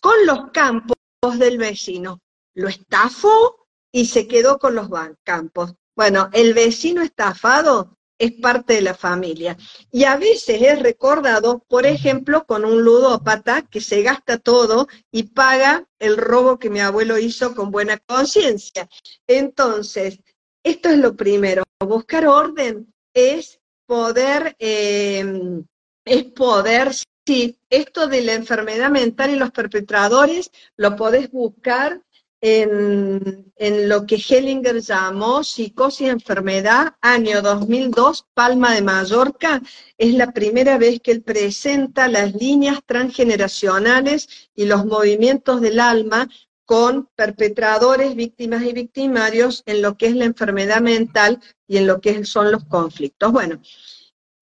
con 0.00 0.14
los 0.26 0.50
campos 0.52 0.96
del 1.38 1.58
vecino. 1.58 2.20
Lo 2.54 2.68
estafó 2.68 3.66
y 3.92 4.06
se 4.06 4.26
quedó 4.26 4.58
con 4.58 4.74
los 4.74 4.88
campos. 5.24 5.74
Bueno, 5.96 6.30
el 6.32 6.54
vecino 6.54 7.02
estafado 7.02 7.97
es 8.18 8.32
parte 8.32 8.74
de 8.74 8.82
la 8.82 8.94
familia. 8.94 9.56
Y 9.90 10.04
a 10.04 10.16
veces 10.16 10.60
es 10.60 10.82
recordado, 10.82 11.64
por 11.68 11.86
ejemplo, 11.86 12.44
con 12.44 12.64
un 12.64 12.82
ludópata 12.82 13.62
que 13.62 13.80
se 13.80 14.02
gasta 14.02 14.38
todo 14.38 14.88
y 15.10 15.24
paga 15.24 15.86
el 15.98 16.16
robo 16.16 16.58
que 16.58 16.70
mi 16.70 16.80
abuelo 16.80 17.18
hizo 17.18 17.54
con 17.54 17.70
buena 17.70 17.98
conciencia. 17.98 18.88
Entonces, 19.26 20.20
esto 20.64 20.88
es 20.90 20.98
lo 20.98 21.16
primero. 21.16 21.62
Buscar 21.80 22.26
orden 22.26 22.92
es 23.14 23.60
poder, 23.86 24.56
eh, 24.58 25.62
es 26.04 26.24
poder, 26.24 26.92
sí, 27.26 27.58
esto 27.70 28.06
de 28.08 28.22
la 28.22 28.34
enfermedad 28.34 28.90
mental 28.90 29.30
y 29.30 29.36
los 29.36 29.50
perpetradores 29.50 30.50
lo 30.76 30.96
podés 30.96 31.30
buscar 31.30 32.02
en, 32.40 33.88
lo 33.88 34.06
que 34.06 34.16
Hellinger 34.16 34.80
llamó 34.80 35.42
psicosis 35.42 36.08
enfermedad, 36.08 36.94
año 37.00 37.42
2002, 37.42 38.26
Palma 38.34 38.74
de 38.74 38.82
Mallorca, 38.82 39.60
es 39.96 40.14
la 40.14 40.32
primera 40.32 40.78
vez 40.78 41.00
que 41.00 41.12
él 41.12 41.22
presenta 41.22 42.08
las 42.08 42.34
líneas 42.34 42.80
transgeneracionales 42.86 44.28
y 44.54 44.66
los 44.66 44.86
movimientos 44.86 45.60
del 45.60 45.80
alma 45.80 46.28
con 46.64 47.08
perpetradores, 47.16 48.14
víctimas 48.14 48.62
y 48.62 48.72
victimarios 48.72 49.62
en 49.66 49.80
lo 49.80 49.96
que 49.96 50.06
es 50.06 50.14
la 50.14 50.26
enfermedad 50.26 50.80
mental 50.80 51.40
y 51.66 51.78
en 51.78 51.86
lo 51.86 52.00
que 52.00 52.24
son 52.24 52.52
los 52.52 52.64
conflictos. 52.64 53.32
Bueno, 53.32 53.60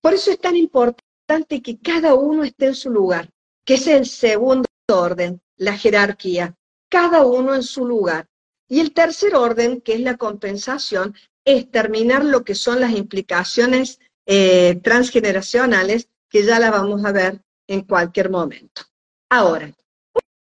por 0.01 0.15
eso 0.15 0.31
es 0.31 0.39
tan 0.39 0.57
importante 0.57 1.63
que 1.63 1.79
cada 1.79 2.15
uno 2.15 2.45
esté 2.45 2.67
en 2.67 2.75
su 2.75 2.91
lugar, 2.91 3.31
que 3.65 3.75
es 3.75 3.87
el 3.87 4.07
segundo 4.07 4.69
orden, 4.89 5.41
la 5.57 5.77
jerarquía. 5.79 6.57
Cada 6.89 7.25
uno 7.25 7.55
en 7.55 7.63
su 7.63 7.87
lugar. 7.87 8.29
Y 8.69 8.81
el 8.81 8.93
tercer 8.93 9.35
orden, 9.35 9.81
que 9.81 9.95
es 9.95 10.01
la 10.01 10.17
compensación, 10.17 11.15
es 11.45 11.71
terminar 11.71 12.25
lo 12.25 12.45
que 12.45 12.55
son 12.55 12.81
las 12.81 12.93
implicaciones 12.93 14.01
eh, 14.27 14.81
transgeneracionales, 14.83 16.09
que 16.29 16.45
ya 16.45 16.59
la 16.59 16.71
vamos 16.71 17.05
a 17.05 17.13
ver 17.13 17.41
en 17.69 17.83
cualquier 17.83 18.31
momento. 18.31 18.83
Ahora, 19.31 19.73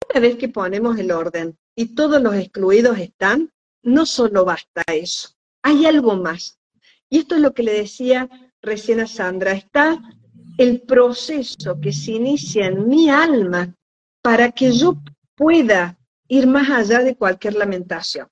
una 0.09 0.19
vez 0.19 0.37
que 0.37 0.49
ponemos 0.49 0.97
el 0.97 1.11
orden 1.11 1.57
y 1.75 1.95
todos 1.95 2.21
los 2.21 2.35
excluidos 2.35 2.97
están, 2.97 3.51
no 3.83 4.05
solo 4.05 4.43
basta 4.43 4.83
eso, 4.87 5.29
hay 5.63 5.85
algo 5.85 6.15
más. 6.15 6.59
Y 7.09 7.19
esto 7.19 7.35
es 7.35 7.41
lo 7.41 7.53
que 7.53 7.63
le 7.63 7.73
decía 7.73 8.29
recién 8.61 8.99
a 8.99 9.07
Sandra, 9.07 9.53
está 9.53 9.99
el 10.57 10.81
proceso 10.81 11.79
que 11.79 11.93
se 11.93 12.11
inicia 12.11 12.65
en 12.65 12.87
mi 12.87 13.09
alma 13.09 13.73
para 14.21 14.51
que 14.51 14.73
yo 14.73 14.97
pueda 15.35 15.98
ir 16.29 16.47
más 16.47 16.69
allá 16.69 16.99
de 16.99 17.17
cualquier 17.17 17.55
lamentación, 17.55 18.29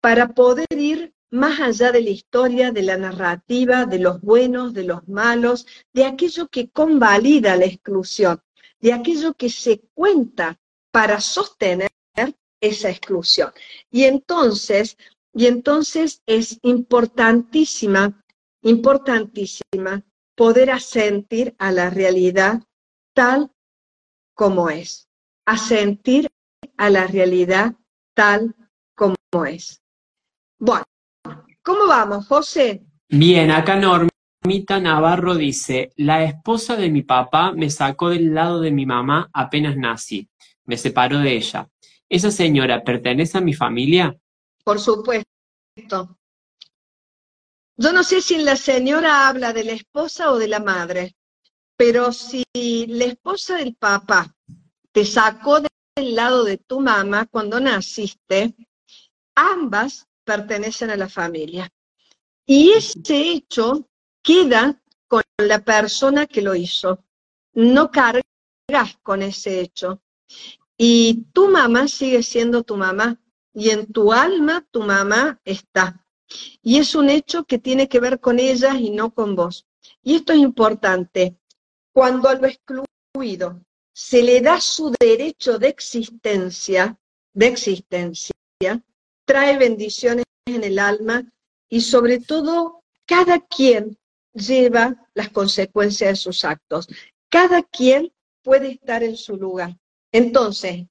para 0.00 0.34
poder 0.34 0.66
ir 0.76 1.14
más 1.30 1.60
allá 1.60 1.92
de 1.92 2.02
la 2.02 2.10
historia, 2.10 2.72
de 2.72 2.82
la 2.82 2.96
narrativa, 2.96 3.84
de 3.84 3.98
los 3.98 4.20
buenos, 4.20 4.72
de 4.72 4.84
los 4.84 5.06
malos, 5.06 5.66
de 5.92 6.06
aquello 6.06 6.48
que 6.48 6.70
convalida 6.70 7.56
la 7.56 7.66
exclusión, 7.66 8.42
de 8.80 8.92
aquello 8.92 9.34
que 9.34 9.50
se 9.50 9.80
cuenta 9.94 10.58
para 10.90 11.20
sostener 11.20 11.90
esa 12.60 12.88
exclusión. 12.88 13.52
Y 13.90 14.04
entonces, 14.04 14.96
y 15.34 15.46
entonces 15.46 16.22
es 16.26 16.58
importantísima, 16.62 18.24
importantísima 18.62 20.04
poder 20.34 20.70
asentir 20.70 21.54
a 21.58 21.70
la 21.70 21.90
realidad 21.90 22.62
tal 23.14 23.50
como 24.34 24.70
es, 24.70 25.08
asentir 25.46 26.30
a 26.76 26.90
la 26.90 27.06
realidad 27.06 27.74
tal 28.14 28.54
como 28.94 29.16
es. 29.46 29.82
Bueno, 30.58 30.84
¿cómo 31.62 31.86
vamos, 31.86 32.26
José? 32.26 32.84
Bien, 33.08 33.50
acá 33.50 33.76
Normita 33.76 34.80
Navarro 34.80 35.34
dice, 35.34 35.92
la 35.96 36.24
esposa 36.24 36.76
de 36.76 36.90
mi 36.90 37.02
papá 37.02 37.52
me 37.52 37.70
sacó 37.70 38.08
del 38.10 38.34
lado 38.34 38.60
de 38.60 38.70
mi 38.70 38.86
mamá 38.86 39.28
apenas 39.32 39.76
nací, 39.76 40.28
me 40.64 40.76
separó 40.76 41.18
de 41.18 41.36
ella. 41.36 41.68
¿Esa 42.08 42.30
señora 42.30 42.82
pertenece 42.82 43.38
a 43.38 43.40
mi 43.40 43.52
familia? 43.52 44.16
Por 44.64 44.80
supuesto. 44.80 45.26
Yo 47.78 47.92
no 47.92 48.02
sé 48.02 48.22
si 48.22 48.38
la 48.38 48.56
señora 48.56 49.28
habla 49.28 49.52
de 49.52 49.64
la 49.64 49.72
esposa 49.72 50.30
o 50.32 50.38
de 50.38 50.48
la 50.48 50.60
madre, 50.60 51.16
pero 51.76 52.12
si 52.12 52.44
la 52.54 53.04
esposa 53.04 53.56
del 53.56 53.74
papá 53.74 54.34
te 54.92 55.04
sacó 55.04 55.60
del 55.96 56.14
lado 56.14 56.44
de 56.44 56.58
tu 56.58 56.80
mamá 56.80 57.26
cuando 57.26 57.58
naciste, 57.58 58.54
ambas 59.34 60.06
pertenecen 60.24 60.90
a 60.90 60.96
la 60.96 61.08
familia. 61.08 61.72
Y 62.44 62.72
ese 62.72 63.30
hecho 63.30 63.88
queda 64.22 64.80
con 65.08 65.22
la 65.38 65.64
persona 65.64 66.26
que 66.26 66.42
lo 66.42 66.54
hizo. 66.54 67.02
No 67.54 67.90
cargas 67.90 68.24
con 69.02 69.22
ese 69.22 69.60
hecho. 69.60 70.02
Y 70.76 71.24
tu 71.32 71.48
mamá 71.48 71.88
sigue 71.88 72.22
siendo 72.22 72.62
tu 72.62 72.76
mamá. 72.76 73.18
Y 73.54 73.70
en 73.70 73.90
tu 73.90 74.12
alma 74.12 74.66
tu 74.70 74.82
mamá 74.82 75.40
está. 75.44 76.04
Y 76.62 76.76
es 76.76 76.94
un 76.94 77.08
hecho 77.08 77.44
que 77.44 77.58
tiene 77.58 77.88
que 77.88 78.00
ver 78.00 78.20
con 78.20 78.38
ellas 78.38 78.74
y 78.78 78.90
no 78.90 79.14
con 79.14 79.34
vos. 79.34 79.66
Y 80.02 80.16
esto 80.16 80.34
es 80.34 80.40
importante. 80.40 81.38
Cuando 81.92 82.30
lo 82.34 82.46
excluido 82.46 83.65
se 83.96 84.22
le 84.22 84.42
da 84.42 84.60
su 84.60 84.94
derecho 85.00 85.58
de 85.58 85.68
existencia, 85.68 86.98
de 87.32 87.46
existencia, 87.46 88.34
trae 89.24 89.56
bendiciones 89.56 90.26
en 90.44 90.64
el 90.64 90.78
alma 90.78 91.24
y 91.70 91.80
sobre 91.80 92.20
todo 92.20 92.84
cada 93.06 93.40
quien 93.40 93.98
lleva 94.34 95.08
las 95.14 95.30
consecuencias 95.30 96.10
de 96.10 96.16
sus 96.16 96.44
actos. 96.44 96.88
Cada 97.30 97.62
quien 97.62 98.12
puede 98.42 98.72
estar 98.72 99.02
en 99.02 99.16
su 99.16 99.38
lugar. 99.38 99.78
Entonces, 100.12 100.84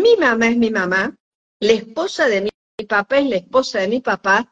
mi 0.00 0.16
mamá 0.16 0.46
es 0.46 0.56
mi 0.56 0.70
mamá, 0.70 1.18
la 1.58 1.72
esposa 1.72 2.28
de 2.28 2.42
mi 2.42 2.86
papá 2.86 3.18
es 3.18 3.30
la 3.30 3.36
esposa 3.36 3.80
de 3.80 3.88
mi 3.88 4.00
papá, 4.00 4.48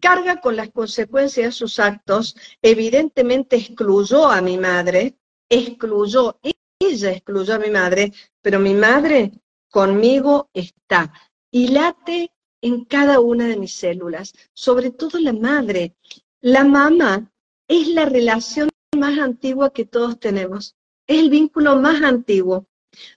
carga 0.00 0.40
con 0.40 0.54
las 0.54 0.70
consecuencias 0.70 1.46
de 1.46 1.52
sus 1.52 1.80
actos, 1.80 2.36
evidentemente 2.62 3.56
excluyó 3.56 4.26
a 4.30 4.40
mi 4.40 4.56
madre, 4.56 5.16
excluyó, 5.48 6.38
ella 6.80 7.12
excluyó 7.12 7.54
a 7.54 7.58
mi 7.58 7.70
madre, 7.70 8.12
pero 8.42 8.58
mi 8.58 8.74
madre 8.74 9.32
conmigo 9.70 10.50
está 10.52 11.12
y 11.50 11.68
late 11.68 12.32
en 12.62 12.84
cada 12.84 13.20
una 13.20 13.46
de 13.46 13.56
mis 13.56 13.74
células, 13.74 14.34
sobre 14.52 14.90
todo 14.90 15.18
la 15.18 15.32
madre. 15.32 15.94
La 16.40 16.64
mamá 16.64 17.30
es 17.68 17.88
la 17.88 18.06
relación 18.06 18.68
más 18.96 19.18
antigua 19.18 19.72
que 19.72 19.84
todos 19.84 20.18
tenemos, 20.18 20.76
es 21.06 21.18
el 21.18 21.30
vínculo 21.30 21.76
más 21.76 22.02
antiguo. 22.02 22.66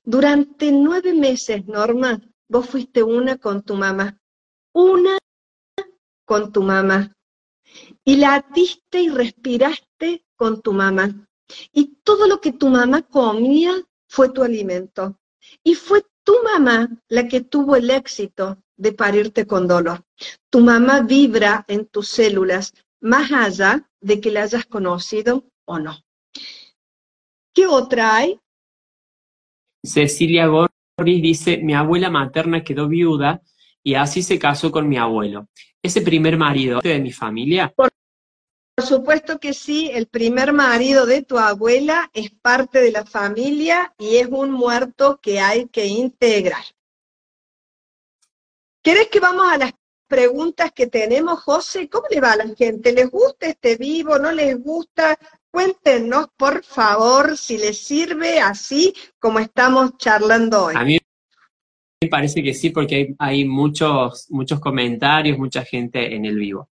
Durante 0.03 0.71
nueve 0.71 1.13
meses, 1.13 1.65
Norma, 1.65 2.21
vos 2.47 2.69
fuiste 2.69 3.01
una 3.01 3.37
con 3.37 3.63
tu 3.63 3.75
mamá, 3.75 4.19
una 4.73 5.17
con 6.25 6.51
tu 6.51 6.61
mamá. 6.61 7.15
Y 8.05 8.17
latiste 8.17 9.01
y 9.01 9.09
respiraste 9.09 10.25
con 10.35 10.61
tu 10.61 10.73
mamá. 10.73 11.27
Y 11.71 11.95
todo 12.03 12.27
lo 12.27 12.39
que 12.41 12.53
tu 12.53 12.69
mamá 12.69 13.01
comía 13.01 13.73
fue 14.07 14.29
tu 14.29 14.43
alimento. 14.43 15.19
Y 15.63 15.75
fue 15.75 16.03
tu 16.23 16.33
mamá 16.43 16.89
la 17.09 17.27
que 17.27 17.41
tuvo 17.41 17.75
el 17.75 17.89
éxito 17.89 18.57
de 18.77 18.93
parirte 18.93 19.45
con 19.45 19.67
dolor. 19.67 20.03
Tu 20.49 20.59
mamá 20.59 21.01
vibra 21.01 21.65
en 21.67 21.85
tus 21.85 22.09
células 22.09 22.73
más 23.01 23.31
allá 23.31 23.89
de 23.99 24.21
que 24.21 24.31
la 24.31 24.43
hayas 24.43 24.65
conocido 24.65 25.45
o 25.65 25.79
no. 25.79 25.97
¿Qué 27.53 27.67
otra 27.67 28.15
hay? 28.15 28.39
Cecilia 29.83 30.47
Gorris 30.47 31.21
dice, 31.21 31.57
mi 31.57 31.73
abuela 31.73 32.09
materna 32.09 32.63
quedó 32.63 32.87
viuda 32.87 33.41
y 33.83 33.95
así 33.95 34.23
se 34.23 34.39
casó 34.39 34.71
con 34.71 34.87
mi 34.87 34.97
abuelo. 34.97 35.49
¿Ese 35.81 36.01
primer 36.01 36.37
marido 36.37 36.79
de 36.79 36.99
mi 36.99 37.11
familia? 37.11 37.73
Por, 38.75 38.85
supuesto 38.85 39.39
que 39.39 39.53
sí, 39.53 39.89
el 39.93 40.07
primer 40.07 40.53
marido 40.53 41.05
de 41.05 41.21
tu 41.21 41.37
abuela 41.37 42.09
es 42.13 42.31
parte 42.31 42.81
de 42.81 42.91
la 42.91 43.05
familia 43.05 43.93
y 43.97 44.17
es 44.17 44.27
un 44.27 44.51
muerto 44.51 45.19
que 45.21 45.39
hay 45.39 45.67
que 45.67 45.85
integrar. 45.85 46.63
¿Querés 48.83 49.07
que 49.07 49.19
vamos 49.19 49.45
a 49.49 49.57
las 49.57 49.73
preguntas 50.07 50.71
que 50.71 50.87
tenemos, 50.87 51.41
José? 51.41 51.87
¿Cómo 51.87 52.07
le 52.09 52.19
va 52.19 52.33
a 52.33 52.35
la 52.35 52.55
gente? 52.55 52.91
¿Les 52.91 53.09
gusta 53.09 53.47
este 53.47 53.77
vivo? 53.77 54.19
¿No 54.19 54.31
les 54.31 54.61
gusta? 54.61 55.17
Cuéntenos, 55.49 56.27
por 56.35 56.63
favor, 56.63 57.37
si 57.37 57.57
les 57.57 57.77
sirve 57.77 58.39
así 58.39 58.93
como 59.19 59.39
estamos 59.39 59.97
charlando 59.97 60.65
hoy. 60.65 60.75
A 60.75 60.83
mí 60.83 60.97
me 62.01 62.09
parece 62.09 62.43
que 62.43 62.53
sí, 62.53 62.71
porque 62.71 63.15
hay, 63.19 63.45
muchos, 63.45 64.27
muchos 64.29 64.59
comentarios, 64.59 65.37
mucha 65.37 65.63
gente 65.63 66.13
en 66.15 66.25
el 66.25 66.37
vivo. 66.37 66.69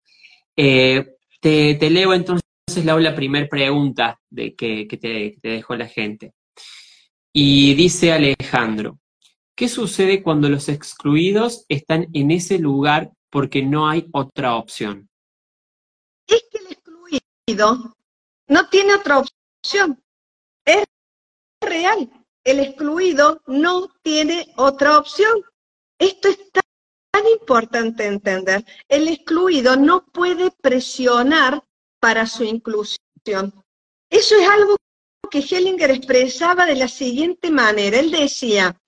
Eh, 0.56 1.16
te, 1.42 1.90
leo 1.90 2.14
entonces, 2.14 2.46
la 2.86 3.16
primera 3.16 3.48
pregunta 3.50 4.20
de 4.30 4.56
que, 4.56 4.86
te, 4.90 5.38
te 5.42 5.50
dejó 5.50 5.76
la 5.76 5.88
gente. 5.88 6.34
Y 7.34 7.74
dice 7.74 8.14
Alejandro, 8.14 9.00
¿qué 9.56 9.68
sucede 9.68 10.24
cuando 10.24 10.48
los 10.48 10.70
excluidos 10.70 11.66
están 11.68 12.08
en 12.14 12.32
ese 12.32 12.60
lugar 12.60 13.12
porque 13.30 13.62
no 13.62 13.90
hay 13.90 14.08
otra 14.14 14.56
opción? 14.56 15.10
Es 16.28 16.46
que 16.50 16.60
el 16.60 16.72
excluido 16.72 17.96
no 18.48 18.70
tiene 18.70 18.94
otra 18.94 19.20
opción. 19.20 20.02
Es 20.66 20.86
real 21.62 22.10
el 22.44 22.60
excluido 22.60 23.42
no 23.48 23.90
tiene 24.02 24.52
otra 24.58 24.98
opción. 24.98 25.44
Esto 26.00 26.30
es 26.30 26.40
tan, 27.12 27.28
importante 27.28 28.06
entender. 28.06 28.66
El 28.88 29.08
excluido 29.08 29.76
no 29.76 30.06
puede 30.06 30.52
presionar 30.62 31.64
para 32.00 32.26
su 32.26 32.44
inclusión. 32.44 33.54
Eso 34.10 34.36
es 34.36 34.48
algo 34.48 34.76
que 35.30 35.40
Hellinger 35.40 35.92
expresaba 35.92 36.66
de 36.66 36.76
la 36.76 36.88
siguiente 36.88 37.52
manera. 37.52 38.00
Él 38.00 38.12
decía, 38.12 38.80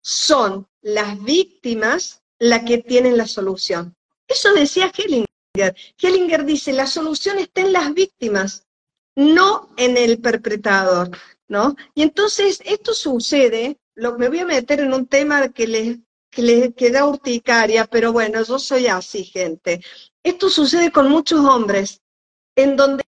son 0.00 0.66
las 0.80 1.22
víctimas 1.22 2.22
las 2.38 2.64
que 2.64 2.78
tienen 2.78 3.16
la 3.16 3.26
solución. 3.26 3.94
Eso 4.26 4.52
decía 4.54 4.90
Hellinger. 4.96 5.74
Hellinger 6.00 6.44
dice, 6.44 6.72
la 6.72 6.86
solución 6.86 7.38
está 7.38 7.60
en 7.60 7.72
las 7.72 7.92
víctimas, 7.92 8.66
no 9.14 9.68
en 9.76 9.96
el 9.96 10.20
perpetrador. 10.20 11.10
¿no? 11.52 11.76
Y 11.94 12.02
entonces 12.02 12.62
esto 12.64 12.94
sucede, 12.94 13.78
lo, 13.94 14.16
me 14.16 14.28
voy 14.28 14.38
a 14.38 14.46
meter 14.46 14.80
en 14.80 14.94
un 14.94 15.06
tema 15.06 15.50
que 15.50 15.66
les, 15.66 15.98
que 16.32 16.72
queda 16.74 17.06
urticaria, 17.06 17.84
pero 17.84 18.10
bueno, 18.10 18.42
yo 18.42 18.58
soy 18.58 18.86
así, 18.86 19.24
gente. 19.24 19.84
Esto 20.24 20.48
sucede 20.48 20.90
con 20.90 21.10
muchos 21.10 21.44
hombres, 21.44 22.00
en 22.56 22.74
donde 22.74 23.04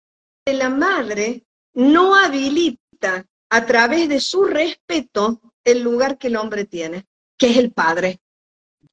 la 0.46 0.70
madre 0.70 1.44
no 1.74 2.14
habilita 2.14 3.26
a 3.50 3.66
través 3.66 4.08
de 4.08 4.20
su 4.20 4.44
respeto 4.44 5.40
el 5.64 5.82
lugar 5.82 6.16
que 6.16 6.28
el 6.28 6.36
hombre 6.36 6.64
tiene, 6.64 7.06
que 7.36 7.50
es 7.50 7.56
el 7.56 7.72
padre. 7.72 8.20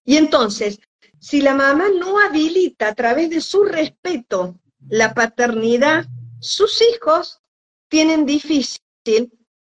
Y 0.03 0.17
entonces, 0.17 0.80
si 1.19 1.41
la 1.41 1.53
mamá 1.53 1.86
no 1.89 2.19
habilita 2.19 2.89
a 2.89 2.95
través 2.95 3.30
de 3.30 3.41
su 3.41 3.63
respeto 3.63 4.59
la 4.89 5.13
paternidad, 5.13 6.05
sus 6.39 6.82
hijos 6.82 7.41
tienen 7.89 8.26
difícil 8.26 8.80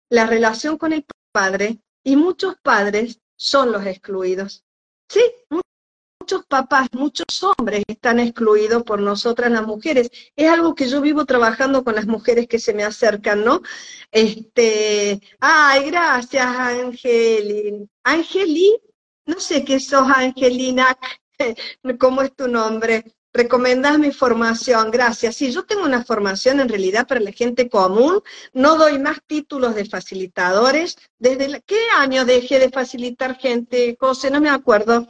la 0.09 0.27
relación 0.27 0.79
con 0.79 0.93
el 0.93 1.05
padre 1.33 1.81
y 2.05 2.17
muchos 2.17 2.57
padres 2.63 3.19
son 3.43 3.73
los 3.73 3.85
excluidos. 3.85 4.65
Sí, 5.09 5.21
muchos 6.21 6.47
papás, 6.47 6.89
muchos 6.93 7.27
hombres 7.43 7.83
están 7.89 8.21
excluidos 8.21 8.85
por 8.85 9.01
nosotras 9.01 9.51
las 9.51 9.67
mujeres. 9.67 10.11
Es 10.37 10.49
algo 10.49 10.77
que 10.77 10.89
yo 10.89 11.01
vivo 11.01 11.25
trabajando 11.27 11.83
con 11.83 11.97
las 11.97 12.07
mujeres 12.07 12.47
que 12.47 12.61
se 12.61 12.73
me 12.73 12.85
acercan, 12.85 13.45
¿no? 13.45 13.61
Este, 14.13 15.21
ay, 15.41 15.91
gracias, 15.91 16.47
Angeli. 16.47 17.89
Angeli, 18.05 18.79
no 19.27 19.41
sé 19.41 19.65
qué 19.65 19.81
sos, 19.81 20.09
Angelina, 20.09 20.97
¿cómo 21.99 22.23
es 22.23 22.35
tu 22.37 22.47
nombre? 22.47 23.05
Recomendás 23.35 23.99
mi 23.99 24.11
formación, 24.11 24.91
gracias. 24.91 25.37
Sí, 25.37 25.51
yo 25.53 25.65
tengo 25.65 25.85
una 25.85 26.05
formación 26.05 26.61
en 26.61 26.69
realidad 26.69 27.07
para 27.07 27.21
la 27.21 27.33
gente 27.33 27.71
común, 27.71 28.21
no 28.53 28.77
doy 28.77 28.99
más 28.99 29.23
títulos 29.27 29.75
de 29.75 29.87
facilitadores. 29.87 30.99
¿Desde 31.19 31.63
qué 31.65 31.79
año 31.99 32.27
dejé 32.27 32.59
de 32.59 32.69
facilitar 32.69 33.39
gente, 33.39 33.97
José? 33.99 34.31
No 34.31 34.39
me 34.41 34.51
acuerdo. 34.51 35.09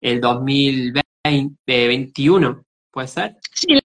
El 0.00 0.22
2021, 0.22 2.64
¿puede 2.90 3.08
ser? 3.08 3.36
Sí, 3.52 3.78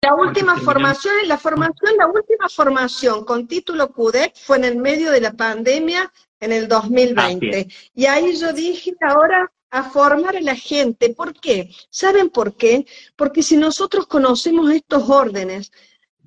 la 0.00 0.14
última 0.14 0.56
formación, 0.58 1.12
la 1.26 1.38
formación, 1.38 1.96
la 1.98 2.06
última 2.06 2.48
formación 2.48 3.24
con 3.24 3.48
título 3.48 3.92
CUDEC 3.92 4.36
fue 4.36 4.58
en 4.58 4.64
el 4.64 4.76
medio 4.76 5.10
de 5.10 5.20
la 5.20 5.32
pandemia 5.32 6.12
en 6.38 6.52
el 6.52 6.68
2020. 6.68 7.66
y 7.94 8.06
ahí 8.06 8.36
yo 8.36 8.52
dije, 8.52 8.94
ahora 9.00 9.50
a 9.70 9.90
formar 9.90 10.36
a 10.36 10.40
la 10.40 10.56
gente. 10.56 11.10
¿Por 11.14 11.38
qué? 11.38 11.70
¿Saben 11.90 12.30
por 12.30 12.56
qué? 12.56 12.86
Porque 13.16 13.42
si 13.42 13.56
nosotros 13.56 14.06
conocemos 14.06 14.70
estos 14.72 15.08
órdenes 15.08 15.72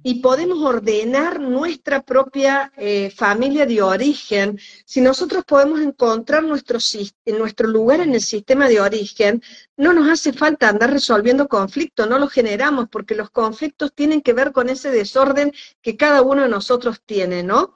y 0.03 0.15
podemos 0.15 0.59
ordenar 0.63 1.39
nuestra 1.39 2.01
propia 2.01 2.71
eh, 2.77 3.11
familia 3.11 3.65
de 3.65 3.81
origen, 3.81 4.59
si 4.85 4.99
nosotros 4.99 5.43
podemos 5.45 5.79
encontrar 5.79 6.43
nuestro, 6.43 6.79
nuestro 7.25 7.67
lugar 7.67 8.01
en 8.01 8.15
el 8.15 8.21
sistema 8.21 8.67
de 8.67 8.81
origen, 8.81 9.43
no 9.77 9.93
nos 9.93 10.09
hace 10.09 10.33
falta 10.33 10.69
andar 10.69 10.91
resolviendo 10.91 11.47
conflictos, 11.47 12.09
no 12.09 12.17
los 12.17 12.31
generamos, 12.31 12.89
porque 12.89 13.15
los 13.15 13.29
conflictos 13.29 13.93
tienen 13.93 14.21
que 14.21 14.33
ver 14.33 14.51
con 14.51 14.69
ese 14.69 14.89
desorden 14.89 15.53
que 15.81 15.95
cada 15.97 16.21
uno 16.23 16.43
de 16.43 16.49
nosotros 16.49 17.01
tiene, 17.05 17.43
¿no? 17.43 17.75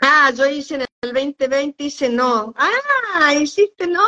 Ah, 0.00 0.32
yo 0.36 0.46
hice 0.46 0.76
en 0.76 0.86
el 1.02 1.12
2020, 1.12 1.82
hice 1.82 2.08
no. 2.08 2.54
Ah, 2.56 3.34
hiciste 3.34 3.88
no, 3.88 4.00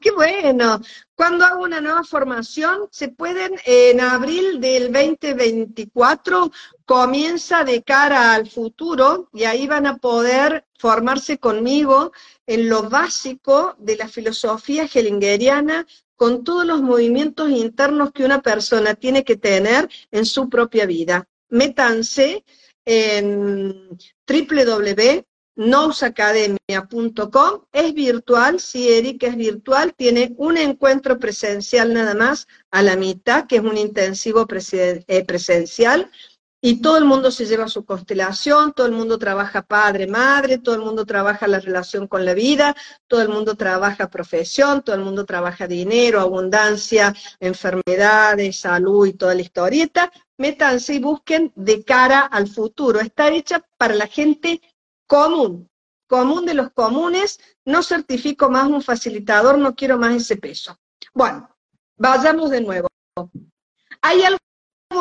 qué 0.00 0.10
bueno. 0.10 0.80
Cuando 1.14 1.44
hago 1.44 1.62
una 1.62 1.80
nueva 1.80 2.02
formación, 2.02 2.88
se 2.90 3.08
pueden, 3.08 3.52
en 3.64 4.00
abril 4.00 4.60
del 4.60 4.92
2024, 4.92 6.50
comienza 6.84 7.62
de 7.62 7.84
cara 7.84 8.34
al 8.34 8.50
futuro 8.50 9.28
y 9.32 9.44
ahí 9.44 9.68
van 9.68 9.86
a 9.86 9.98
poder 9.98 10.66
formarse 10.76 11.38
conmigo 11.38 12.10
en 12.46 12.68
lo 12.68 12.88
básico 12.90 13.76
de 13.78 13.96
la 13.96 14.08
filosofía 14.08 14.88
hellingeriana 14.92 15.86
con 16.16 16.42
todos 16.42 16.66
los 16.66 16.82
movimientos 16.82 17.48
internos 17.50 18.10
que 18.10 18.24
una 18.24 18.42
persona 18.42 18.94
tiene 18.94 19.22
que 19.22 19.36
tener 19.36 19.88
en 20.10 20.26
su 20.26 20.48
propia 20.48 20.84
vida. 20.84 21.28
Métanse 21.48 22.44
en 22.84 23.96
www 24.26 25.29
nousacademia.com, 25.60 27.66
es 27.70 27.92
virtual, 27.92 28.60
sí, 28.60 28.90
Eric, 28.90 29.24
es 29.24 29.36
virtual, 29.36 29.92
tiene 29.94 30.32
un 30.38 30.56
encuentro 30.56 31.18
presencial 31.18 31.92
nada 31.92 32.14
más 32.14 32.48
a 32.70 32.82
la 32.82 32.96
mitad, 32.96 33.46
que 33.46 33.56
es 33.56 33.62
un 33.62 33.76
intensivo 33.76 34.46
eh, 34.48 35.24
presencial, 35.26 36.10
y 36.62 36.82
todo 36.82 36.96
el 36.96 37.04
mundo 37.04 37.30
se 37.30 37.46
lleva 37.46 37.68
su 37.68 37.84
constelación, 37.84 38.72
todo 38.72 38.86
el 38.86 38.92
mundo 38.92 39.18
trabaja 39.18 39.62
padre, 39.62 40.06
madre, 40.06 40.58
todo 40.58 40.74
el 40.74 40.82
mundo 40.82 41.06
trabaja 41.06 41.46
la 41.46 41.58
relación 41.58 42.06
con 42.06 42.24
la 42.24 42.34
vida, 42.34 42.76
todo 43.06 43.22
el 43.22 43.28
mundo 43.28 43.54
trabaja 43.54 44.10
profesión, 44.10 44.82
todo 44.82 44.96
el 44.96 45.02
mundo 45.02 45.24
trabaja 45.24 45.66
dinero, 45.66 46.20
abundancia, 46.20 47.14
enfermedades, 47.38 48.60
salud 48.60 49.06
y 49.06 49.14
toda 49.14 49.34
la 49.34 49.40
historieta. 49.40 50.12
Métanse 50.36 50.94
y 50.94 50.98
busquen 50.98 51.50
de 51.54 51.82
cara 51.82 52.20
al 52.20 52.46
futuro. 52.46 53.00
Está 53.00 53.30
hecha 53.30 53.62
para 53.78 53.94
la 53.94 54.06
gente 54.06 54.60
común, 55.10 55.68
común 56.06 56.46
de 56.46 56.54
los 56.54 56.70
comunes, 56.70 57.40
no 57.64 57.82
certifico 57.82 58.48
más 58.48 58.68
un 58.68 58.80
facilitador, 58.80 59.58
no 59.58 59.74
quiero 59.74 59.98
más 59.98 60.14
ese 60.14 60.36
peso. 60.36 60.78
Bueno, 61.12 61.50
vayamos 61.96 62.48
de 62.50 62.60
nuevo. 62.60 62.86
Hay 64.02 64.22
algo 64.22 64.38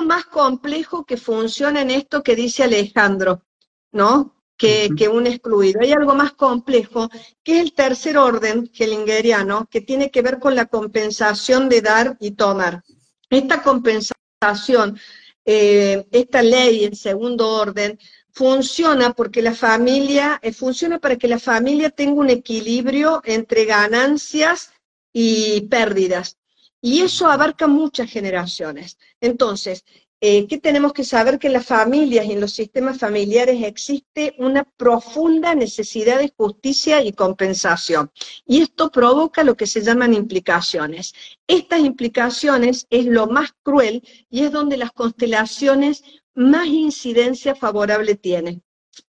más 0.03 0.25
complejo 0.25 1.05
que 1.05 1.15
funciona 1.15 1.81
en 1.81 1.91
esto 1.91 2.23
que 2.23 2.35
dice 2.35 2.63
Alejandro, 2.63 3.43
¿no? 3.91 4.35
Que, 4.57 4.89
que, 4.97 5.07
un 5.07 5.27
excluido. 5.27 5.79
Hay 5.79 5.91
algo 5.91 6.15
más 6.15 6.33
complejo, 6.33 7.07
que 7.43 7.57
es 7.57 7.61
el 7.61 7.73
tercer 7.73 8.17
orden 8.17 8.69
hellingeriano, 8.73 9.67
que 9.69 9.81
tiene 9.81 10.09
que 10.09 10.23
ver 10.23 10.39
con 10.39 10.55
la 10.55 10.65
compensación 10.65 11.69
de 11.69 11.81
dar 11.81 12.17
y 12.19 12.31
tomar. 12.31 12.83
Esta 13.29 13.61
compensación, 13.61 14.99
eh, 15.45 16.07
esta 16.11 16.41
ley 16.41 16.85
en 16.85 16.95
segundo 16.95 17.47
orden, 17.47 17.99
funciona 18.39 19.11
porque 19.11 19.41
la 19.41 19.53
familia, 19.53 20.39
eh, 20.41 20.53
funciona 20.53 20.97
para 20.97 21.17
que 21.17 21.27
la 21.27 21.39
familia 21.39 21.89
tenga 21.89 22.21
un 22.21 22.29
equilibrio 22.29 23.21
entre 23.25 23.65
ganancias 23.65 24.71
y 25.11 25.67
pérdidas. 25.67 26.37
Y 26.81 27.01
eso 27.01 27.27
abarca 27.27 27.67
muchas 27.67 28.09
generaciones. 28.09 28.97
Entonces, 29.19 29.83
eh, 30.21 30.47
¿qué 30.47 30.57
tenemos 30.57 30.93
que 30.93 31.03
saber? 31.03 31.37
Que 31.37 31.47
en 31.47 31.53
las 31.53 31.65
familias 31.65 32.25
y 32.25 32.31
en 32.31 32.39
los 32.39 32.53
sistemas 32.53 32.97
familiares 32.97 33.61
existe 33.61 34.35
una 34.37 34.63
profunda 34.63 35.53
necesidad 35.53 36.19
de 36.19 36.33
justicia 36.35 37.03
y 37.03 37.11
compensación. 37.11 38.09
Y 38.45 38.61
esto 38.61 38.89
provoca 38.89 39.43
lo 39.43 39.57
que 39.57 39.67
se 39.67 39.81
llaman 39.81 40.13
implicaciones. 40.13 41.13
Estas 41.45 41.81
implicaciones 41.81 42.87
es 42.89 43.05
lo 43.05 43.27
más 43.27 43.49
cruel 43.63 44.01
y 44.29 44.43
es 44.45 44.51
donde 44.53 44.77
las 44.77 44.91
constelaciones 44.93 46.03
más 46.39 46.67
incidencia 46.67 47.53
favorable 47.53 48.15
tiene. 48.15 48.61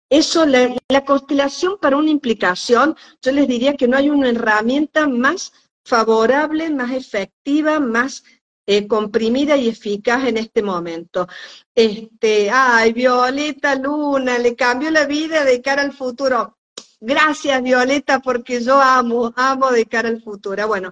Eso, 0.10 0.46
la, 0.46 1.06
constelación 1.06 1.78
para 1.80 1.96
una 1.96 2.10
implicación, 2.10 2.98
yo 3.22 3.32
les 3.32 3.48
diría 3.48 3.76
que 3.76 3.88
no 3.88 3.96
hay 3.96 4.10
una 4.10 4.30
herramienta 4.30 5.08
más 5.08 5.54
favorable, 5.86 6.70
más 6.70 6.92
efectiva, 6.92 7.80
más 7.80 8.26
eh, 8.66 8.88
comprimida 8.88 9.56
y 9.56 9.70
eficaz 9.70 10.28
en 10.28 10.36
este 10.36 10.62
momento. 10.62 11.28
Este, 11.74 12.52
ay, 12.52 12.92
Violeta 12.92 13.76
Luna, 13.76 14.38
le 14.38 14.54
cambió 14.56 14.92
la 14.92 15.06
vida 15.06 15.46
de 15.46 15.62
cara 15.62 15.82
al 15.82 15.94
futuro. 15.94 16.58
Gracias, 17.00 17.64
Violeta, 17.64 18.20
porque 18.20 18.62
yo 18.62 18.82
amo, 18.82 19.34
amo 19.38 19.72
de 19.72 19.86
cara 19.86 20.10
al 20.10 20.22
futuro. 20.22 20.68
Bueno, 20.68 20.92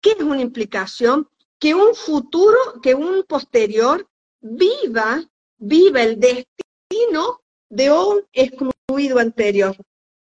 ¿qué 0.00 0.10
es 0.10 0.22
una 0.22 0.40
implicación? 0.40 1.28
Que 1.58 1.74
un 1.74 1.94
futuro, 1.96 2.80
que 2.80 2.94
un 2.94 3.24
posterior 3.24 4.08
viva 4.40 5.24
vive 5.62 6.02
el 6.02 6.20
destino 6.20 7.40
de 7.70 7.90
un 7.92 8.22
excluido 8.32 9.18
anterior. 9.18 9.76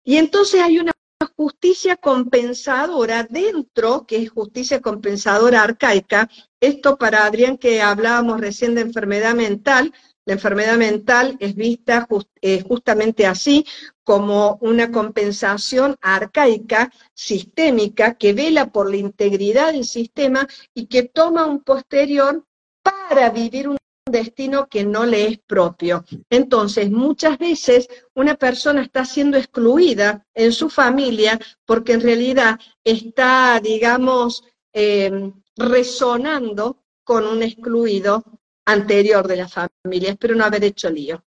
Y 0.03 0.17
entonces 0.17 0.63
hay 0.63 0.79
una 0.79 0.93
justicia 1.37 1.97
compensadora 1.97 3.25
dentro, 3.25 4.07
que 4.07 4.17
es 4.17 4.31
justicia 4.31 4.81
compensadora 4.81 5.63
arcaica, 5.63 6.31
esto 6.61 6.97
para 6.97 7.27
Adrián 7.27 7.59
que 7.59 7.83
hablábamos 7.83 8.41
recién 8.41 8.75
de 8.75 8.81
enfermedad 8.81 9.35
mental, 9.35 9.93
la 10.25 10.35
enfermedad 10.35 10.77
mental 10.77 11.37
es 11.39 11.55
vista 11.55 12.09
eh, 12.41 12.63
justamente 12.67 13.27
así, 13.27 13.65
como 14.03 14.59
una 14.61 14.91
compensación 14.91 15.97
arcaica, 16.01 16.91
sistémica, 17.15 18.15
que 18.15 18.33
vela 18.33 18.73
por 18.73 18.91
la 18.91 18.97
integridad 18.97 19.73
del 19.73 19.85
sistema 19.85 20.49
y 20.75 20.87
que 20.87 21.05
toma 21.05 21.47
un 21.47 21.63
posterior 21.63 22.45
para 22.83 23.31
vivir 23.31 23.69
un 23.69 23.77
destino 24.11 24.69
que 24.69 24.85
no 24.85 25.05
le 25.05 25.27
es 25.27 25.39
propio. 25.39 26.05
Entonces, 26.31 26.91
muchas 26.91 27.39
veces 27.39 27.89
una 28.15 28.37
persona 28.37 28.83
está 28.83 29.05
siendo 29.05 29.37
excluida 29.37 30.25
en 30.35 30.53
su 30.53 30.71
familia 30.71 31.39
porque 31.65 31.93
en 31.95 32.01
realidad 32.01 32.59
está, 32.85 33.61
digamos, 33.61 34.45
eh, 34.73 35.33
resonando 35.57 36.85
con 37.03 37.27
un 37.27 37.43
excluido 37.43 38.23
anterior 38.67 39.27
de 39.27 39.37
la 39.37 39.49
familia. 39.49 40.11
Espero 40.11 40.35
no 40.35 40.45
haber 40.45 40.65
hecho 40.65 40.91
lío. 40.91 41.23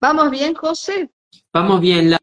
¿Vamos 0.00 0.30
bien, 0.30 0.54
José? 0.54 1.10
Vamos 1.52 1.80
bien. 1.80 2.16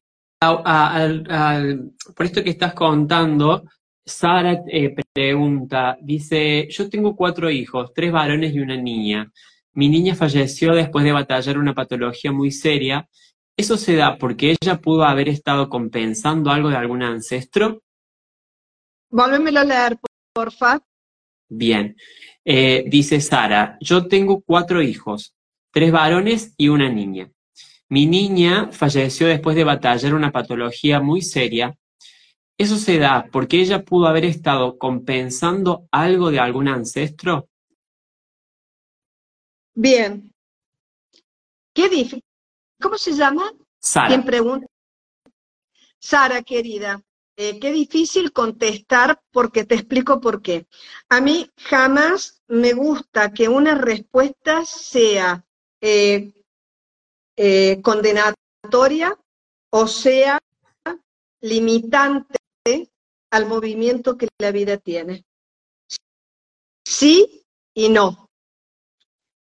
por 2.16 2.26
esto 2.26 2.43
que 2.43 2.49
estás 2.49 2.74
contando, 2.74 3.64
Sara 4.06 4.64
eh, 4.68 4.95
pregunta, 5.14 5.97
dice, 6.01 6.68
yo 6.70 6.89
tengo 6.89 7.16
cuatro 7.16 7.49
hijos, 7.49 7.93
tres 7.93 8.12
varones 8.12 8.54
y 8.54 8.60
una 8.60 8.76
niña. 8.76 9.32
Mi 9.76 9.90
niña 9.90 10.16
falleció 10.16 10.74
después 10.74 11.04
de 11.04 11.12
batallar 11.12 11.58
una 11.58 11.74
patología 11.74 12.32
muy 12.32 12.52
seria. 12.52 13.10
¿Eso 13.58 13.78
se 13.78 13.96
da 13.96 14.18
porque 14.18 14.56
ella 14.62 14.80
pudo 14.80 15.04
haber 15.04 15.30
estado 15.30 15.70
compensando 15.70 16.52
algo 16.52 16.70
de 16.70 16.78
algún 16.78 17.02
ancestro? 17.02 17.82
Volvémelo 19.10 19.60
a 19.60 19.64
leer, 19.64 19.98
porfa. 20.34 20.80
Bien. 21.50 21.96
Eh, 22.46 22.84
dice 22.88 23.22
Sara, 23.22 23.78
yo 23.80 24.08
tengo 24.08 24.42
cuatro 24.42 24.82
hijos, 24.82 25.36
tres 25.72 25.92
varones 25.92 26.54
y 26.58 26.68
una 26.68 26.90
niña. 26.90 27.32
Mi 27.90 28.06
niña 28.06 28.70
falleció 28.72 29.28
después 29.28 29.56
de 29.56 29.64
batallar 29.64 30.14
una 30.14 30.32
patología 30.32 31.00
muy 31.00 31.22
seria. 31.22 31.76
¿Eso 32.58 32.78
se 32.78 32.98
da 32.98 33.28
porque 33.32 33.60
ella 33.60 33.84
pudo 33.84 34.08
haber 34.08 34.26
estado 34.26 34.78
compensando 34.78 35.88
algo 35.92 36.32
de 36.32 36.40
algún 36.40 36.68
ancestro? 36.68 37.50
Bien. 39.74 40.32
¿Qué 41.74 41.90
difícil? 41.90 42.24
¿Cómo 42.80 42.98
se 42.98 43.14
llama? 43.14 43.52
Sara. 43.80 44.08
¿Quién 44.08 44.24
pregunta? 44.24 44.68
Sara, 46.00 46.44
querida, 46.44 47.02
eh, 47.36 47.60
qué 47.60 47.72
difícil 47.72 48.32
contestar 48.32 49.22
porque 49.32 49.64
te 49.64 49.76
explico 49.76 50.22
por 50.22 50.42
qué. 50.42 50.68
A 51.10 51.20
mí 51.20 51.50
jamás 51.58 52.44
me 52.48 52.74
gusta 52.74 53.32
que 53.32 53.48
una 53.48 53.74
respuesta 53.76 54.66
sea 54.66 55.44
eh, 55.82 56.34
eh, 57.36 57.82
condenatoria 57.82 59.18
o 59.72 59.88
sea 59.88 60.40
limitante 61.42 62.38
al 63.32 63.48
movimiento 63.48 64.16
que 64.16 64.28
la 64.38 64.52
vida 64.52 64.78
tiene. 64.78 65.26
Sí 66.86 67.46
y 67.74 67.90
no. 67.90 68.30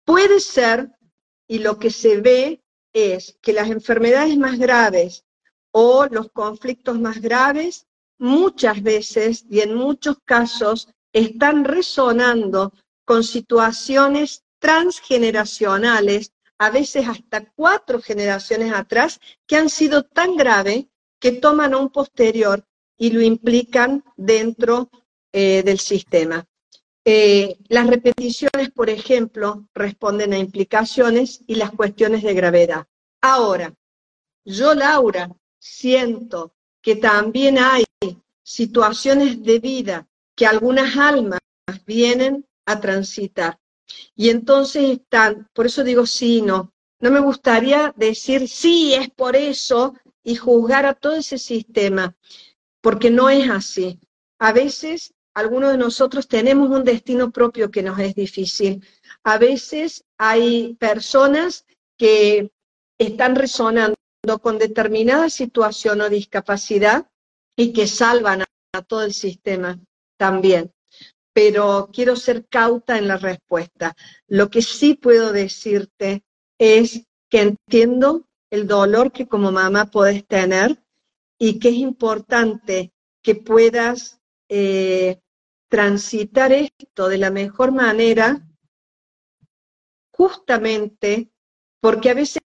Puede 0.08 0.40
ser, 0.40 0.90
y 1.50 1.60
lo 1.60 1.80
que 1.80 1.90
se 1.90 2.22
ve 2.22 2.64
es 2.94 3.38
que 3.42 3.52
las 3.52 3.70
enfermedades 3.70 4.38
más 4.38 4.58
graves 4.58 5.26
o 5.72 6.06
los 6.10 6.32
conflictos 6.32 6.98
más 6.98 7.20
graves 7.20 7.88
muchas 8.18 8.82
veces 8.82 9.46
y 9.50 9.60
en 9.60 9.76
muchos 9.76 10.16
casos 10.24 10.88
están 11.12 11.66
resonando 11.66 12.72
con 13.04 13.26
situaciones 13.26 14.46
transgeneracionales, 14.60 16.32
a 16.58 16.70
veces 16.70 17.06
hasta 17.06 17.52
cuatro 17.52 18.02
generaciones 18.02 18.72
atrás, 18.72 19.20
que 19.46 19.58
han 19.58 19.68
sido 19.68 20.04
tan 20.04 20.38
graves 20.38 20.86
que 21.20 21.34
toman 21.34 21.74
a 21.74 21.80
un 21.80 21.90
posterior 21.90 22.66
y 22.98 23.12
lo 23.12 23.20
implican 23.20 24.06
dentro 24.16 24.90
eh, 25.34 25.64
del 25.64 25.80
sistema. 25.80 26.48
Eh, 27.10 27.58
las 27.70 27.88
repeticiones, 27.88 28.70
por 28.70 28.90
ejemplo, 28.90 29.66
responden 29.74 30.34
a 30.34 30.40
implicaciones 30.40 31.40
y 31.48 31.56
las 31.56 31.72
cuestiones 31.72 32.22
de 32.22 32.34
gravedad. 32.34 32.86
Ahora, 33.22 33.74
yo, 34.44 34.74
Laura, 34.74 35.30
siento 35.58 36.54
que 36.82 36.98
también 36.98 37.60
hay 37.60 37.86
situaciones 38.44 39.42
de 39.42 39.60
vida 39.60 40.06
que 40.36 40.48
algunas 40.48 40.98
almas 40.98 41.40
vienen 41.86 42.46
a 42.66 42.82
transitar. 42.82 43.58
Y 44.14 44.30
entonces 44.30 44.90
están, 44.90 45.48
por 45.54 45.66
eso 45.66 45.86
digo 45.86 46.06
sí 46.06 46.40
y 46.40 46.42
no. 46.42 46.74
No 47.00 47.10
me 47.10 47.22
gustaría 47.22 47.94
decir 47.96 48.50
sí, 48.50 48.94
es 48.94 49.10
por 49.12 49.38
eso 49.38 49.94
y 50.26 50.36
juzgar 50.36 50.86
a 50.86 50.94
todo 50.94 51.16
ese 51.16 51.38
sistema, 51.38 52.18
porque 52.82 53.10
no 53.10 53.30
es 53.30 53.50
así. 53.50 53.98
A 54.40 54.52
veces 54.52 55.14
algunos 55.38 55.72
de 55.72 55.78
nosotros 55.78 56.28
tenemos 56.28 56.72
un 56.72 56.84
destino 56.84 57.30
propio 57.30 57.70
que 57.70 57.84
nos 57.84 58.00
es 58.00 58.16
difícil. 58.16 58.84
A 59.24 59.38
veces 59.38 60.04
hay 60.18 60.74
personas 60.80 61.68
que 61.96 62.50
están 62.98 63.36
resonando 63.36 63.96
con 64.42 64.58
determinada 64.58 65.30
situación 65.30 66.02
o 66.02 66.10
discapacidad 66.10 67.08
y 67.56 67.72
que 67.72 67.86
salvan 67.86 68.42
a, 68.42 68.82
todo 68.82 69.04
el 69.04 69.14
sistema 69.14 69.80
también. 70.18 70.72
Pero 71.34 71.92
quiero 71.94 72.16
ser 72.16 72.48
cauta 72.48 72.98
en 72.98 73.08
la 73.08 73.18
respuesta. 73.18 73.96
Lo 74.28 74.50
que 74.50 74.64
sí 74.64 74.96
puedo 74.96 75.34
decirte 75.34 76.24
es 76.58 77.04
que 77.30 77.42
entiendo 77.42 78.26
el 78.50 78.66
dolor 78.66 79.12
que 79.12 79.28
como 79.28 79.52
mamá 79.52 79.92
puedes 79.92 80.26
tener 80.26 80.82
y 81.38 81.60
que 81.60 81.70
es 81.70 81.76
importante 81.76 82.92
que 83.22 83.36
puedas 83.36 84.20
eh, 84.50 85.20
transitar 85.70 86.52
esto 86.52 87.10
de 87.10 87.18
la 87.18 87.32
mejor 87.32 87.72
manera, 87.72 88.42
justamente 90.12 91.32
porque 91.82 92.10
a 92.10 92.14
veces 92.14 92.42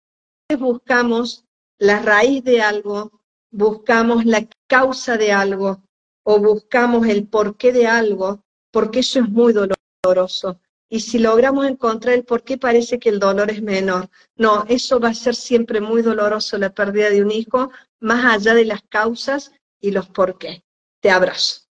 buscamos 0.57 1.45
la 1.78 2.01
raíz 2.01 2.43
de 2.43 2.61
algo, 2.61 3.22
buscamos 3.51 4.26
la 4.26 4.47
causa 4.67 5.17
de 5.17 5.32
algo 5.32 5.84
o 6.24 6.39
buscamos 6.39 7.07
el 7.07 7.28
porqué 7.28 7.72
de 7.72 7.88
algo, 7.88 8.43
porque 8.72 8.99
eso 8.99 9.20
es 9.20 9.30
muy 9.30 9.53
doloroso. 9.53 10.59
Y 10.91 11.01
si 11.01 11.20
logramos 11.20 11.67
encontrar 11.67 12.15
el 12.15 12.26
por 12.26 12.43
qué 12.43 12.57
parece 12.57 12.97
que 12.97 13.09
el 13.09 13.20
dolor 13.20 13.51
es 13.51 13.61
menor. 13.61 14.09
No, 14.36 14.65
eso 14.67 14.99
va 14.99 15.09
a 15.09 15.13
ser 15.13 15.36
siempre 15.36 15.82
muy 15.82 16.01
doloroso 16.01 16.57
la 16.57 16.74
pérdida 16.74 17.11
de 17.11 17.22
un 17.22 17.32
hijo, 17.32 17.72
más 17.99 18.26
allá 18.26 18.55
de 18.55 18.65
las 18.65 18.82
causas 18.89 19.51
y 19.80 19.91
los 19.91 20.09
por 20.09 20.39
qué. 20.39 20.63
Te 20.99 21.11
abrazo. 21.11 21.68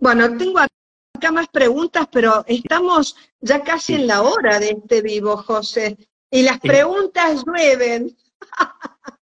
Bueno, 0.00 0.36
tengo 0.36 0.58
acá 0.58 1.30
más 1.30 1.48
preguntas, 1.48 2.08
pero 2.10 2.42
estamos 2.46 3.16
ya 3.40 3.62
casi 3.62 3.94
en 3.94 4.06
la 4.06 4.22
hora 4.22 4.58
de 4.58 4.70
este 4.70 5.02
vivo, 5.02 5.36
José. 5.36 5.96
Y 6.30 6.42
las 6.42 6.58
preguntas 6.58 7.44
llueven. 7.44 8.16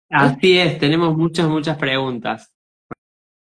Así 0.09 0.59
es, 0.59 0.79
tenemos 0.79 1.17
muchas, 1.17 1.47
muchas 1.49 1.77
preguntas. 1.77 2.51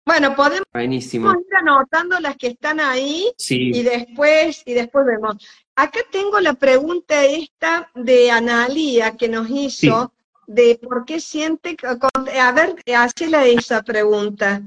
Bueno, 0.07 0.37
podemos 0.37 0.67
Buenísimo. 0.71 1.31
ir 1.31 1.57
anotando 1.57 2.21
las 2.21 2.37
que 2.37 2.49
están 2.49 2.79
ahí 2.79 3.33
y 3.49 3.83
después 3.83 4.63
y 4.67 4.75
después 4.75 5.07
vemos. 5.07 5.37
Acá 5.75 6.01
tengo 6.13 6.39
la 6.41 6.53
pregunta 6.53 7.25
esta 7.25 7.91
de 7.95 8.31
Analía 8.31 9.17
que 9.17 9.29
nos 9.29 9.49
hizo 9.49 10.13
de 10.47 10.79
por 10.83 11.07
qué 11.07 11.21
siente, 11.21 11.75
a 11.83 12.53
ver, 12.53 12.77
hazle 12.95 13.55
esa 13.55 13.83
pregunta. 13.83 14.63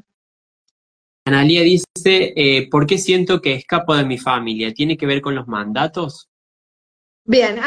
Analía 1.28 1.62
dice, 1.62 1.84
eh, 2.06 2.70
¿por 2.72 2.88
qué 2.88 2.98
siento 2.98 3.42
que 3.42 3.54
escapo 3.54 3.94
de 3.94 4.06
mi 4.06 4.18
familia? 4.18 4.74
¿Tiene 4.74 4.96
que 4.96 5.06
ver 5.06 5.20
con 5.20 5.36
los 5.36 5.46
mandatos? 5.46 6.30
Bien, 7.26 7.60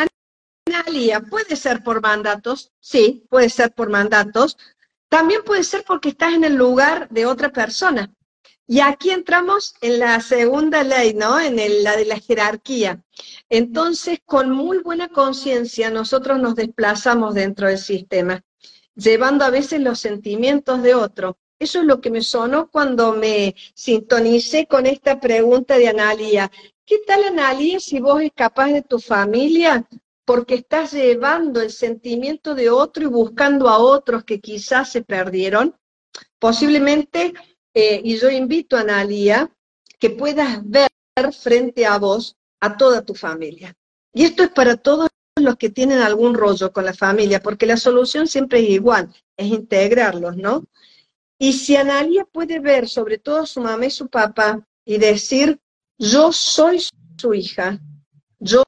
Analía, 0.66 1.20
puede 1.20 1.56
ser 1.56 1.82
por 1.82 2.00
mandatos, 2.00 2.72
sí, 2.80 3.22
puede 3.28 3.50
ser 3.50 3.74
por 3.74 3.90
mandatos. 3.90 4.56
También 5.10 5.42
puede 5.44 5.62
ser 5.62 5.84
porque 5.86 6.08
estás 6.08 6.32
en 6.32 6.44
el 6.44 6.54
lugar 6.54 7.10
de 7.10 7.26
otra 7.26 7.52
persona. 7.52 8.10
Y 8.66 8.80
aquí 8.80 9.10
entramos 9.10 9.74
en 9.82 9.98
la 9.98 10.18
segunda 10.20 10.82
ley, 10.82 11.12
¿no? 11.12 11.38
En 11.38 11.56
la 11.84 11.96
de 11.96 12.06
la 12.06 12.18
jerarquía. 12.18 13.02
Entonces, 13.50 14.20
con 14.24 14.50
muy 14.50 14.78
buena 14.78 15.08
conciencia, 15.08 15.90
nosotros 15.90 16.38
nos 16.38 16.54
desplazamos 16.54 17.34
dentro 17.34 17.68
del 17.68 17.76
sistema, 17.76 18.42
llevando 18.94 19.44
a 19.44 19.50
veces 19.50 19.82
los 19.82 20.00
sentimientos 20.00 20.82
de 20.82 20.94
otro 20.94 21.36
eso 21.60 21.80
es 21.80 21.84
lo 21.84 22.00
que 22.00 22.10
me 22.10 22.22
sonó 22.22 22.70
cuando 22.70 23.12
me 23.12 23.54
sintonicé 23.74 24.66
con 24.66 24.86
esta 24.86 25.20
pregunta 25.20 25.76
de 25.76 25.88
Analía. 25.88 26.50
¿Qué 26.86 27.00
tal, 27.06 27.22
Analía, 27.24 27.78
si 27.78 28.00
vos 28.00 28.22
escapás 28.22 28.72
de 28.72 28.82
tu 28.82 28.98
familia 28.98 29.86
porque 30.24 30.54
estás 30.54 30.92
llevando 30.92 31.60
el 31.60 31.70
sentimiento 31.70 32.54
de 32.54 32.70
otro 32.70 33.04
y 33.04 33.08
buscando 33.08 33.68
a 33.68 33.78
otros 33.78 34.24
que 34.24 34.40
quizás 34.40 34.90
se 34.90 35.02
perdieron? 35.02 35.76
Posiblemente, 36.38 37.34
eh, 37.74 38.00
y 38.02 38.16
yo 38.16 38.30
invito 38.30 38.78
a 38.78 38.80
Analía, 38.80 39.54
que 39.98 40.08
puedas 40.08 40.58
ver 40.64 40.88
frente 41.38 41.84
a 41.84 41.98
vos 41.98 42.38
a 42.60 42.78
toda 42.78 43.04
tu 43.04 43.14
familia. 43.14 43.76
Y 44.14 44.24
esto 44.24 44.42
es 44.42 44.48
para 44.48 44.78
todos 44.78 45.10
los 45.36 45.56
que 45.56 45.68
tienen 45.68 45.98
algún 45.98 46.34
rollo 46.34 46.72
con 46.72 46.86
la 46.86 46.94
familia, 46.94 47.42
porque 47.42 47.66
la 47.66 47.76
solución 47.76 48.26
siempre 48.26 48.60
es 48.60 48.70
igual, 48.70 49.14
es 49.36 49.48
integrarlos, 49.48 50.38
¿no? 50.38 50.64
Y 51.42 51.54
si 51.54 51.74
Analia 51.74 52.26
puede 52.26 52.60
ver 52.60 52.86
sobre 52.86 53.16
todo 53.16 53.38
a 53.38 53.46
su 53.46 53.62
mamá 53.62 53.86
y 53.86 53.90
su 53.90 54.08
papá 54.08 54.62
y 54.84 54.98
decir, 54.98 55.58
yo 55.98 56.32
soy 56.32 56.84
su 57.16 57.32
hija, 57.32 57.80
yo 58.38 58.62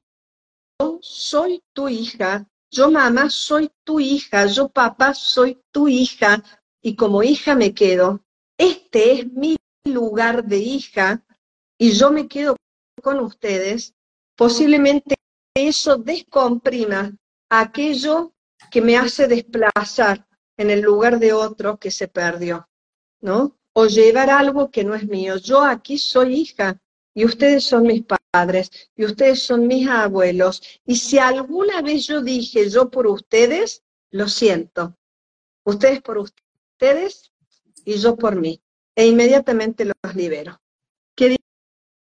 soy 0.99 1.61
tu 1.71 1.87
hija, 1.87 2.47
yo 2.71 2.89
mamá 2.89 3.29
soy 3.29 3.69
tu 3.83 3.99
hija, 3.99 4.47
yo 4.47 4.69
papá 4.69 5.13
soy 5.13 5.61
tu 5.71 5.87
hija, 5.87 6.43
y 6.81 6.95
como 6.95 7.21
hija 7.21 7.53
me 7.53 7.75
quedo, 7.75 8.25
este 8.57 9.19
es 9.19 9.31
mi 9.31 9.55
lugar 9.83 10.43
de 10.43 10.57
hija, 10.57 11.23
y 11.77 11.91
yo 11.91 12.09
me 12.09 12.27
quedo 12.27 12.55
con 13.03 13.19
ustedes, 13.19 13.93
posiblemente 14.35 15.13
eso 15.53 15.97
descomprima 15.97 17.15
aquello 17.49 18.33
que 18.71 18.81
me 18.81 18.97
hace 18.97 19.27
desplazar 19.27 20.27
en 20.63 20.71
el 20.71 20.81
lugar 20.81 21.19
de 21.19 21.33
otro 21.33 21.77
que 21.77 21.91
se 21.91 22.07
perdió, 22.07 22.67
¿no? 23.21 23.57
O 23.73 23.85
llevar 23.85 24.29
algo 24.29 24.71
que 24.71 24.83
no 24.83 24.95
es 24.95 25.07
mío. 25.07 25.37
Yo 25.37 25.63
aquí 25.63 25.97
soy 25.97 26.35
hija 26.35 26.81
y 27.13 27.25
ustedes 27.25 27.65
son 27.65 27.83
mis 27.83 28.03
padres 28.31 28.71
y 28.95 29.05
ustedes 29.05 29.43
son 29.43 29.67
mis 29.67 29.87
abuelos. 29.87 30.63
Y 30.85 30.95
si 30.95 31.19
alguna 31.19 31.81
vez 31.81 32.07
yo 32.07 32.21
dije 32.21 32.69
yo 32.69 32.89
por 32.89 33.07
ustedes, 33.07 33.83
lo 34.11 34.27
siento. 34.27 34.97
Ustedes 35.65 36.01
por 36.01 36.17
ustedes 36.17 37.31
y 37.85 37.97
yo 37.97 38.15
por 38.15 38.35
mí. 38.35 38.61
E 38.95 39.07
inmediatamente 39.07 39.85
los 39.85 40.15
libero. 40.15 40.61
¿Qué 41.15 41.35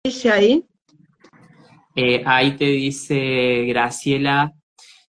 dice 0.04 0.30
ahí? 0.30 0.64
Eh, 1.96 2.22
ahí 2.24 2.56
te 2.56 2.64
dice 2.64 3.64
Graciela, 3.66 4.54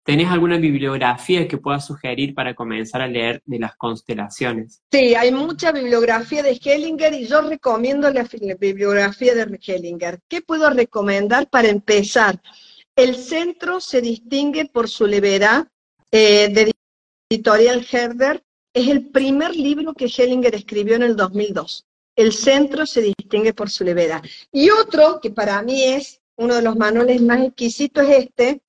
¿tenés 0.06 0.30
alguna 0.30 0.56
bibliografía 0.56 1.48
que 1.48 1.58
pueda 1.58 1.80
sugerir 1.80 2.32
para 2.32 2.54
comenzar 2.54 3.02
a 3.02 3.08
leer 3.08 3.42
de 3.44 3.58
las 3.58 3.74
constelaciones? 3.76 4.80
Sí, 4.90 5.16
hay 5.16 5.32
mucha 5.32 5.72
bibliografía 5.72 6.44
de 6.44 6.58
Hellinger 6.62 7.12
y 7.12 7.26
yo 7.26 7.42
recomiendo 7.42 8.08
la, 8.10 8.24
bibliografía 8.58 9.34
de 9.34 9.58
Hellinger. 9.60 10.20
¿Qué 10.28 10.42
puedo 10.42 10.70
recomendar 10.70 11.50
para 11.50 11.68
empezar? 11.68 12.40
El 12.94 13.16
centro 13.16 13.80
se 13.80 14.00
distingue 14.00 14.66
por 14.66 14.88
su 14.88 15.06
levedad 15.06 15.66
eh, 16.12 16.48
de 16.50 16.72
editorial 17.28 17.84
Herder. 17.90 18.44
Es 18.72 18.86
el 18.88 19.08
primer 19.08 19.56
libro 19.56 19.92
que 19.92 20.06
Hellinger 20.06 20.54
escribió 20.54 20.94
en 20.94 21.02
el 21.02 21.16
2002. 21.16 21.84
El 22.14 22.32
centro 22.32 22.86
se 22.86 23.02
distingue 23.02 23.52
por 23.52 23.70
su 23.70 23.82
levedad. 23.82 24.22
Y 24.52 24.70
otro 24.70 25.18
que 25.20 25.30
para 25.30 25.60
mí 25.62 25.82
es 25.82 26.20
uno 26.36 26.54
de 26.54 26.62
los 26.62 26.76
manuales 26.76 27.20
más 27.22 27.42
exquisitos 27.42 28.08
es 28.08 28.26
este, 28.26 28.60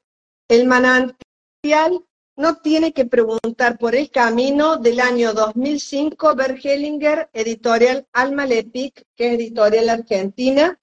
el 0.49 0.65
manantial 0.65 1.15
no 2.35 2.57
tiene 2.57 2.93
que 2.93 3.05
preguntar 3.05 3.77
por 3.77 3.95
el 3.95 4.11
camino 4.11 4.77
del 4.77 4.99
año 4.99 5.33
2005, 5.33 6.35
Bergelinger, 6.35 7.29
editorial 7.33 8.07
Alma 8.13 8.45
Lepic, 8.45 9.03
que 9.15 9.27
es 9.27 9.33
editorial 9.33 9.89
argentina. 9.89 10.79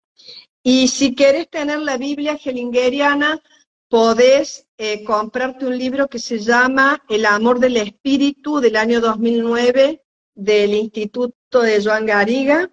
Y 0.62 0.88
si 0.88 1.14
quieres 1.14 1.48
tener 1.48 1.78
la 1.78 1.96
Biblia 1.96 2.38
hellingeriana, 2.42 3.40
podés 3.88 4.66
eh, 4.78 5.04
comprarte 5.04 5.66
un 5.66 5.78
libro 5.78 6.08
que 6.08 6.18
se 6.18 6.38
llama 6.40 7.04
El 7.08 7.24
amor 7.26 7.60
del 7.60 7.76
espíritu 7.76 8.58
del 8.60 8.76
año 8.76 9.00
2009 9.00 10.02
del 10.34 10.74
Instituto 10.74 11.62
de 11.62 11.82
Joan 11.82 12.06
Gariga. 12.06 12.70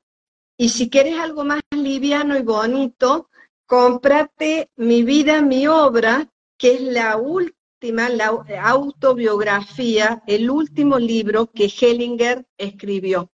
Y 0.57 0.69
si 0.69 0.89
quieres 0.89 1.19
algo 1.19 1.43
más 1.43 1.61
liviano 1.69 2.37
y 2.37 2.41
bonito, 2.41 3.29
cómprate 3.67 4.69
Mi 4.75 5.03
vida, 5.03 5.41
mi 5.41 5.67
obra, 5.67 6.27
que 6.57 6.75
es 6.75 6.81
la 6.81 7.17
última, 7.17 7.60
la 7.81 8.27
autobiografía, 8.63 10.21
el 10.27 10.49
último 10.49 10.99
libro 10.99 11.47
que 11.47 11.65
Hellinger 11.65 12.45
escribió. 12.57 13.31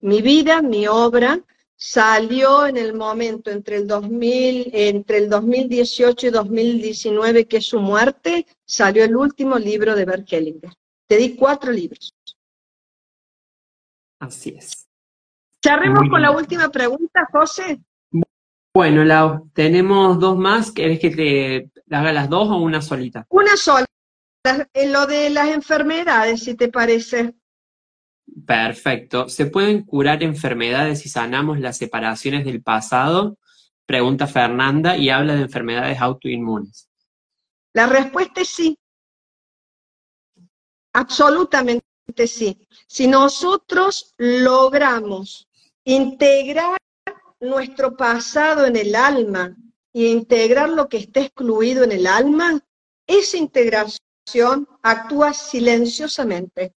Mi 0.00 0.20
vida, 0.20 0.62
mi 0.62 0.86
obra, 0.86 1.40
salió 1.76 2.66
en 2.66 2.76
el 2.76 2.94
momento 2.94 3.50
entre 3.50 3.76
el, 3.76 3.86
2000, 3.86 4.70
entre 4.72 5.18
el 5.18 5.30
2018 5.30 6.26
y 6.26 6.30
2019, 6.30 7.46
que 7.46 7.58
es 7.58 7.66
su 7.66 7.80
muerte, 7.80 8.46
salió 8.64 9.04
el 9.04 9.16
último 9.16 9.58
libro 9.58 9.94
de 9.94 10.04
Bert 10.04 10.32
Hellinger. 10.32 10.72
Te 11.06 11.16
di 11.16 11.36
cuatro 11.36 11.70
libros. 11.70 12.14
Así 14.18 14.54
es. 14.56 14.88
Charremos 15.62 16.08
con 16.10 16.20
la 16.20 16.30
última 16.30 16.68
pregunta, 16.68 17.28
José. 17.32 17.80
Bueno, 18.74 19.04
Lau, 19.04 19.48
tenemos 19.52 20.18
dos 20.18 20.36
más. 20.36 20.72
¿Querés 20.72 20.98
que 20.98 21.10
te 21.10 21.73
haga 21.90 22.12
las 22.12 22.28
dos 22.28 22.48
o 22.48 22.56
una 22.56 22.80
solita? 22.80 23.26
Una 23.28 23.56
sola. 23.56 23.86
En 24.74 24.92
lo 24.92 25.06
de 25.06 25.30
las 25.30 25.48
enfermedades, 25.48 26.44
si 26.44 26.54
te 26.54 26.68
parece. 26.68 27.34
Perfecto. 28.46 29.28
¿Se 29.28 29.46
pueden 29.46 29.84
curar 29.84 30.22
enfermedades 30.22 31.00
si 31.00 31.08
sanamos 31.08 31.60
las 31.60 31.78
separaciones 31.78 32.44
del 32.44 32.62
pasado? 32.62 33.38
Pregunta 33.86 34.26
Fernanda 34.26 34.96
y 34.96 35.10
habla 35.10 35.34
de 35.34 35.42
enfermedades 35.42 36.00
autoinmunes. 36.00 36.88
La 37.74 37.86
respuesta 37.86 38.40
es 38.40 38.48
sí. 38.48 38.78
Absolutamente 40.92 41.82
sí. 42.26 42.66
Si 42.86 43.06
nosotros 43.06 44.14
logramos 44.16 45.48
integrar 45.84 46.78
nuestro 47.40 47.96
pasado 47.96 48.66
en 48.66 48.76
el 48.76 48.94
alma 48.94 49.54
y 49.94 50.08
integrar 50.08 50.68
lo 50.70 50.88
que 50.88 50.98
está 50.98 51.20
excluido 51.20 51.84
en 51.84 51.92
el 51.92 52.06
alma, 52.08 52.60
esa 53.06 53.36
integración 53.36 54.68
actúa 54.82 55.32
silenciosamente. 55.32 56.74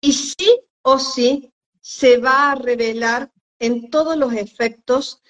Y 0.00 0.12
sí 0.12 0.60
o 0.82 0.98
sí 0.98 1.52
se 1.80 2.18
va 2.18 2.50
a 2.50 2.54
revelar 2.56 3.32
en 3.60 3.88
todos 3.88 4.16
los 4.16 4.34
efectos 4.34 5.22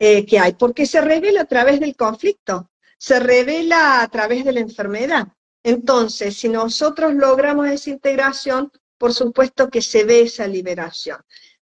eh, 0.00 0.26
que 0.26 0.40
hay, 0.40 0.54
porque 0.54 0.84
se 0.84 1.00
revela 1.00 1.42
a 1.42 1.46
través 1.46 1.78
del 1.78 1.94
conflicto, 1.94 2.70
se 2.98 3.20
revela 3.20 4.02
a 4.02 4.08
través 4.08 4.44
de 4.44 4.52
la 4.52 4.60
enfermedad. 4.60 5.28
Entonces, 5.62 6.36
si 6.36 6.48
nosotros 6.48 7.14
logramos 7.14 7.68
esa 7.68 7.90
integración, 7.90 8.72
por 8.98 9.14
supuesto 9.14 9.70
que 9.70 9.80
se 9.80 10.04
ve 10.04 10.22
esa 10.22 10.48
liberación. 10.48 11.20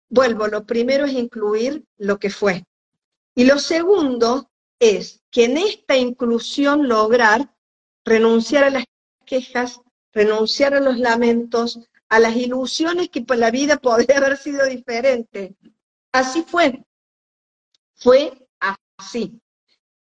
Vuelvo, 0.09 0.49
lo 0.49 0.67
primero 0.67 1.05
es 1.05 1.13
incluir 1.13 1.85
lo 1.99 2.19
que 2.19 2.31
fue. 2.31 2.65
Y 3.35 3.45
lo 3.45 3.59
segundo 3.59 4.51
es 4.79 5.23
que 5.31 5.45
en 5.45 5.59
esta 5.59 5.97
inclusión 5.97 6.89
lograr 6.89 7.55
renunciar 8.05 8.65
a 8.65 8.71
las 8.71 8.85
quejas, 9.27 9.81
renunciar 10.13 10.75
a 10.75 10.81
los 10.81 10.99
lamentos, 10.99 11.81
a 12.09 12.21
las 12.21 12.37
ilusiones 12.37 13.09
que 13.09 13.23
por 13.23 13.39
la 13.39 13.51
vida 13.51 13.77
podría 13.83 14.19
haber 14.19 14.37
sido 14.37 14.67
diferente. 14.67 15.55
Así 16.13 16.43
fue. 16.43 16.85
Fue 17.97 18.47
así. 18.99 19.41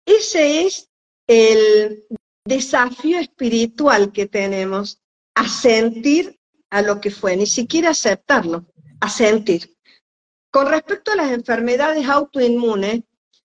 Ese 0.05 0.65
es 0.65 0.89
el 1.27 2.05
desafío 2.45 3.19
espiritual 3.19 4.11
que 4.11 4.27
tenemos, 4.27 4.99
a 5.35 5.47
sentir 5.47 6.39
a 6.69 6.81
lo 6.81 6.99
que 6.99 7.09
fue, 7.09 7.37
ni 7.37 7.47
siquiera 7.47 7.91
aceptarlo, 7.91 8.65
a 8.99 9.09
sentir. 9.09 9.75
Con 10.51 10.67
respecto 10.67 11.11
a 11.11 11.15
las 11.15 11.31
enfermedades 11.31 12.07
autoinmunes, 12.07 13.01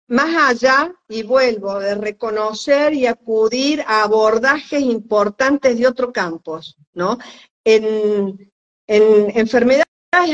más 0.09 0.35
allá, 0.35 0.93
y 1.09 1.23
vuelvo, 1.23 1.79
de 1.79 1.95
reconocer 1.95 2.95
y 2.95 3.07
acudir 3.07 3.85
a 3.87 4.03
abordajes 4.03 4.81
importantes 4.81 5.79
de 5.79 5.87
otros 5.87 6.11
campos, 6.13 6.77
¿no? 6.95 7.19
En, 7.65 8.51
en 8.87 9.39
enfermedades 9.39 9.87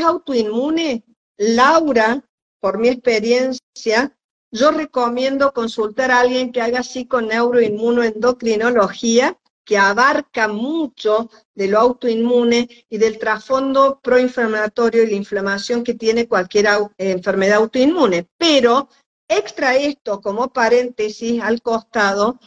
autoinmunes, 0.03 1.03
Laura, 1.37 2.25
por 2.59 2.79
mi 2.79 2.87
experiencia, 2.87 4.17
yo 4.51 4.71
recomiendo 4.71 5.51
consultar 5.51 6.11
a 6.11 6.21
alguien 6.21 6.53
que 6.53 6.61
haga 6.61 6.81
psiconeuroinmunoendocrinología 6.81 9.37
que 9.65 9.77
abarca 9.77 10.47
mucho 10.47 11.29
de 11.55 11.67
lo 11.67 11.79
autoinmune 11.79 12.69
y 12.87 12.97
del 12.97 13.17
trasfondo 13.17 13.99
proinflamatorio 14.01 15.03
y 15.03 15.07
la 15.07 15.15
inflamación 15.15 15.83
que 15.83 15.95
tiene 15.95 16.27
cualquier 16.27 16.67
enfermedad 16.97 17.57
autoinmune. 17.57 18.27
Pero 18.37 18.89
extra 19.27 19.75
esto 19.75 20.21
como 20.21 20.51
paréntesis 20.53 21.41
al 21.41 21.61
costado, 21.61 22.39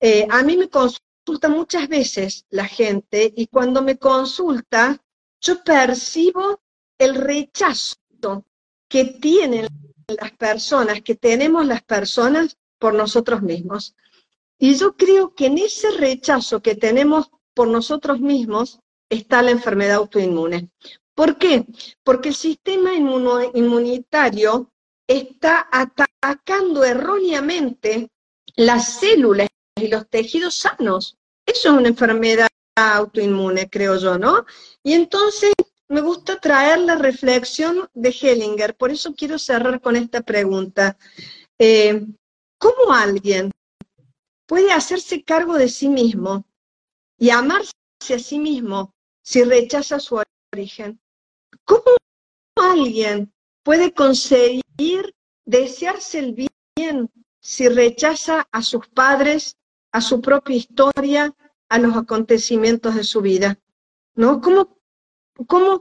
eh, 0.00 0.26
a 0.30 0.42
mí 0.42 0.56
me 0.56 0.68
consulta 0.68 1.48
muchas 1.48 1.88
veces 1.88 2.46
la 2.50 2.66
gente 2.66 3.32
y 3.36 3.46
cuando 3.46 3.82
me 3.82 3.98
consulta, 3.98 5.00
yo 5.40 5.62
percibo 5.62 6.60
el 6.98 7.14
rechazo 7.14 7.96
que 8.88 9.04
tienen 9.04 9.68
las 10.06 10.32
personas, 10.32 11.02
que 11.02 11.14
tenemos 11.14 11.66
las 11.66 11.82
personas 11.82 12.56
por 12.78 12.94
nosotros 12.94 13.42
mismos. 13.42 13.94
Y 14.58 14.76
yo 14.76 14.96
creo 14.96 15.34
que 15.34 15.46
en 15.46 15.58
ese 15.58 15.90
rechazo 15.92 16.62
que 16.62 16.74
tenemos 16.74 17.30
por 17.54 17.68
nosotros 17.68 18.20
mismos 18.20 18.80
está 19.08 19.42
la 19.42 19.50
enfermedad 19.50 19.96
autoinmune. 19.96 20.70
¿Por 21.14 21.38
qué? 21.38 21.66
Porque 22.02 22.30
el 22.30 22.34
sistema 22.34 22.94
inmunitario 22.94 24.71
está 25.18 25.68
atacando 25.70 26.84
erróneamente 26.84 28.08
las 28.56 29.00
células 29.00 29.48
y 29.76 29.88
los 29.88 30.08
tejidos 30.08 30.54
sanos. 30.54 31.16
Eso 31.46 31.70
es 31.70 31.78
una 31.78 31.88
enfermedad 31.88 32.48
autoinmune, 32.76 33.68
creo 33.68 33.96
yo, 33.96 34.18
¿no? 34.18 34.44
Y 34.82 34.94
entonces 34.94 35.52
me 35.88 36.00
gusta 36.00 36.40
traer 36.40 36.80
la 36.80 36.96
reflexión 36.96 37.88
de 37.92 38.10
Hellinger, 38.10 38.74
por 38.76 38.90
eso 38.90 39.14
quiero 39.14 39.38
cerrar 39.38 39.80
con 39.80 39.96
esta 39.96 40.22
pregunta. 40.22 40.96
Eh, 41.58 42.06
¿Cómo 42.58 42.92
alguien 42.92 43.50
puede 44.46 44.72
hacerse 44.72 45.22
cargo 45.22 45.56
de 45.56 45.68
sí 45.68 45.88
mismo 45.88 46.44
y 47.18 47.30
amarse 47.30 47.72
a 48.10 48.18
sí 48.18 48.38
mismo 48.38 48.94
si 49.22 49.44
rechaza 49.44 50.00
su 50.00 50.20
origen. 50.52 51.00
¿Cómo 51.64 51.84
alguien 52.56 53.32
puede 53.62 53.92
conseguir 53.92 55.14
desearse 55.44 56.18
el 56.18 56.34
bien 56.34 57.10
si 57.40 57.68
rechaza 57.68 58.46
a 58.50 58.62
sus 58.62 58.88
padres, 58.88 59.56
a 59.92 60.00
su 60.00 60.20
propia 60.20 60.56
historia, 60.56 61.34
a 61.68 61.78
los 61.78 61.96
acontecimientos 61.96 62.94
de 62.94 63.04
su 63.04 63.20
vida? 63.20 63.58
¿No? 64.14 64.40
¿Cómo, 64.40 64.78
cómo 65.46 65.80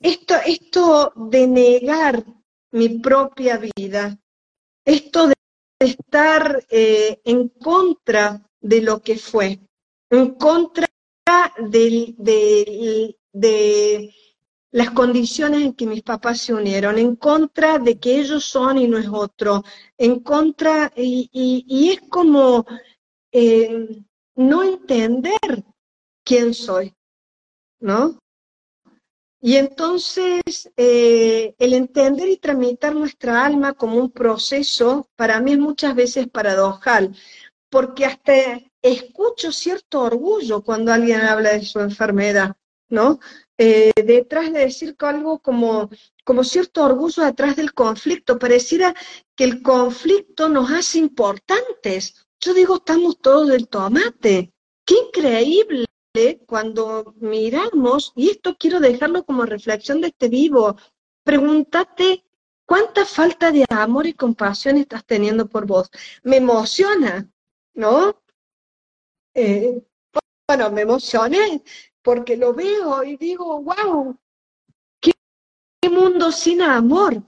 esto, 0.00 0.34
esto 0.44 1.12
de 1.16 1.46
negar 1.46 2.24
mi 2.72 2.98
propia 2.98 3.60
vida, 3.76 4.18
esto 4.84 5.28
de 5.28 5.34
estar 5.78 6.64
eh, 6.68 7.20
en 7.24 7.48
contra 7.48 8.42
de 8.60 8.82
lo 8.82 9.00
que 9.00 9.16
fue, 9.16 9.60
en 10.10 10.34
contra 10.34 10.86
de, 11.58 12.14
de, 13.32 14.14
las 14.74 14.90
condiciones 14.90 15.62
en 15.62 15.72
que 15.72 15.86
mis 15.86 16.02
papás 16.02 16.40
se 16.40 16.52
unieron, 16.52 16.98
en 16.98 17.14
contra 17.14 17.78
de 17.78 17.96
que 18.00 18.18
ellos 18.18 18.44
son 18.44 18.76
y 18.76 18.88
no 18.88 18.98
es 18.98 19.06
otro, 19.08 19.62
en 19.96 20.18
contra, 20.18 20.92
y, 20.96 21.90
es 21.92 22.00
como 22.08 22.66
eh, 23.30 24.02
no 24.34 24.64
entender 24.64 25.62
quién 26.24 26.54
soy, 26.54 26.92
¿no? 27.78 28.18
Y 29.40 29.58
entonces 29.58 30.42
eh, 30.76 31.54
el 31.56 31.72
entender 31.72 32.28
y 32.28 32.38
tramitar 32.38 32.96
nuestra 32.96 33.44
alma 33.44 33.74
como 33.74 33.98
un 33.98 34.10
proceso, 34.10 35.08
para 35.14 35.40
mí 35.40 35.52
es 35.52 35.58
muchas 35.58 35.94
veces 35.94 36.26
paradojal, 36.26 37.14
porque 37.70 38.06
hasta 38.06 38.60
escucho 38.82 39.52
cierto 39.52 40.00
orgullo 40.00 40.64
cuando 40.64 40.92
alguien 40.92 41.20
habla 41.20 41.52
de 41.52 41.64
su 41.64 41.78
enfermedad, 41.78 42.56
¿no? 42.88 43.20
Eh, 43.56 43.92
detrás 44.04 44.52
de 44.52 44.60
decir 44.60 44.96
algo 44.98 45.38
como, 45.38 45.88
como 46.24 46.42
cierto 46.42 46.82
orgullo 46.82 47.22
detrás 47.24 47.54
del 47.54 47.72
conflicto, 47.72 48.38
pareciera 48.38 48.94
que 49.36 49.44
el 49.44 49.62
conflicto 49.62 50.48
nos 50.48 50.70
hace 50.70 50.98
importantes. 50.98 52.26
Yo 52.40 52.52
digo, 52.52 52.76
estamos 52.76 53.18
todos 53.20 53.48
del 53.48 53.68
tomate. 53.68 54.52
Qué 54.84 54.94
increíble 55.06 55.86
cuando 56.46 57.14
miramos, 57.16 58.12
y 58.14 58.30
esto 58.30 58.56
quiero 58.58 58.80
dejarlo 58.80 59.24
como 59.24 59.44
reflexión 59.44 60.00
de 60.00 60.08
este 60.08 60.28
vivo, 60.28 60.76
pregúntate 61.24 62.24
cuánta 62.66 63.04
falta 63.04 63.50
de 63.50 63.64
amor 63.68 64.06
y 64.06 64.14
compasión 64.14 64.76
estás 64.76 65.04
teniendo 65.04 65.48
por 65.48 65.66
vos. 65.66 65.90
Me 66.22 66.36
emociona, 66.36 67.28
¿no? 67.74 68.22
Eh, 69.34 69.82
bueno, 70.46 70.70
me 70.70 70.82
emocioné 70.82 71.62
porque 72.04 72.36
lo 72.36 72.52
veo 72.52 73.02
y 73.02 73.16
digo, 73.16 73.62
wow, 73.62 74.16
qué 75.00 75.12
mundo 75.90 76.30
sin 76.30 76.60
amor. 76.60 77.22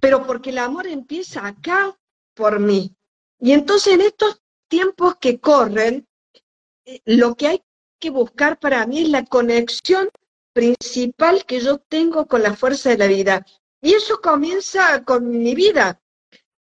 Pero 0.00 0.26
porque 0.26 0.50
el 0.50 0.58
amor 0.58 0.86
empieza 0.88 1.46
acá 1.46 1.96
por 2.34 2.58
mí. 2.58 2.94
Y 3.38 3.52
entonces 3.52 3.94
en 3.94 4.00
estos 4.00 4.42
tiempos 4.68 5.16
que 5.16 5.38
corren, 5.38 6.08
lo 7.04 7.36
que 7.36 7.46
hay 7.46 7.62
que 8.00 8.10
buscar 8.10 8.58
para 8.58 8.84
mí 8.84 9.02
es 9.02 9.08
la 9.10 9.24
conexión 9.24 10.08
principal 10.52 11.44
que 11.44 11.60
yo 11.60 11.78
tengo 11.78 12.26
con 12.26 12.42
la 12.42 12.56
fuerza 12.56 12.90
de 12.90 12.98
la 12.98 13.06
vida. 13.06 13.46
Y 13.80 13.94
eso 13.94 14.20
comienza 14.20 15.04
con 15.04 15.28
mi 15.28 15.54
vida, 15.54 16.00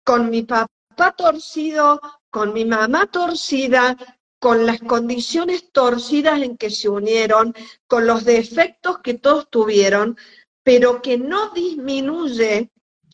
con 0.05 0.29
mi 0.29 0.43
papá 0.43 1.13
torcido, 1.17 1.99
con 2.29 2.53
mi 2.53 2.67
mamá 2.67 3.07
torcida, 3.07 3.97
con 4.39 4.67
las 4.67 4.81
condiciones 4.81 5.71
torcidas 5.73 6.43
en 6.43 6.57
que 6.57 6.71
se 6.71 6.89
unieron, 6.89 7.55
con 7.87 8.07
los 8.07 8.25
defectos 8.25 8.99
que 8.99 9.15
todos 9.15 9.49
tuvieron, 9.51 10.17
pero 10.63 11.01
que 11.03 11.19
no 11.19 11.51
disminuye 11.51 12.71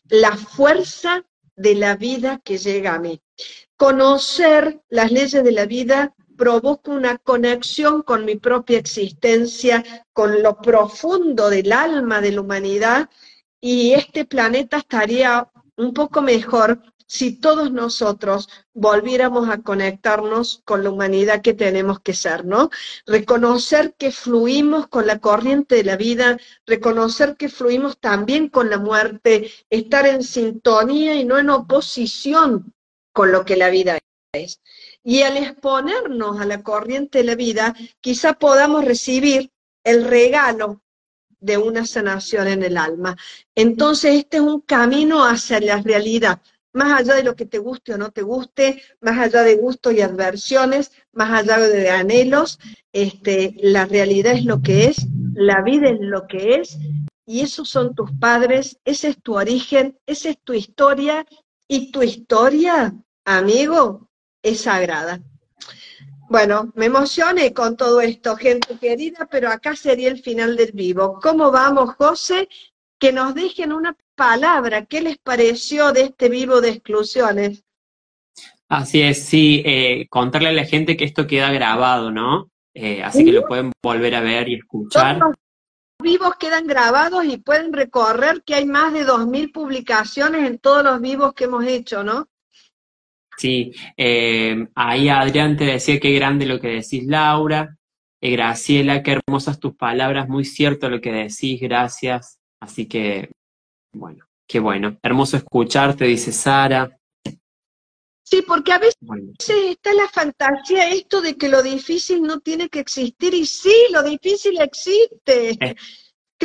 la 0.09 0.35
fuerza 0.35 1.25
de 1.55 1.75
la 1.75 1.95
vida 1.95 2.41
que 2.43 2.57
llega 2.57 2.95
a 2.95 2.99
mí. 2.99 3.21
Conocer 3.77 4.81
las 4.89 5.11
leyes 5.11 5.43
de 5.43 5.51
la 5.51 5.65
vida 5.65 6.13
provoca 6.37 6.91
una 6.91 7.17
conexión 7.17 8.01
con 8.01 8.25
mi 8.25 8.35
propia 8.35 8.79
existencia, 8.79 9.83
con 10.13 10.41
lo 10.41 10.57
profundo 10.57 11.49
del 11.49 11.71
alma 11.71 12.21
de 12.21 12.31
la 12.31 12.41
humanidad, 12.41 13.09
y 13.61 13.93
este 13.93 14.25
planeta 14.25 14.77
estaría 14.77 15.49
un 15.77 15.93
poco 15.93 16.21
mejor 16.21 16.81
si 17.13 17.35
todos 17.35 17.71
nosotros 17.71 18.49
volviéramos 18.73 19.47
a 19.47 19.61
conectarnos 19.61 20.63
con 20.65 20.83
la 20.83 20.89
humanidad 20.89 21.43
que 21.43 21.53
tenemos 21.53 21.99
que 21.99 22.15
ser, 22.15 22.43
¿no? 22.43 22.71
Reconocer 23.05 23.93
que 23.93 24.11
fluimos 24.11 24.87
con 24.87 25.05
la 25.05 25.19
corriente 25.19 25.75
de 25.75 25.83
la 25.83 25.95
vida, 25.95 26.39
reconocer 26.65 27.37
que 27.37 27.49
fluimos 27.49 27.99
también 27.99 28.49
con 28.49 28.71
la 28.71 28.79
muerte, 28.79 29.51
estar 29.69 30.07
en 30.07 30.23
sintonía 30.23 31.13
y 31.13 31.23
no 31.23 31.37
en 31.37 31.51
oposición 31.51 32.73
con 33.11 33.31
lo 33.31 33.45
que 33.45 33.57
la 33.57 33.69
vida 33.69 33.99
es. 34.31 34.59
Y 35.03 35.21
al 35.21 35.37
exponernos 35.37 36.41
a 36.41 36.45
la 36.45 36.63
corriente 36.63 37.19
de 37.19 37.25
la 37.25 37.35
vida, 37.35 37.75
quizá 38.01 38.33
podamos 38.33 38.85
recibir 38.85 39.51
el 39.83 40.05
regalo 40.05 40.81
de 41.43 41.57
una 41.57 41.85
sanación 41.85 42.47
en 42.47 42.63
el 42.63 42.77
alma. 42.77 43.15
Entonces, 43.53 44.15
este 44.15 44.37
es 44.37 44.43
un 44.43 44.61
camino 44.61 45.25
hacia 45.25 45.59
la 45.59 45.81
realidad, 45.81 46.41
más 46.73 46.99
allá 46.99 47.15
de 47.15 47.23
lo 47.23 47.35
que 47.35 47.45
te 47.45 47.59
guste 47.59 47.93
o 47.93 47.97
no 47.97 48.11
te 48.11 48.23
guste, 48.23 48.81
más 48.99 49.17
allá 49.19 49.43
de 49.43 49.55
gustos 49.55 49.93
y 49.93 50.01
adversiones, 50.01 50.91
más 51.11 51.31
allá 51.31 51.59
de 51.59 51.89
anhelos, 51.89 52.59
este, 52.91 53.55
la 53.61 53.85
realidad 53.85 54.33
es 54.33 54.45
lo 54.45 54.61
que 54.61 54.85
es, 54.85 55.07
la 55.33 55.61
vida 55.61 55.89
es 55.89 55.99
lo 55.99 56.27
que 56.27 56.55
es, 56.55 56.77
y 57.25 57.41
esos 57.41 57.69
son 57.69 57.95
tus 57.95 58.11
padres, 58.19 58.79
ese 58.83 59.09
es 59.09 59.21
tu 59.21 59.35
origen, 59.35 59.97
esa 60.05 60.29
es 60.29 60.39
tu 60.43 60.53
historia, 60.53 61.25
y 61.67 61.91
tu 61.91 62.03
historia, 62.03 62.93
amigo, 63.25 64.09
es 64.41 64.61
sagrada. 64.61 65.21
Bueno, 66.29 66.71
me 66.75 66.85
emocioné 66.85 67.53
con 67.53 67.77
todo 67.77 68.01
esto, 68.01 68.35
gente 68.35 68.77
querida, 68.79 69.27
pero 69.29 69.49
acá 69.49 69.75
sería 69.75 70.09
el 70.09 70.21
final 70.21 70.55
del 70.55 70.71
vivo. 70.71 71.19
¿Cómo 71.21 71.51
vamos, 71.51 71.95
José? 71.95 72.49
Que 73.03 73.11
nos 73.11 73.35
dejen 73.35 73.73
una 73.73 73.97
palabra. 74.15 74.85
¿Qué 74.85 75.01
les 75.01 75.17
pareció 75.17 75.91
de 75.91 76.03
este 76.03 76.29
vivo 76.29 76.61
de 76.61 76.69
exclusiones? 76.69 77.65
Así 78.69 79.01
es, 79.01 79.25
sí, 79.25 79.61
eh, 79.65 80.07
contarle 80.07 80.47
a 80.47 80.53
la 80.53 80.63
gente 80.63 80.95
que 80.95 81.03
esto 81.03 81.27
queda 81.27 81.51
grabado, 81.51 82.11
¿no? 82.11 82.49
Eh, 82.73 83.03
así 83.03 83.25
que 83.25 83.33
lo 83.33 83.45
pueden 83.45 83.73
volver 83.83 84.15
a 84.15 84.21
ver 84.21 84.47
y 84.47 84.55
escuchar. 84.55 85.17
los 85.17 85.35
vivos 86.01 86.37
quedan 86.39 86.65
grabados 86.65 87.25
y 87.25 87.39
pueden 87.39 87.73
recorrer 87.73 88.41
que 88.45 88.55
hay 88.55 88.65
más 88.65 88.93
de 88.93 89.05
2.000 89.05 89.51
publicaciones 89.51 90.49
en 90.49 90.59
todos 90.59 90.85
los 90.85 91.01
vivos 91.01 91.33
que 91.33 91.43
hemos 91.43 91.65
hecho, 91.65 92.05
¿no? 92.05 92.29
Sí, 93.35 93.73
eh, 93.97 94.65
ahí 94.75 95.09
Adrián 95.09 95.57
te 95.57 95.65
decía 95.65 95.99
qué 95.99 96.13
grande 96.13 96.45
lo 96.45 96.61
que 96.61 96.69
decís, 96.69 97.03
Laura. 97.05 97.75
Graciela, 98.21 99.03
qué 99.03 99.19
hermosas 99.27 99.59
tus 99.59 99.75
palabras, 99.75 100.29
muy 100.29 100.45
cierto 100.45 100.89
lo 100.89 101.01
que 101.01 101.11
decís, 101.11 101.59
gracias. 101.59 102.39
Así 102.63 102.85
que, 102.85 103.29
bueno, 103.93 104.25
qué 104.47 104.61
bueno. 104.61 104.97
Hermoso 105.03 105.35
escucharte, 105.35 106.05
dice 106.05 106.31
Sara. 106.31 106.97
Sí, 108.23 108.41
porque 108.47 108.71
a 108.71 108.79
veces 108.79 108.95
está 109.69 109.93
la 109.93 110.07
fantasía 110.07 110.89
esto 110.89 111.21
de 111.21 111.35
que 111.35 111.49
lo 111.49 111.61
difícil 111.61 112.21
no 112.21 112.39
tiene 112.39 112.69
que 112.69 112.79
existir, 112.79 113.33
y 113.33 113.45
sí, 113.45 113.75
lo 113.91 114.01
difícil 114.01 114.61
existe. 114.61 115.75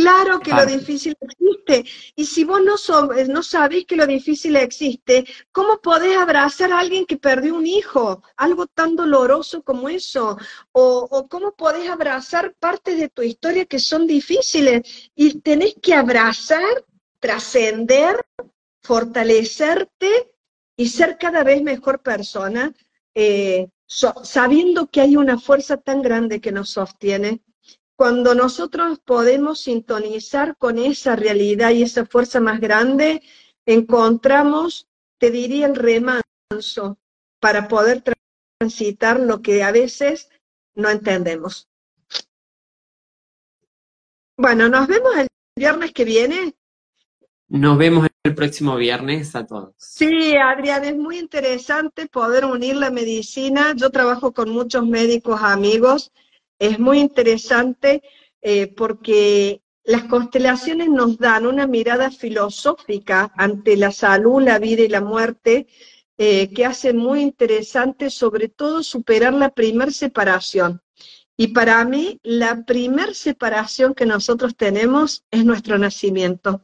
Claro 0.01 0.40
que 0.40 0.53
lo 0.53 0.64
difícil 0.64 1.16
existe. 1.20 1.84
Y 2.14 2.24
si 2.24 2.44
vos 2.44 2.61
no, 2.62 3.12
eh, 3.12 3.26
no 3.28 3.42
sabés 3.42 3.84
que 3.84 3.96
lo 3.96 4.07
difícil 4.07 4.57
existe, 4.57 5.24
¿cómo 5.53 5.80
podés 5.80 6.16
abrazar 6.16 6.72
a 6.72 6.78
alguien 6.78 7.05
que 7.05 7.16
perdió 7.16 7.55
un 7.55 7.66
hijo? 7.66 8.22
Algo 8.36 8.66
tan 8.66 8.96
doloroso 8.96 9.62
como 9.62 9.88
eso. 9.88 10.38
O, 10.72 11.09
o 11.11 11.28
cómo 11.28 11.55
podés 11.55 11.88
abrazar 11.88 12.55
partes 12.59 12.99
de 12.99 13.09
tu 13.09 13.22
historia 13.22 13.66
que 13.66 13.78
son 13.78 14.07
difíciles. 14.07 15.11
Y 15.14 15.40
tenés 15.40 15.74
que 15.82 15.94
abrazar, 15.94 16.84
trascender, 17.20 18.24
fortalecerte 18.82 20.32
y 20.76 20.88
ser 20.88 21.18
cada 21.18 21.42
vez 21.42 21.61
mejor 21.62 22.03
persona, 22.03 22.72
eh, 23.14 23.68
sabiendo 23.86 24.86
que 24.86 25.01
hay 25.01 25.16
una 25.16 25.38
fuerza 25.38 25.76
tan 25.76 26.03
grande 26.03 26.40
que 26.40 26.53
nos 26.53 26.70
sostiene 26.70 27.42
cuando 27.99 28.36
nosotros 28.36 29.01
podemos 29.01 29.59
sintonizar 29.62 30.57
con 30.57 30.78
esa 30.78 31.16
realidad 31.16 31.72
y 31.72 31.82
esa 31.82 32.07
fuerza 32.07 32.38
más 32.38 32.61
grande, 32.61 33.22
encontramos, 33.66 34.86
te 35.18 35.32
diría, 35.32 35.66
el 35.66 35.74
remanso 35.74 36.96
para 37.40 37.66
poder 37.66 38.05
transitar 38.57 39.18
lo 39.18 39.42
que 39.42 39.64
a 39.64 39.72
veces 39.72 40.30
no 40.76 40.90
entendemos. 40.90 41.68
Bueno, 44.36 44.68
nos 44.68 44.86
vemos 44.86 45.16
el 45.16 45.26
viernes 45.57 45.92
que 45.92 46.05
viene. 46.05 46.55
Nos 47.49 47.76
vemos 47.78 48.07
el 48.22 48.34
próximo 48.36 48.76
viernes 48.76 49.34
a 49.34 49.44
todos. 49.44 49.74
Sí, 49.76 50.36
Adrián, 50.36 50.84
es 50.84 50.96
muy 50.96 51.18
interesante 51.18 52.07
poder 52.07 52.44
unir 52.44 52.76
la 52.76 52.92
medicina. 52.92 53.74
Yo 53.74 53.90
trabajo 53.90 54.32
con 54.32 54.51
muchos 54.51 54.86
médicos 54.86 55.40
amigos 55.42 56.12
es 56.59 56.78
muy 56.78 56.98
interesante 56.98 58.02
eh, 58.42 58.66
porque 58.68 59.62
las 59.84 60.04
constelaciones 60.04 60.88
nos 60.88 61.18
dan 61.18 61.46
una 61.46 61.66
mirada 61.66 62.11
filosófica 62.11 63.32
ante 63.36 63.76
la 63.76 63.90
salud, 63.90 64.42
la 64.42 64.59
vida 64.59 64.82
y 64.82 64.88
la 64.88 65.00
muerte, 65.00 65.66
eh, 66.18 66.52
que 66.52 66.66
hace 66.66 66.92
muy 66.92 67.22
interesante, 67.22 68.11
sobre 68.11 68.48
todo, 68.48 68.82
superar 68.82 69.32
la 69.32 69.50
primer 69.50 69.92
separación. 69.92 70.82
Y 71.36 71.48
para 71.48 71.84
mí, 71.84 72.18
la 72.22 72.64
primer 72.64 73.14
separación 73.14 73.94
que 73.94 74.04
nosotros 74.04 74.56
tenemos 74.56 75.24
es 75.30 75.44
nuestro 75.44 75.78
nacimiento. 75.78 76.62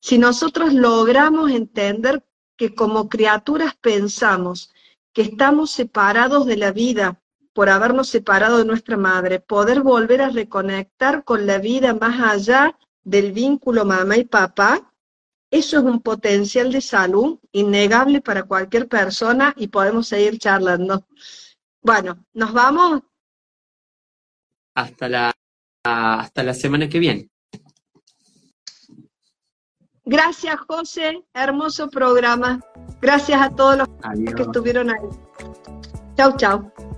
Si 0.00 0.18
nosotros 0.18 0.74
logramos 0.74 1.50
entender 1.50 2.22
que 2.56 2.74
como 2.74 3.08
criaturas 3.08 3.74
pensamos 3.80 4.72
que 5.12 5.22
estamos 5.22 5.70
separados 5.70 6.46
de 6.46 6.58
la 6.58 6.72
vida 6.72 7.22
por 7.56 7.70
habernos 7.70 8.10
separado 8.10 8.58
de 8.58 8.66
nuestra 8.66 8.98
madre, 8.98 9.40
poder 9.40 9.80
volver 9.80 10.20
a 10.20 10.28
reconectar 10.28 11.24
con 11.24 11.46
la 11.46 11.56
vida 11.56 11.94
más 11.94 12.20
allá 12.20 12.78
del 13.02 13.32
vínculo 13.32 13.86
mamá 13.86 14.18
y 14.18 14.24
papá, 14.24 14.92
eso 15.50 15.78
es 15.78 15.84
un 15.84 16.02
potencial 16.02 16.70
de 16.70 16.82
salud 16.82 17.38
innegable 17.52 18.20
para 18.20 18.42
cualquier 18.42 18.88
persona 18.88 19.54
y 19.56 19.68
podemos 19.68 20.06
seguir 20.06 20.38
charlando. 20.38 21.06
Bueno, 21.80 22.22
nos 22.34 22.52
vamos. 22.52 23.00
Hasta 24.74 25.08
la, 25.08 25.32
hasta 25.82 26.42
la 26.42 26.52
semana 26.52 26.90
que 26.90 26.98
viene. 26.98 27.30
Gracias, 30.04 30.56
José. 30.68 31.24
Hermoso 31.32 31.88
programa. 31.88 32.60
Gracias 33.00 33.40
a 33.40 33.48
todos 33.48 33.78
los 33.78 33.88
que 34.34 34.42
estuvieron 34.42 34.90
ahí. 34.90 35.08
Chau, 36.18 36.36
chau. 36.36 36.95